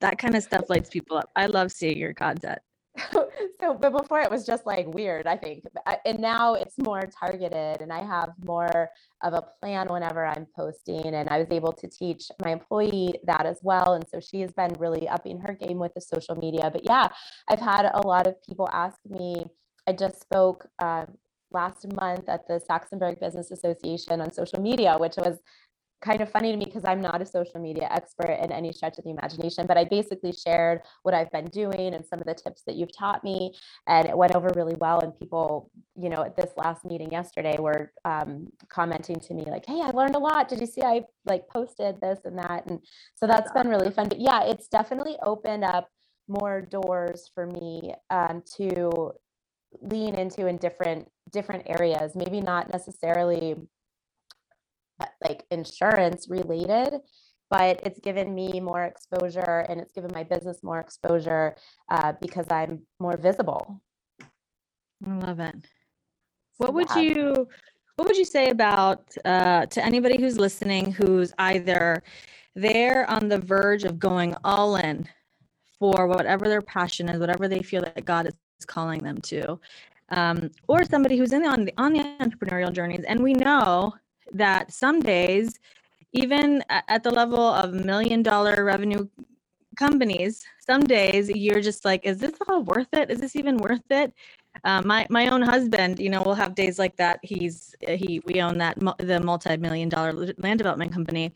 that 0.00 0.18
kind 0.18 0.34
of 0.34 0.42
stuff 0.42 0.68
lights 0.68 0.90
people 0.90 1.16
up. 1.16 1.30
I 1.36 1.46
love 1.46 1.72
seeing 1.72 1.98
your 1.98 2.14
content 2.14 2.58
so 3.12 3.74
but 3.80 3.96
before 3.96 4.20
it 4.20 4.30
was 4.30 4.44
just 4.44 4.66
like 4.66 4.86
weird 4.94 5.26
i 5.26 5.36
think 5.36 5.62
and 6.04 6.18
now 6.18 6.54
it's 6.54 6.76
more 6.78 7.02
targeted 7.18 7.80
and 7.80 7.92
i 7.92 8.02
have 8.02 8.30
more 8.44 8.88
of 9.22 9.32
a 9.32 9.44
plan 9.60 9.86
whenever 9.88 10.26
i'm 10.26 10.46
posting 10.56 11.14
and 11.14 11.28
i 11.28 11.38
was 11.38 11.46
able 11.52 11.72
to 11.72 11.86
teach 11.88 12.24
my 12.44 12.50
employee 12.50 13.14
that 13.24 13.46
as 13.46 13.60
well 13.62 13.94
and 13.94 14.04
so 14.08 14.18
she 14.18 14.40
has 14.40 14.52
been 14.52 14.72
really 14.78 15.08
upping 15.08 15.38
her 15.38 15.54
game 15.54 15.78
with 15.78 15.94
the 15.94 16.00
social 16.00 16.34
media. 16.34 16.68
But 16.72 16.84
yeah 16.84 17.08
i've 17.48 17.60
had 17.60 17.88
a 17.94 18.06
lot 18.06 18.26
of 18.26 18.34
people 18.42 18.68
ask 18.72 18.98
me 19.08 19.44
i 19.86 19.92
just 19.92 20.20
spoke 20.20 20.66
uh, 20.80 21.06
last 21.52 21.86
month 21.94 22.28
at 22.28 22.46
the 22.46 22.60
Saxonburg 22.68 23.20
Business 23.20 23.50
Association 23.50 24.20
on 24.20 24.32
social 24.32 24.60
media, 24.60 24.96
which 24.98 25.16
was 25.16 25.38
kind 26.00 26.20
of 26.20 26.30
funny 26.30 26.50
to 26.50 26.56
me 26.56 26.64
because 26.64 26.84
I'm 26.84 27.00
not 27.00 27.20
a 27.20 27.26
social 27.26 27.60
media 27.60 27.88
expert 27.90 28.30
in 28.30 28.50
any 28.50 28.72
stretch 28.72 28.98
of 28.98 29.04
the 29.04 29.10
imagination, 29.10 29.66
but 29.66 29.76
I 29.76 29.84
basically 29.84 30.32
shared 30.32 30.80
what 31.02 31.14
I've 31.14 31.30
been 31.30 31.46
doing 31.46 31.94
and 31.94 32.04
some 32.06 32.20
of 32.20 32.26
the 32.26 32.34
tips 32.34 32.62
that 32.66 32.76
you've 32.76 32.96
taught 32.96 33.22
me. 33.22 33.54
And 33.86 34.08
it 34.08 34.16
went 34.16 34.34
over 34.34 34.50
really 34.56 34.76
well. 34.80 35.00
And 35.00 35.18
people, 35.18 35.70
you 35.96 36.08
know, 36.08 36.24
at 36.24 36.36
this 36.36 36.50
last 36.56 36.84
meeting 36.84 37.10
yesterday 37.10 37.56
were 37.58 37.92
um, 38.04 38.48
commenting 38.68 39.20
to 39.20 39.34
me 39.34 39.44
like, 39.44 39.66
Hey, 39.66 39.80
I 39.82 39.90
learned 39.90 40.16
a 40.16 40.18
lot. 40.18 40.48
Did 40.48 40.60
you 40.60 40.66
see 40.66 40.82
I 40.82 41.02
like 41.26 41.48
posted 41.48 42.00
this 42.00 42.20
and 42.24 42.38
that? 42.38 42.66
And 42.66 42.80
so 43.14 43.26
that's 43.26 43.52
been 43.52 43.68
really 43.68 43.90
fun. 43.90 44.08
But 44.08 44.20
yeah, 44.20 44.44
it's 44.44 44.68
definitely 44.68 45.16
opened 45.22 45.64
up 45.64 45.88
more 46.28 46.62
doors 46.62 47.30
for 47.34 47.46
me 47.46 47.94
um, 48.08 48.42
to 48.56 49.12
lean 49.82 50.14
into 50.14 50.46
in 50.46 50.56
different 50.56 51.08
different 51.30 51.62
areas 51.66 52.16
maybe 52.16 52.40
not 52.40 52.72
necessarily 52.72 53.54
like 55.22 55.44
insurance 55.50 56.28
related 56.28 57.00
but 57.50 57.80
it's 57.84 57.98
given 57.98 58.32
me 58.32 58.60
more 58.60 58.84
exposure 58.84 59.66
and 59.68 59.80
it's 59.80 59.92
given 59.92 60.10
my 60.14 60.22
business 60.22 60.62
more 60.62 60.80
exposure 60.80 61.56
uh, 61.90 62.12
because 62.20 62.46
i'm 62.50 62.80
more 62.98 63.16
visible 63.16 63.80
i 65.06 65.14
love 65.26 65.40
it 65.40 65.54
what 66.58 66.72
would 66.72 66.88
yeah. 66.90 67.02
you 67.02 67.48
what 67.96 68.08
would 68.08 68.16
you 68.16 68.24
say 68.24 68.48
about 68.48 69.14
uh, 69.26 69.66
to 69.66 69.84
anybody 69.84 70.18
who's 70.18 70.38
listening 70.38 70.90
who's 70.92 71.32
either 71.38 72.02
there 72.54 73.08
on 73.10 73.28
the 73.28 73.38
verge 73.38 73.84
of 73.84 73.98
going 73.98 74.34
all 74.42 74.76
in 74.76 75.06
for 75.78 76.06
whatever 76.06 76.48
their 76.48 76.62
passion 76.62 77.08
is 77.08 77.20
whatever 77.20 77.48
they 77.48 77.62
feel 77.62 77.82
that 77.82 78.04
god 78.04 78.26
is 78.26 78.34
calling 78.66 79.00
them 79.00 79.18
to 79.20 79.58
um, 80.12 80.50
or 80.66 80.84
somebody 80.84 81.16
who's 81.16 81.32
in 81.32 81.42
the, 81.42 81.48
on 81.48 81.64
the 81.64 81.74
on 81.78 81.92
the 81.92 82.02
entrepreneurial 82.20 82.72
journeys 82.72 83.04
and 83.06 83.20
we 83.20 83.32
know 83.32 83.94
that 84.32 84.72
some 84.72 85.00
days, 85.00 85.58
even 86.12 86.62
at 86.70 87.02
the 87.02 87.10
level 87.10 87.40
of 87.40 87.72
million 87.72 88.22
dollar 88.22 88.64
revenue 88.64 89.06
companies, 89.76 90.44
some 90.58 90.82
days 90.84 91.28
you're 91.28 91.60
just 91.60 91.84
like, 91.84 92.04
is 92.04 92.18
this 92.18 92.32
all 92.48 92.62
worth 92.64 92.88
it? 92.92 93.10
Is 93.10 93.20
this 93.20 93.36
even 93.36 93.56
worth 93.58 93.88
it? 93.90 94.12
Uh, 94.64 94.82
my 94.82 95.06
my 95.10 95.28
own 95.28 95.42
husband, 95.42 95.98
you 96.00 96.10
know, 96.10 96.22
will 96.22 96.34
have 96.34 96.54
days 96.54 96.78
like 96.78 96.96
that. 96.96 97.20
He's 97.22 97.74
he 97.86 98.20
we 98.26 98.42
own 98.42 98.58
that 98.58 98.78
the 98.98 99.20
multi 99.20 99.56
million 99.56 99.88
dollar 99.88 100.12
land 100.12 100.58
development 100.58 100.92
company, 100.92 101.32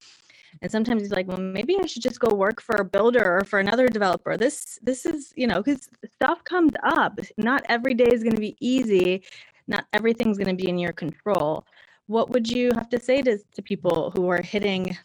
and 0.62 0.70
sometimes 0.70 1.02
he's 1.02 1.12
like, 1.12 1.28
well, 1.28 1.38
maybe 1.38 1.78
I 1.78 1.86
should 1.86 2.02
just 2.02 2.20
go 2.20 2.34
work 2.34 2.60
for 2.60 2.76
a 2.76 2.84
builder 2.84 3.38
or 3.38 3.44
for 3.44 3.60
another 3.60 3.88
developer. 3.88 4.36
This 4.36 4.78
this 4.82 5.06
is 5.06 5.32
you 5.36 5.46
know 5.46 5.62
because 5.62 5.88
stuff 6.14 6.42
comes 6.44 6.72
up. 6.82 7.18
Not 7.38 7.62
every 7.68 7.94
day 7.94 8.08
is 8.12 8.22
going 8.22 8.34
to 8.34 8.40
be 8.40 8.56
easy. 8.60 9.22
Not 9.68 9.86
everything's 9.92 10.36
going 10.36 10.54
to 10.54 10.62
be 10.62 10.68
in 10.68 10.78
your 10.78 10.92
control 10.92 11.64
what 12.06 12.30
would 12.30 12.48
you 12.48 12.70
have 12.74 12.88
to 12.90 13.00
say 13.00 13.22
to, 13.22 13.38
to 13.54 13.62
people 13.62 14.10
who 14.14 14.28
are 14.28 14.42
hitting 14.42 14.96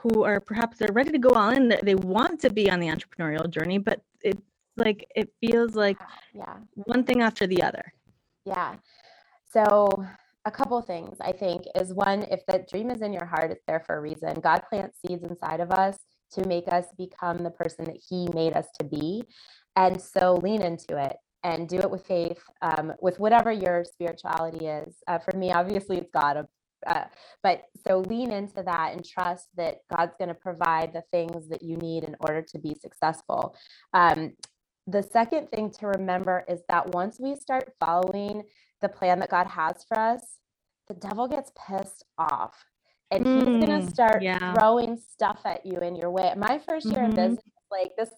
who 0.00 0.22
are 0.24 0.40
perhaps 0.40 0.78
they're 0.78 0.92
ready 0.92 1.10
to 1.10 1.18
go 1.18 1.30
all 1.30 1.50
in 1.50 1.74
they 1.82 1.94
want 1.94 2.40
to 2.40 2.50
be 2.50 2.70
on 2.70 2.80
the 2.80 2.86
entrepreneurial 2.86 3.48
journey 3.50 3.78
but 3.78 4.00
it's 4.22 4.40
like 4.76 5.06
it 5.14 5.32
feels 5.40 5.74
like 5.74 5.98
yeah. 6.32 6.56
one 6.74 7.04
thing 7.04 7.20
after 7.20 7.46
the 7.46 7.62
other? 7.62 7.92
Yeah. 8.44 8.76
So 9.52 10.04
a 10.46 10.50
couple 10.50 10.80
things 10.80 11.18
i 11.20 11.30
think 11.30 11.64
is 11.74 11.92
one 11.92 12.22
if 12.30 12.40
that 12.46 12.66
dream 12.66 12.90
is 12.90 13.02
in 13.02 13.12
your 13.12 13.26
heart 13.26 13.50
it's 13.50 13.64
there 13.66 13.80
for 13.80 13.96
a 13.96 14.00
reason. 14.00 14.34
God 14.40 14.62
plants 14.70 14.98
seeds 15.06 15.22
inside 15.22 15.60
of 15.60 15.70
us 15.70 15.98
to 16.32 16.46
make 16.46 16.72
us 16.72 16.86
become 16.96 17.38
the 17.38 17.50
person 17.50 17.84
that 17.84 17.98
he 18.08 18.28
made 18.32 18.54
us 18.54 18.66
to 18.78 18.86
be 18.86 19.22
and 19.76 20.00
so 20.00 20.36
lean 20.36 20.62
into 20.62 20.96
it 20.96 21.16
and 21.42 21.68
do 21.68 21.78
it 21.78 21.90
with 21.90 22.06
faith, 22.06 22.42
um, 22.62 22.92
with 23.00 23.18
whatever 23.18 23.50
your 23.50 23.84
spirituality 23.84 24.66
is. 24.66 24.96
Uh, 25.06 25.18
for 25.18 25.36
me, 25.36 25.52
obviously, 25.52 25.98
it's 25.98 26.10
God. 26.10 26.46
Uh, 26.86 27.04
but 27.42 27.64
so 27.86 27.98
lean 28.00 28.30
into 28.30 28.62
that 28.62 28.92
and 28.92 29.04
trust 29.04 29.48
that 29.56 29.80
God's 29.94 30.14
going 30.18 30.28
to 30.28 30.34
provide 30.34 30.92
the 30.92 31.02
things 31.10 31.48
that 31.48 31.62
you 31.62 31.76
need 31.76 32.04
in 32.04 32.16
order 32.20 32.42
to 32.42 32.58
be 32.58 32.74
successful. 32.74 33.54
Um, 33.92 34.32
the 34.86 35.02
second 35.02 35.50
thing 35.50 35.70
to 35.78 35.86
remember 35.86 36.44
is 36.48 36.62
that 36.68 36.94
once 36.94 37.18
we 37.20 37.36
start 37.36 37.72
following 37.78 38.42
the 38.80 38.88
plan 38.88 39.18
that 39.20 39.30
God 39.30 39.46
has 39.46 39.84
for 39.86 39.98
us, 39.98 40.22
the 40.88 40.94
devil 40.94 41.28
gets 41.28 41.52
pissed 41.66 42.04
off 42.18 42.64
and 43.10 43.26
he's 43.26 43.44
mm, 43.44 43.66
going 43.66 43.84
to 43.84 43.90
start 43.90 44.22
yeah. 44.22 44.54
throwing 44.54 44.96
stuff 44.96 45.40
at 45.44 45.66
you 45.66 45.78
in 45.78 45.96
your 45.96 46.10
way. 46.10 46.32
My 46.36 46.58
first 46.58 46.86
year 46.86 47.02
mm-hmm. 47.02 47.18
in 47.18 47.28
business, 47.28 47.44
like 47.70 47.92
this 47.96 48.10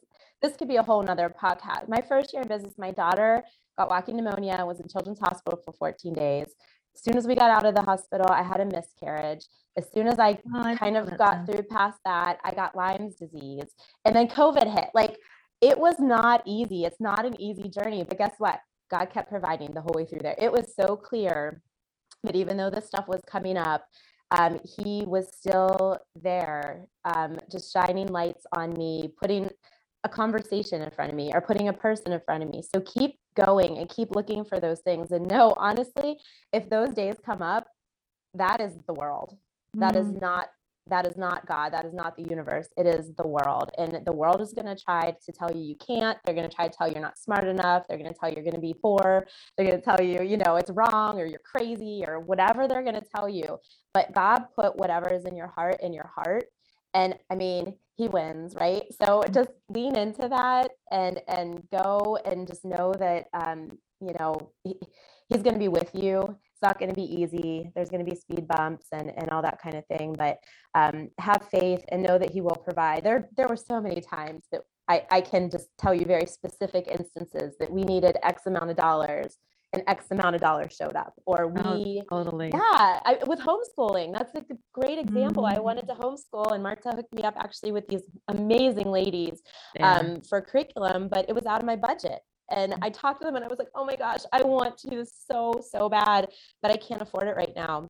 this 0.42 0.56
could 0.56 0.68
be 0.68 0.76
a 0.76 0.82
whole 0.82 1.02
nother 1.02 1.32
podcast. 1.42 1.88
My 1.88 2.00
first 2.00 2.32
year 2.32 2.42
in 2.42 2.48
business, 2.48 2.74
my 2.76 2.90
daughter 2.90 3.42
got 3.78 3.88
walking 3.88 4.16
pneumonia 4.16 4.56
and 4.58 4.66
was 4.66 4.80
in 4.80 4.88
children's 4.88 5.20
hospital 5.20 5.60
for 5.64 5.72
14 5.72 6.12
days. 6.12 6.46
As 6.94 7.02
soon 7.02 7.16
as 7.16 7.26
we 7.26 7.34
got 7.34 7.50
out 7.50 7.64
of 7.64 7.74
the 7.74 7.82
hospital, 7.82 8.26
I 8.28 8.42
had 8.42 8.60
a 8.60 8.66
miscarriage. 8.66 9.46
As 9.78 9.90
soon 9.92 10.06
as 10.06 10.18
I 10.18 10.38
oh, 10.54 10.76
kind 10.76 10.96
of 10.96 11.16
got 11.16 11.46
that. 11.46 11.46
through 11.46 11.62
past 11.62 11.98
that, 12.04 12.38
I 12.44 12.52
got 12.52 12.76
Lyme's 12.76 13.16
disease. 13.16 13.70
And 14.04 14.14
then 14.14 14.28
COVID 14.28 14.70
hit. 14.70 14.90
Like 14.94 15.16
it 15.62 15.78
was 15.78 15.98
not 15.98 16.42
easy. 16.44 16.84
It's 16.84 17.00
not 17.00 17.24
an 17.24 17.40
easy 17.40 17.68
journey. 17.68 18.04
But 18.04 18.18
guess 18.18 18.34
what? 18.38 18.60
God 18.90 19.06
kept 19.06 19.30
providing 19.30 19.72
the 19.72 19.80
whole 19.80 19.94
way 19.94 20.04
through 20.04 20.20
there. 20.22 20.34
It 20.38 20.52
was 20.52 20.74
so 20.74 20.96
clear 20.96 21.62
that 22.24 22.36
even 22.36 22.56
though 22.56 22.68
this 22.68 22.86
stuff 22.86 23.08
was 23.08 23.20
coming 23.26 23.56
up, 23.56 23.86
um, 24.32 24.60
he 24.76 25.04
was 25.06 25.28
still 25.34 25.98
there, 26.20 26.86
um, 27.04 27.38
just 27.50 27.72
shining 27.72 28.08
lights 28.08 28.44
on 28.56 28.72
me, 28.74 29.12
putting 29.20 29.50
a 30.04 30.08
conversation 30.08 30.82
in 30.82 30.90
front 30.90 31.10
of 31.10 31.16
me 31.16 31.32
or 31.34 31.40
putting 31.40 31.68
a 31.68 31.72
person 31.72 32.12
in 32.12 32.20
front 32.20 32.42
of 32.42 32.50
me. 32.50 32.62
So 32.74 32.80
keep 32.80 33.18
going 33.36 33.78
and 33.78 33.88
keep 33.88 34.14
looking 34.14 34.44
for 34.44 34.60
those 34.60 34.80
things. 34.80 35.12
And 35.12 35.26
no, 35.28 35.54
honestly, 35.56 36.18
if 36.52 36.68
those 36.68 36.90
days 36.90 37.16
come 37.24 37.42
up, 37.42 37.66
that 38.34 38.60
is 38.60 38.72
the 38.86 38.94
world. 38.94 39.36
That 39.74 39.96
is 39.96 40.06
Mm. 40.06 40.20
not 40.20 40.48
that 40.88 41.06
is 41.06 41.16
not 41.16 41.46
God. 41.46 41.72
That 41.72 41.84
is 41.84 41.94
not 41.94 42.16
the 42.16 42.24
universe. 42.24 42.68
It 42.76 42.86
is 42.86 43.14
the 43.14 43.26
world. 43.26 43.70
And 43.78 44.04
the 44.04 44.12
world 44.12 44.40
is 44.40 44.52
going 44.52 44.66
to 44.66 44.74
try 44.74 45.14
to 45.24 45.32
tell 45.32 45.48
you 45.52 45.62
you 45.62 45.76
can't. 45.76 46.18
They're 46.24 46.34
going 46.34 46.48
to 46.48 46.54
try 46.54 46.66
to 46.66 46.76
tell 46.76 46.88
you 46.88 46.94
you're 46.94 47.02
not 47.02 47.18
smart 47.18 47.44
enough. 47.46 47.86
They're 47.88 47.98
going 47.98 48.12
to 48.12 48.18
tell 48.18 48.28
you 48.28 48.34
you're 48.34 48.44
going 48.44 48.56
to 48.56 48.60
be 48.60 48.74
poor. 48.74 49.24
They're 49.56 49.66
going 49.66 49.78
to 49.80 49.84
tell 49.84 50.00
you, 50.04 50.22
you 50.24 50.38
know, 50.38 50.56
it's 50.56 50.72
wrong 50.72 51.20
or 51.20 51.24
you're 51.24 51.38
crazy 51.44 52.02
or 52.04 52.18
whatever 52.18 52.66
they're 52.66 52.82
going 52.82 52.96
to 53.00 53.06
tell 53.14 53.28
you. 53.28 53.58
But 53.94 54.12
God 54.12 54.46
put 54.56 54.74
whatever 54.76 55.14
is 55.14 55.24
in 55.24 55.36
your 55.36 55.46
heart 55.46 55.76
in 55.80 55.92
your 55.92 56.10
heart. 56.12 56.46
And 56.94 57.14
I 57.30 57.34
mean, 57.36 57.74
he 57.96 58.08
wins, 58.08 58.54
right? 58.54 58.82
So 59.02 59.22
just 59.32 59.50
lean 59.68 59.96
into 59.96 60.28
that 60.28 60.70
and 60.90 61.20
and 61.28 61.62
go 61.70 62.18
and 62.24 62.46
just 62.46 62.64
know 62.64 62.92
that 62.98 63.26
um, 63.34 63.78
you 64.00 64.14
know, 64.18 64.52
he, 64.64 64.74
he's 65.28 65.42
going 65.42 65.54
to 65.54 65.58
be 65.60 65.68
with 65.68 65.90
you. 65.94 66.20
It's 66.22 66.62
not 66.62 66.78
going 66.78 66.88
to 66.88 66.94
be 66.94 67.22
easy. 67.22 67.70
There's 67.74 67.90
going 67.90 68.04
to 68.04 68.10
be 68.10 68.16
speed 68.16 68.46
bumps 68.48 68.86
and 68.92 69.10
and 69.16 69.30
all 69.30 69.42
that 69.42 69.60
kind 69.60 69.76
of 69.76 69.86
thing, 69.86 70.14
but 70.14 70.38
um, 70.74 71.10
have 71.18 71.48
faith 71.50 71.84
and 71.88 72.02
know 72.02 72.18
that 72.18 72.30
he 72.30 72.40
will 72.40 72.56
provide. 72.56 73.04
There 73.04 73.28
there 73.36 73.48
were 73.48 73.56
so 73.56 73.80
many 73.80 74.00
times 74.00 74.44
that 74.52 74.62
I, 74.88 75.06
I 75.10 75.20
can 75.20 75.48
just 75.50 75.68
tell 75.78 75.94
you 75.94 76.04
very 76.04 76.26
specific 76.26 76.88
instances 76.88 77.54
that 77.60 77.70
we 77.70 77.82
needed 77.84 78.16
X 78.22 78.46
amount 78.46 78.70
of 78.70 78.76
dollars 78.76 79.38
and 79.72 79.82
X 79.86 80.06
amount 80.10 80.34
of 80.34 80.40
dollars 80.40 80.74
showed 80.78 80.96
up, 80.96 81.14
or 81.24 81.44
Oh, 81.64 81.76
we 81.78 82.02
Totally. 82.08 82.50
yeah, 82.52 83.00
I, 83.04 83.18
with 83.26 83.40
homeschooling, 83.40 84.12
that's 84.12 84.34
a 84.34 84.44
great 84.72 84.98
example. 84.98 85.46
I 85.46 85.56
Mm. 85.56 85.64
wanted 85.64 85.86
to 85.88 85.94
homeschool, 85.94 86.52
and 86.52 86.62
Marta 86.62 86.90
hooked 86.90 87.14
me 87.14 87.22
up 87.22 87.34
actually 87.36 87.72
with 87.72 87.88
these 87.88 88.02
amazing 88.28 88.90
ladies 88.90 89.42
Yeah. 89.74 89.94
um, 89.94 90.20
for 90.20 90.40
curriculum, 90.42 91.08
but 91.08 91.26
it 91.28 91.34
was 91.34 91.46
out 91.46 91.60
of 91.60 91.66
my 91.66 91.76
budget. 91.76 92.20
And 92.50 92.74
I 92.82 92.90
talked 92.90 93.20
to 93.22 93.24
them, 93.24 93.36
and 93.36 93.44
I 93.44 93.48
was 93.48 93.58
like, 93.58 93.70
"Oh 93.74 93.84
my 93.84 93.96
gosh, 93.96 94.24
I 94.32 94.42
want 94.42 94.76
to 94.78 94.90
do 94.90 94.96
this 94.96 95.14
so 95.30 95.52
so 95.62 95.88
bad, 95.88 96.30
but 96.60 96.70
I 96.70 96.76
can't 96.76 97.00
afford 97.00 97.24
it 97.28 97.36
right 97.36 97.54
now." 97.56 97.88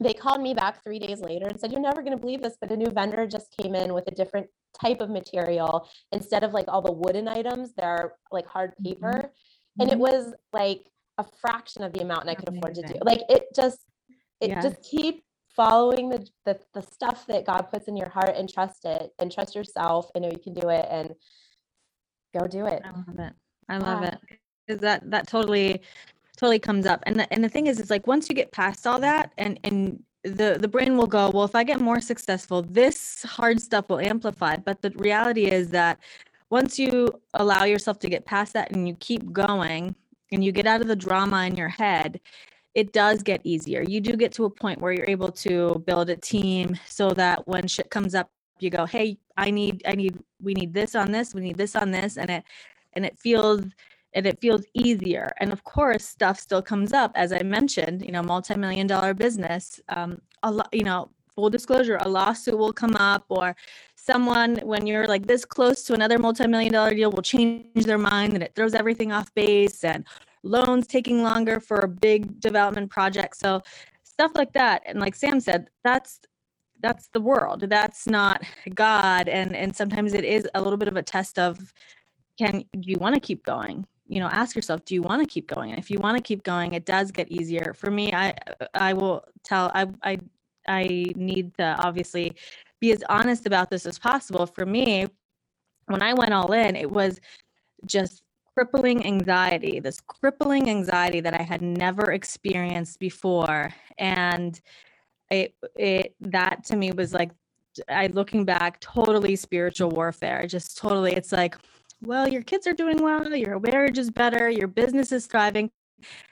They 0.00 0.12
called 0.12 0.42
me 0.42 0.52
back 0.52 0.82
three 0.84 0.98
days 0.98 1.20
later 1.20 1.46
and 1.46 1.58
said, 1.58 1.72
"You're 1.72 1.80
never 1.80 2.02
going 2.02 2.12
to 2.12 2.20
believe 2.20 2.42
this, 2.42 2.58
but 2.60 2.70
a 2.70 2.76
new 2.76 2.90
vendor 2.90 3.26
just 3.26 3.56
came 3.56 3.74
in 3.74 3.94
with 3.94 4.06
a 4.08 4.10
different 4.10 4.48
type 4.78 5.00
of 5.00 5.08
material. 5.08 5.88
Instead 6.12 6.42
of 6.44 6.52
like 6.52 6.66
all 6.68 6.82
the 6.82 6.92
wooden 6.92 7.28
items, 7.28 7.72
they're 7.74 8.16
like 8.30 8.46
hard 8.46 8.74
Mhm. 8.76 8.84
paper, 8.84 9.32
and 9.80 9.90
it 9.90 9.98
was 9.98 10.34
like 10.52 10.90
a 11.18 11.24
fraction 11.40 11.82
of 11.82 11.92
the 11.92 12.00
amount 12.02 12.22
and 12.22 12.30
I 12.30 12.34
could 12.34 12.48
afford 12.48 12.74
to 12.74 12.82
do. 12.82 12.94
Like 13.02 13.22
it 13.28 13.44
just 13.54 13.80
it 14.40 14.48
Yes. 14.48 14.64
just 14.64 14.82
keep 14.82 15.24
following 15.54 16.08
the, 16.08 16.26
the 16.44 16.58
the 16.74 16.82
stuff 16.82 17.26
that 17.28 17.46
God 17.46 17.62
puts 17.70 17.88
in 17.88 17.96
your 17.96 18.08
heart 18.08 18.34
and 18.36 18.52
trust 18.52 18.84
it 18.84 19.12
and 19.18 19.30
trust 19.30 19.54
yourself 19.54 20.10
and 20.14 20.22
know 20.22 20.30
you 20.30 20.38
can 20.38 20.54
do 20.54 20.68
it 20.68 20.86
and 20.90 21.14
go 22.36 22.46
do 22.46 22.66
it. 22.66 22.82
I 22.84 22.90
love 22.90 23.18
it. 23.18 23.32
I 23.68 23.78
love 23.78 24.02
Yeah. 24.02 24.08
it. 24.08 24.38
Is 24.66 24.78
that 24.78 25.08
that 25.10 25.28
totally 25.28 25.80
totally 26.36 26.58
comes 26.58 26.86
up. 26.86 27.02
And 27.06 27.20
the, 27.20 27.32
and 27.32 27.44
the 27.44 27.48
thing 27.48 27.68
is 27.68 27.78
it's 27.78 27.90
like 27.90 28.06
once 28.06 28.28
you 28.28 28.34
get 28.34 28.50
past 28.50 28.86
all 28.86 28.98
that 29.00 29.32
and 29.38 29.60
and 29.64 30.02
the 30.24 30.56
the 30.58 30.68
brain 30.68 30.96
will 30.96 31.06
go, 31.06 31.30
well, 31.30 31.44
if 31.44 31.54
I 31.54 31.62
get 31.64 31.80
more 31.80 32.00
successful, 32.00 32.62
this 32.62 33.22
hard 33.22 33.60
stuff 33.60 33.88
will 33.88 34.00
amplify. 34.00 34.56
But 34.56 34.82
the 34.82 34.90
reality 34.96 35.46
is 35.46 35.68
that 35.70 35.98
once 36.50 36.78
you 36.78 37.08
allow 37.34 37.64
yourself 37.64 37.98
to 38.00 38.08
get 38.08 38.24
past 38.24 38.52
that 38.54 38.72
and 38.72 38.88
you 38.88 38.94
keep 38.96 39.32
going 39.32 39.94
and 40.34 40.44
you 40.44 40.52
get 40.52 40.66
out 40.66 40.80
of 40.80 40.88
the 40.88 40.96
drama 40.96 41.44
in 41.46 41.54
your 41.54 41.68
head, 41.68 42.20
it 42.74 42.92
does 42.92 43.22
get 43.22 43.40
easier. 43.44 43.82
You 43.82 44.00
do 44.00 44.16
get 44.16 44.32
to 44.32 44.44
a 44.46 44.50
point 44.50 44.80
where 44.80 44.92
you're 44.92 45.08
able 45.08 45.30
to 45.30 45.82
build 45.86 46.10
a 46.10 46.16
team 46.16 46.76
so 46.88 47.10
that 47.10 47.46
when 47.46 47.68
shit 47.68 47.88
comes 47.88 48.14
up, 48.16 48.28
you 48.58 48.68
go, 48.68 48.84
"Hey, 48.84 49.18
I 49.36 49.50
need 49.50 49.82
I 49.86 49.92
need 49.92 50.18
we 50.42 50.54
need 50.54 50.74
this 50.74 50.94
on 50.96 51.12
this, 51.12 51.34
we 51.34 51.40
need 51.40 51.56
this 51.56 51.76
on 51.76 51.92
this." 51.92 52.18
And 52.18 52.30
it 52.30 52.44
and 52.94 53.06
it 53.06 53.16
feels 53.18 53.62
and 54.12 54.26
it 54.26 54.40
feels 54.40 54.64
easier. 54.74 55.32
And 55.40 55.52
of 55.52 55.62
course, 55.64 56.04
stuff 56.04 56.38
still 56.40 56.62
comes 56.62 56.92
up 56.92 57.12
as 57.14 57.32
I 57.32 57.42
mentioned, 57.42 58.04
you 58.04 58.12
know, 58.12 58.22
multi-million 58.22 58.86
dollar 58.88 59.14
business, 59.14 59.80
um 59.88 60.20
a 60.42 60.50
lot, 60.50 60.68
you 60.72 60.84
know, 60.84 61.10
full 61.34 61.50
disclosure, 61.50 61.98
a 62.00 62.08
lawsuit 62.08 62.56
will 62.56 62.72
come 62.72 62.96
up 62.96 63.24
or 63.28 63.56
someone 63.96 64.56
when 64.56 64.86
you're 64.86 65.06
like 65.06 65.26
this 65.26 65.44
close 65.44 65.82
to 65.84 65.94
another 65.94 66.18
multi-million 66.18 66.72
dollar 66.72 66.94
deal 66.94 67.10
will 67.10 67.22
change 67.22 67.84
their 67.84 67.98
mind 67.98 68.34
and 68.34 68.42
it 68.42 68.52
throws 68.54 68.74
everything 68.74 69.12
off 69.12 69.32
base 69.34 69.82
and 69.82 70.04
loans 70.42 70.86
taking 70.86 71.22
longer 71.22 71.58
for 71.58 71.78
a 71.78 71.88
big 71.88 72.38
development 72.40 72.90
project. 72.90 73.36
So 73.36 73.62
stuff 74.02 74.32
like 74.34 74.52
that. 74.52 74.82
And 74.86 75.00
like 75.00 75.14
Sam 75.14 75.40
said, 75.40 75.68
that's 75.82 76.20
that's 76.80 77.08
the 77.08 77.20
world. 77.20 77.60
That's 77.62 78.06
not 78.06 78.44
God. 78.74 79.28
And 79.28 79.56
and 79.56 79.74
sometimes 79.74 80.12
it 80.12 80.24
is 80.24 80.46
a 80.54 80.60
little 80.60 80.76
bit 80.76 80.88
of 80.88 80.96
a 80.96 81.02
test 81.02 81.38
of 81.38 81.72
can 82.38 82.64
do 82.78 82.90
you 82.90 82.98
want 82.98 83.14
to 83.14 83.20
keep 83.20 83.44
going? 83.44 83.86
You 84.06 84.20
know, 84.20 84.26
ask 84.26 84.54
yourself, 84.54 84.84
do 84.84 84.94
you 84.94 85.00
want 85.00 85.22
to 85.22 85.26
keep 85.26 85.46
going? 85.46 85.70
And 85.70 85.78
if 85.78 85.90
you 85.90 85.98
want 85.98 86.18
to 86.18 86.22
keep 86.22 86.42
going, 86.42 86.74
it 86.74 86.84
does 86.84 87.10
get 87.10 87.30
easier. 87.30 87.74
For 87.74 87.90
me, 87.90 88.12
I 88.12 88.34
I 88.74 88.92
will 88.92 89.24
tell 89.44 89.70
I 89.74 89.86
I 90.02 90.18
I 90.66 91.06
need 91.16 91.54
to 91.58 91.76
obviously 91.78 92.34
be 92.80 92.92
as 92.92 93.02
honest 93.08 93.46
about 93.46 93.70
this 93.70 93.86
as 93.86 93.98
possible. 93.98 94.46
For 94.46 94.66
me, 94.66 95.06
when 95.86 96.02
I 96.02 96.14
went 96.14 96.32
all 96.32 96.52
in, 96.52 96.76
it 96.76 96.90
was 96.90 97.20
just 97.86 98.22
crippling 98.54 99.04
anxiety, 99.04 99.80
this 99.80 100.00
crippling 100.00 100.70
anxiety 100.70 101.20
that 101.20 101.34
I 101.34 101.42
had 101.42 101.60
never 101.62 102.12
experienced 102.12 102.98
before. 102.98 103.74
And 103.98 104.60
it 105.30 105.54
it 105.76 106.14
that 106.20 106.64
to 106.64 106.76
me 106.76 106.92
was 106.92 107.12
like 107.12 107.30
I 107.88 108.06
looking 108.08 108.44
back, 108.44 108.80
totally 108.80 109.36
spiritual 109.36 109.90
warfare. 109.90 110.46
Just 110.46 110.78
totally, 110.78 111.14
it's 111.14 111.32
like, 111.32 111.56
well, 112.02 112.28
your 112.28 112.42
kids 112.42 112.66
are 112.66 112.72
doing 112.72 112.98
well, 112.98 113.34
your 113.34 113.58
marriage 113.58 113.98
is 113.98 114.10
better, 114.10 114.48
your 114.48 114.68
business 114.68 115.10
is 115.10 115.26
thriving. 115.26 115.70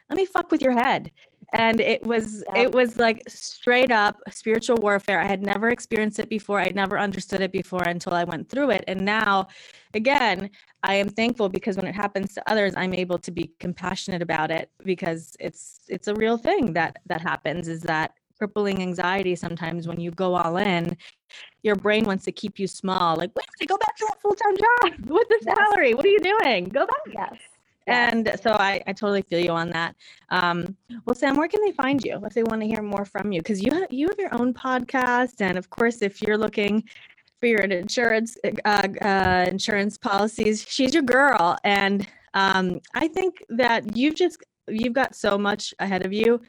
Let 0.08 0.16
me 0.16 0.26
fuck 0.26 0.50
with 0.50 0.62
your 0.62 0.72
head. 0.72 1.10
And 1.52 1.80
it 1.80 2.02
was 2.06 2.42
Yeah. 2.54 2.62
it 2.62 2.72
was 2.72 2.96
like 2.98 3.22
straight 3.28 3.90
up 3.92 4.18
spiritual 4.30 4.76
warfare. 4.76 5.20
I 5.20 5.26
had 5.26 5.42
never 5.42 5.68
experienced 5.68 6.18
it 6.18 6.28
before. 6.28 6.60
I'd 6.60 6.74
never 6.74 6.98
understood 6.98 7.40
it 7.40 7.52
before 7.52 7.82
until 7.82 8.14
I 8.14 8.24
went 8.24 8.48
through 8.48 8.70
it. 8.70 8.84
And 8.88 9.04
now 9.04 9.48
again, 9.94 10.50
I 10.82 10.94
am 10.94 11.08
thankful 11.08 11.48
because 11.48 11.76
when 11.76 11.86
it 11.86 11.94
happens 11.94 12.34
to 12.34 12.50
others, 12.50 12.72
I'm 12.76 12.94
able 12.94 13.18
to 13.18 13.30
be 13.30 13.52
compassionate 13.60 14.22
about 14.22 14.50
it 14.50 14.70
because 14.84 15.36
it's 15.40 15.82
it's 15.88 16.08
a 16.08 16.14
real 16.14 16.38
thing 16.38 16.72
that 16.74 16.96
that 17.06 17.20
happens 17.20 17.68
is 17.68 17.82
that 17.82 18.14
crippling 18.38 18.82
anxiety 18.82 19.36
sometimes 19.36 19.86
when 19.86 20.00
you 20.00 20.10
go 20.10 20.34
all 20.34 20.56
in, 20.56 20.96
your 21.62 21.76
brain 21.76 22.04
wants 22.04 22.24
to 22.24 22.32
keep 22.32 22.58
you 22.58 22.66
small. 22.66 23.16
Like, 23.16 23.30
wait, 23.36 23.46
a 23.46 23.52
minute, 23.60 23.68
go 23.68 23.78
back 23.78 23.96
to 23.96 24.06
that 24.08 24.20
full-time 24.20 24.56
job 24.56 25.06
with 25.10 25.28
the 25.28 25.40
salary. 25.44 25.94
What 25.94 26.04
are 26.04 26.08
you 26.08 26.18
doing? 26.20 26.64
Go 26.64 26.86
back. 26.86 26.96
Yes. 27.12 27.51
And 27.86 28.32
so 28.42 28.52
I, 28.52 28.82
I 28.86 28.92
totally 28.92 29.22
feel 29.22 29.40
you 29.40 29.50
on 29.50 29.70
that. 29.70 29.96
Um, 30.30 30.76
well, 31.04 31.14
Sam, 31.14 31.36
where 31.36 31.48
can 31.48 31.64
they 31.64 31.72
find 31.72 32.02
you 32.04 32.20
if 32.24 32.34
they 32.34 32.42
want 32.42 32.60
to 32.60 32.66
hear 32.66 32.82
more 32.82 33.04
from 33.04 33.32
you? 33.32 33.40
Because 33.40 33.62
you 33.62 33.72
have 33.72 33.92
you 33.92 34.08
have 34.08 34.18
your 34.18 34.34
own 34.34 34.54
podcast, 34.54 35.40
and 35.40 35.58
of 35.58 35.70
course, 35.70 36.02
if 36.02 36.22
you're 36.22 36.38
looking 36.38 36.84
for 37.40 37.46
your 37.46 37.60
insurance 37.60 38.36
uh, 38.64 38.88
uh, 39.02 39.46
insurance 39.48 39.98
policies, 39.98 40.64
she's 40.68 40.94
your 40.94 41.02
girl. 41.02 41.56
And 41.64 42.06
um, 42.34 42.80
I 42.94 43.08
think 43.08 43.44
that 43.48 43.96
you've 43.96 44.14
just 44.14 44.38
you've 44.68 44.92
got 44.92 45.14
so 45.16 45.36
much 45.36 45.74
ahead 45.78 46.06
of 46.06 46.12
you. 46.12 46.40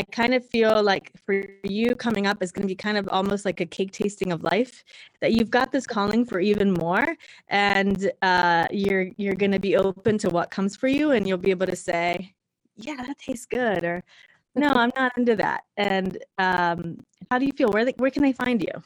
I 0.00 0.04
kind 0.04 0.32
of 0.32 0.46
feel 0.46 0.82
like 0.82 1.12
for 1.26 1.44
you 1.62 1.94
coming 1.94 2.26
up 2.26 2.42
is 2.42 2.52
going 2.52 2.62
to 2.62 2.66
be 2.66 2.74
kind 2.74 2.96
of 2.96 3.06
almost 3.12 3.44
like 3.44 3.60
a 3.60 3.66
cake 3.66 3.92
tasting 3.92 4.32
of 4.32 4.42
life. 4.42 4.82
That 5.20 5.32
you've 5.34 5.50
got 5.50 5.72
this 5.72 5.86
calling 5.86 6.24
for 6.24 6.40
even 6.40 6.72
more, 6.72 7.04
and 7.48 8.10
uh, 8.22 8.66
you're 8.70 9.08
you're 9.18 9.34
going 9.34 9.52
to 9.52 9.58
be 9.58 9.76
open 9.76 10.16
to 10.24 10.30
what 10.30 10.50
comes 10.50 10.74
for 10.74 10.88
you, 10.88 11.10
and 11.10 11.28
you'll 11.28 11.36
be 11.36 11.50
able 11.50 11.66
to 11.66 11.76
say, 11.76 12.32
"Yeah, 12.76 12.96
that 12.96 13.18
tastes 13.18 13.44
good," 13.44 13.84
or 13.84 14.02
"No, 14.54 14.68
I'm 14.82 14.90
not 14.96 15.12
into 15.18 15.36
that." 15.36 15.64
And 15.76 16.16
um, 16.38 16.96
how 17.30 17.38
do 17.38 17.44
you 17.44 17.52
feel? 17.52 17.68
Where 17.68 17.84
where 17.98 18.10
can 18.10 18.22
they 18.22 18.32
find 18.32 18.62
you? 18.62 18.76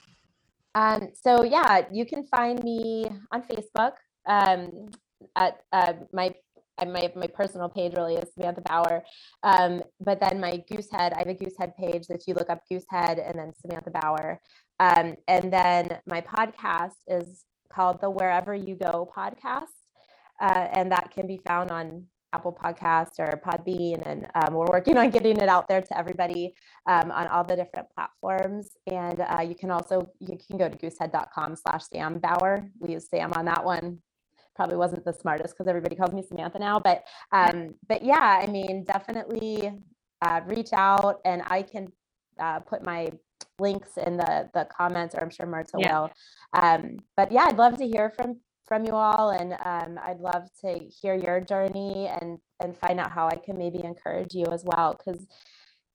Um, 0.74 1.10
so 1.14 1.44
yeah, 1.44 1.82
you 1.92 2.06
can 2.06 2.24
find 2.24 2.60
me 2.64 3.06
on 3.30 3.40
Facebook. 3.42 3.92
Um, 4.26 4.88
at 5.36 5.62
uh, 5.72 5.94
my 6.12 6.34
my 6.78 7.12
my 7.14 7.26
personal 7.26 7.68
page 7.68 7.94
really 7.96 8.16
is 8.16 8.32
Samantha 8.34 8.62
Bauer. 8.62 9.04
Um, 9.42 9.82
but 10.00 10.20
then 10.20 10.40
my 10.40 10.62
Goosehead, 10.70 11.14
I 11.14 11.18
have 11.18 11.28
a 11.28 11.34
Goosehead 11.34 11.76
page 11.76 12.06
that 12.08 12.26
you 12.26 12.34
look 12.34 12.50
up 12.50 12.62
Goosehead 12.70 13.26
and 13.26 13.38
then 13.38 13.52
Samantha 13.60 13.90
Bauer. 13.90 14.40
Um, 14.80 15.14
and 15.28 15.52
then 15.52 15.98
my 16.06 16.20
podcast 16.20 16.96
is 17.06 17.44
called 17.72 18.00
the 18.00 18.10
Wherever 18.10 18.54
You 18.54 18.74
Go 18.74 19.08
podcast, 19.16 19.74
uh, 20.40 20.68
and 20.72 20.90
that 20.92 21.10
can 21.12 21.26
be 21.26 21.40
found 21.46 21.70
on 21.70 22.06
Apple 22.34 22.52
Podcast 22.52 23.20
or 23.20 23.40
Podbean, 23.46 24.02
and 24.04 24.26
um, 24.34 24.54
we're 24.54 24.66
working 24.66 24.96
on 24.96 25.10
getting 25.10 25.36
it 25.38 25.48
out 25.48 25.68
there 25.68 25.80
to 25.80 25.98
everybody 25.98 26.52
um, 26.86 27.12
on 27.12 27.28
all 27.28 27.44
the 27.44 27.54
different 27.54 27.88
platforms. 27.94 28.70
And 28.88 29.20
uh, 29.20 29.42
you 29.42 29.54
can 29.54 29.70
also 29.70 30.10
you 30.18 30.36
can 30.36 30.58
go 30.58 30.68
to 30.68 30.76
goosehead.com 30.76 31.56
slash 31.56 31.84
Sam 31.92 32.18
Bauer. 32.18 32.68
We 32.80 32.94
use 32.94 33.08
Sam 33.08 33.32
on 33.34 33.44
that 33.44 33.64
one. 33.64 34.00
Probably 34.56 34.76
wasn't 34.76 35.04
the 35.04 35.12
smartest 35.12 35.54
because 35.54 35.68
everybody 35.68 35.96
calls 35.96 36.12
me 36.12 36.22
Samantha 36.22 36.58
now, 36.58 36.78
but 36.78 37.04
um, 37.32 37.74
but 37.88 38.04
yeah, 38.04 38.40
I 38.42 38.46
mean, 38.46 38.84
definitely 38.84 39.72
uh, 40.22 40.40
reach 40.46 40.72
out, 40.72 41.20
and 41.24 41.42
I 41.46 41.62
can 41.62 41.88
uh, 42.38 42.60
put 42.60 42.84
my 42.84 43.10
links 43.58 43.96
in 43.96 44.16
the 44.16 44.48
the 44.54 44.66
comments, 44.76 45.14
or 45.14 45.22
I'm 45.22 45.30
sure 45.30 45.46
Marta 45.46 45.76
yeah. 45.78 46.00
will. 46.00 46.10
Um, 46.52 46.96
but 47.16 47.32
yeah, 47.32 47.46
I'd 47.48 47.58
love 47.58 47.78
to 47.78 47.86
hear 47.86 48.10
from 48.10 48.40
from 48.66 48.84
you 48.84 48.92
all, 48.94 49.30
and 49.30 49.52
um, 49.64 49.98
I'd 50.02 50.20
love 50.20 50.48
to 50.62 50.78
hear 51.00 51.14
your 51.14 51.40
journey 51.40 52.08
and 52.20 52.38
and 52.60 52.76
find 52.76 53.00
out 53.00 53.12
how 53.12 53.26
I 53.26 53.36
can 53.36 53.58
maybe 53.58 53.82
encourage 53.84 54.34
you 54.34 54.46
as 54.46 54.64
well, 54.64 54.96
because 54.96 55.26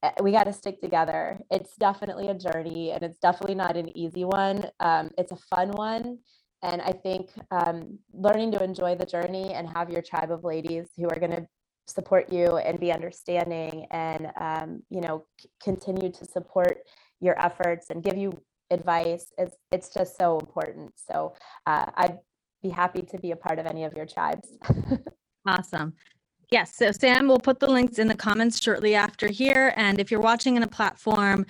eh, 0.02 0.12
we 0.22 0.32
got 0.32 0.44
to 0.44 0.52
stick 0.52 0.80
together. 0.80 1.40
It's 1.50 1.76
definitely 1.76 2.28
a 2.28 2.34
journey, 2.34 2.92
and 2.92 3.02
it's 3.02 3.18
definitely 3.18 3.56
not 3.56 3.76
an 3.76 3.96
easy 3.96 4.24
one. 4.24 4.64
Um, 4.80 5.10
it's 5.18 5.32
a 5.32 5.36
fun 5.36 5.70
one. 5.72 6.18
And 6.62 6.82
I 6.82 6.92
think 6.92 7.30
um, 7.50 7.98
learning 8.12 8.52
to 8.52 8.62
enjoy 8.62 8.94
the 8.94 9.06
journey 9.06 9.54
and 9.54 9.68
have 9.68 9.90
your 9.90 10.02
tribe 10.02 10.30
of 10.30 10.44
ladies 10.44 10.88
who 10.96 11.04
are 11.04 11.18
going 11.18 11.32
to 11.32 11.46
support 11.86 12.32
you 12.32 12.56
and 12.58 12.78
be 12.78 12.92
understanding 12.92 13.86
and 13.90 14.30
um, 14.38 14.82
you 14.90 15.00
know 15.00 15.24
c- 15.40 15.48
continue 15.62 16.10
to 16.10 16.24
support 16.24 16.78
your 17.20 17.38
efforts 17.44 17.90
and 17.90 18.04
give 18.04 18.16
you 18.16 18.32
advice 18.70 19.32
it's 19.38 19.56
it's 19.72 19.88
just 19.88 20.16
so 20.16 20.38
important 20.38 20.92
so 20.94 21.34
uh, 21.66 21.86
i'd 21.96 22.16
be 22.62 22.68
happy 22.68 23.02
to 23.02 23.18
be 23.18 23.32
a 23.32 23.36
part 23.36 23.58
of 23.58 23.66
any 23.66 23.82
of 23.82 23.92
your 23.94 24.06
tribes 24.06 24.50
awesome 25.46 25.92
Yes. 26.50 26.74
So 26.74 26.90
Sam 26.90 27.28
we'll 27.28 27.38
put 27.38 27.60
the 27.60 27.70
links 27.70 28.00
in 28.00 28.08
the 28.08 28.14
comments 28.16 28.60
shortly 28.60 28.96
after 28.96 29.28
here. 29.28 29.72
And 29.76 30.00
if 30.00 30.10
you're 30.10 30.20
watching 30.20 30.56
in 30.56 30.64
a 30.64 30.66
platform, 30.66 31.46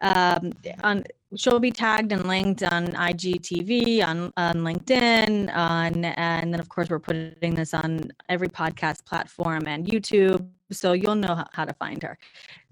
um, 0.00 0.52
on 0.84 1.02
she'll 1.36 1.60
be 1.60 1.70
tagged 1.70 2.12
and 2.12 2.26
linked 2.26 2.62
on 2.62 2.88
IGTV, 2.88 4.04
on 4.06 4.32
on 4.36 4.56
LinkedIn, 4.56 5.54
on 5.54 6.04
and 6.04 6.52
then 6.52 6.60
of 6.60 6.68
course 6.68 6.88
we're 6.90 6.98
putting 6.98 7.54
this 7.54 7.74
on 7.74 8.10
every 8.28 8.48
podcast 8.48 9.04
platform 9.04 9.66
and 9.66 9.86
YouTube, 9.86 10.48
so 10.70 10.92
you'll 10.92 11.14
know 11.14 11.44
how, 11.52 11.64
to 11.64 11.74
find 11.74 12.02
her. 12.02 12.18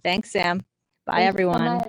Thanks, 0.02 0.30
Sam. 0.30 0.62
Bye, 1.06 1.16
Thanks 1.16 1.28
everyone. 1.28 1.82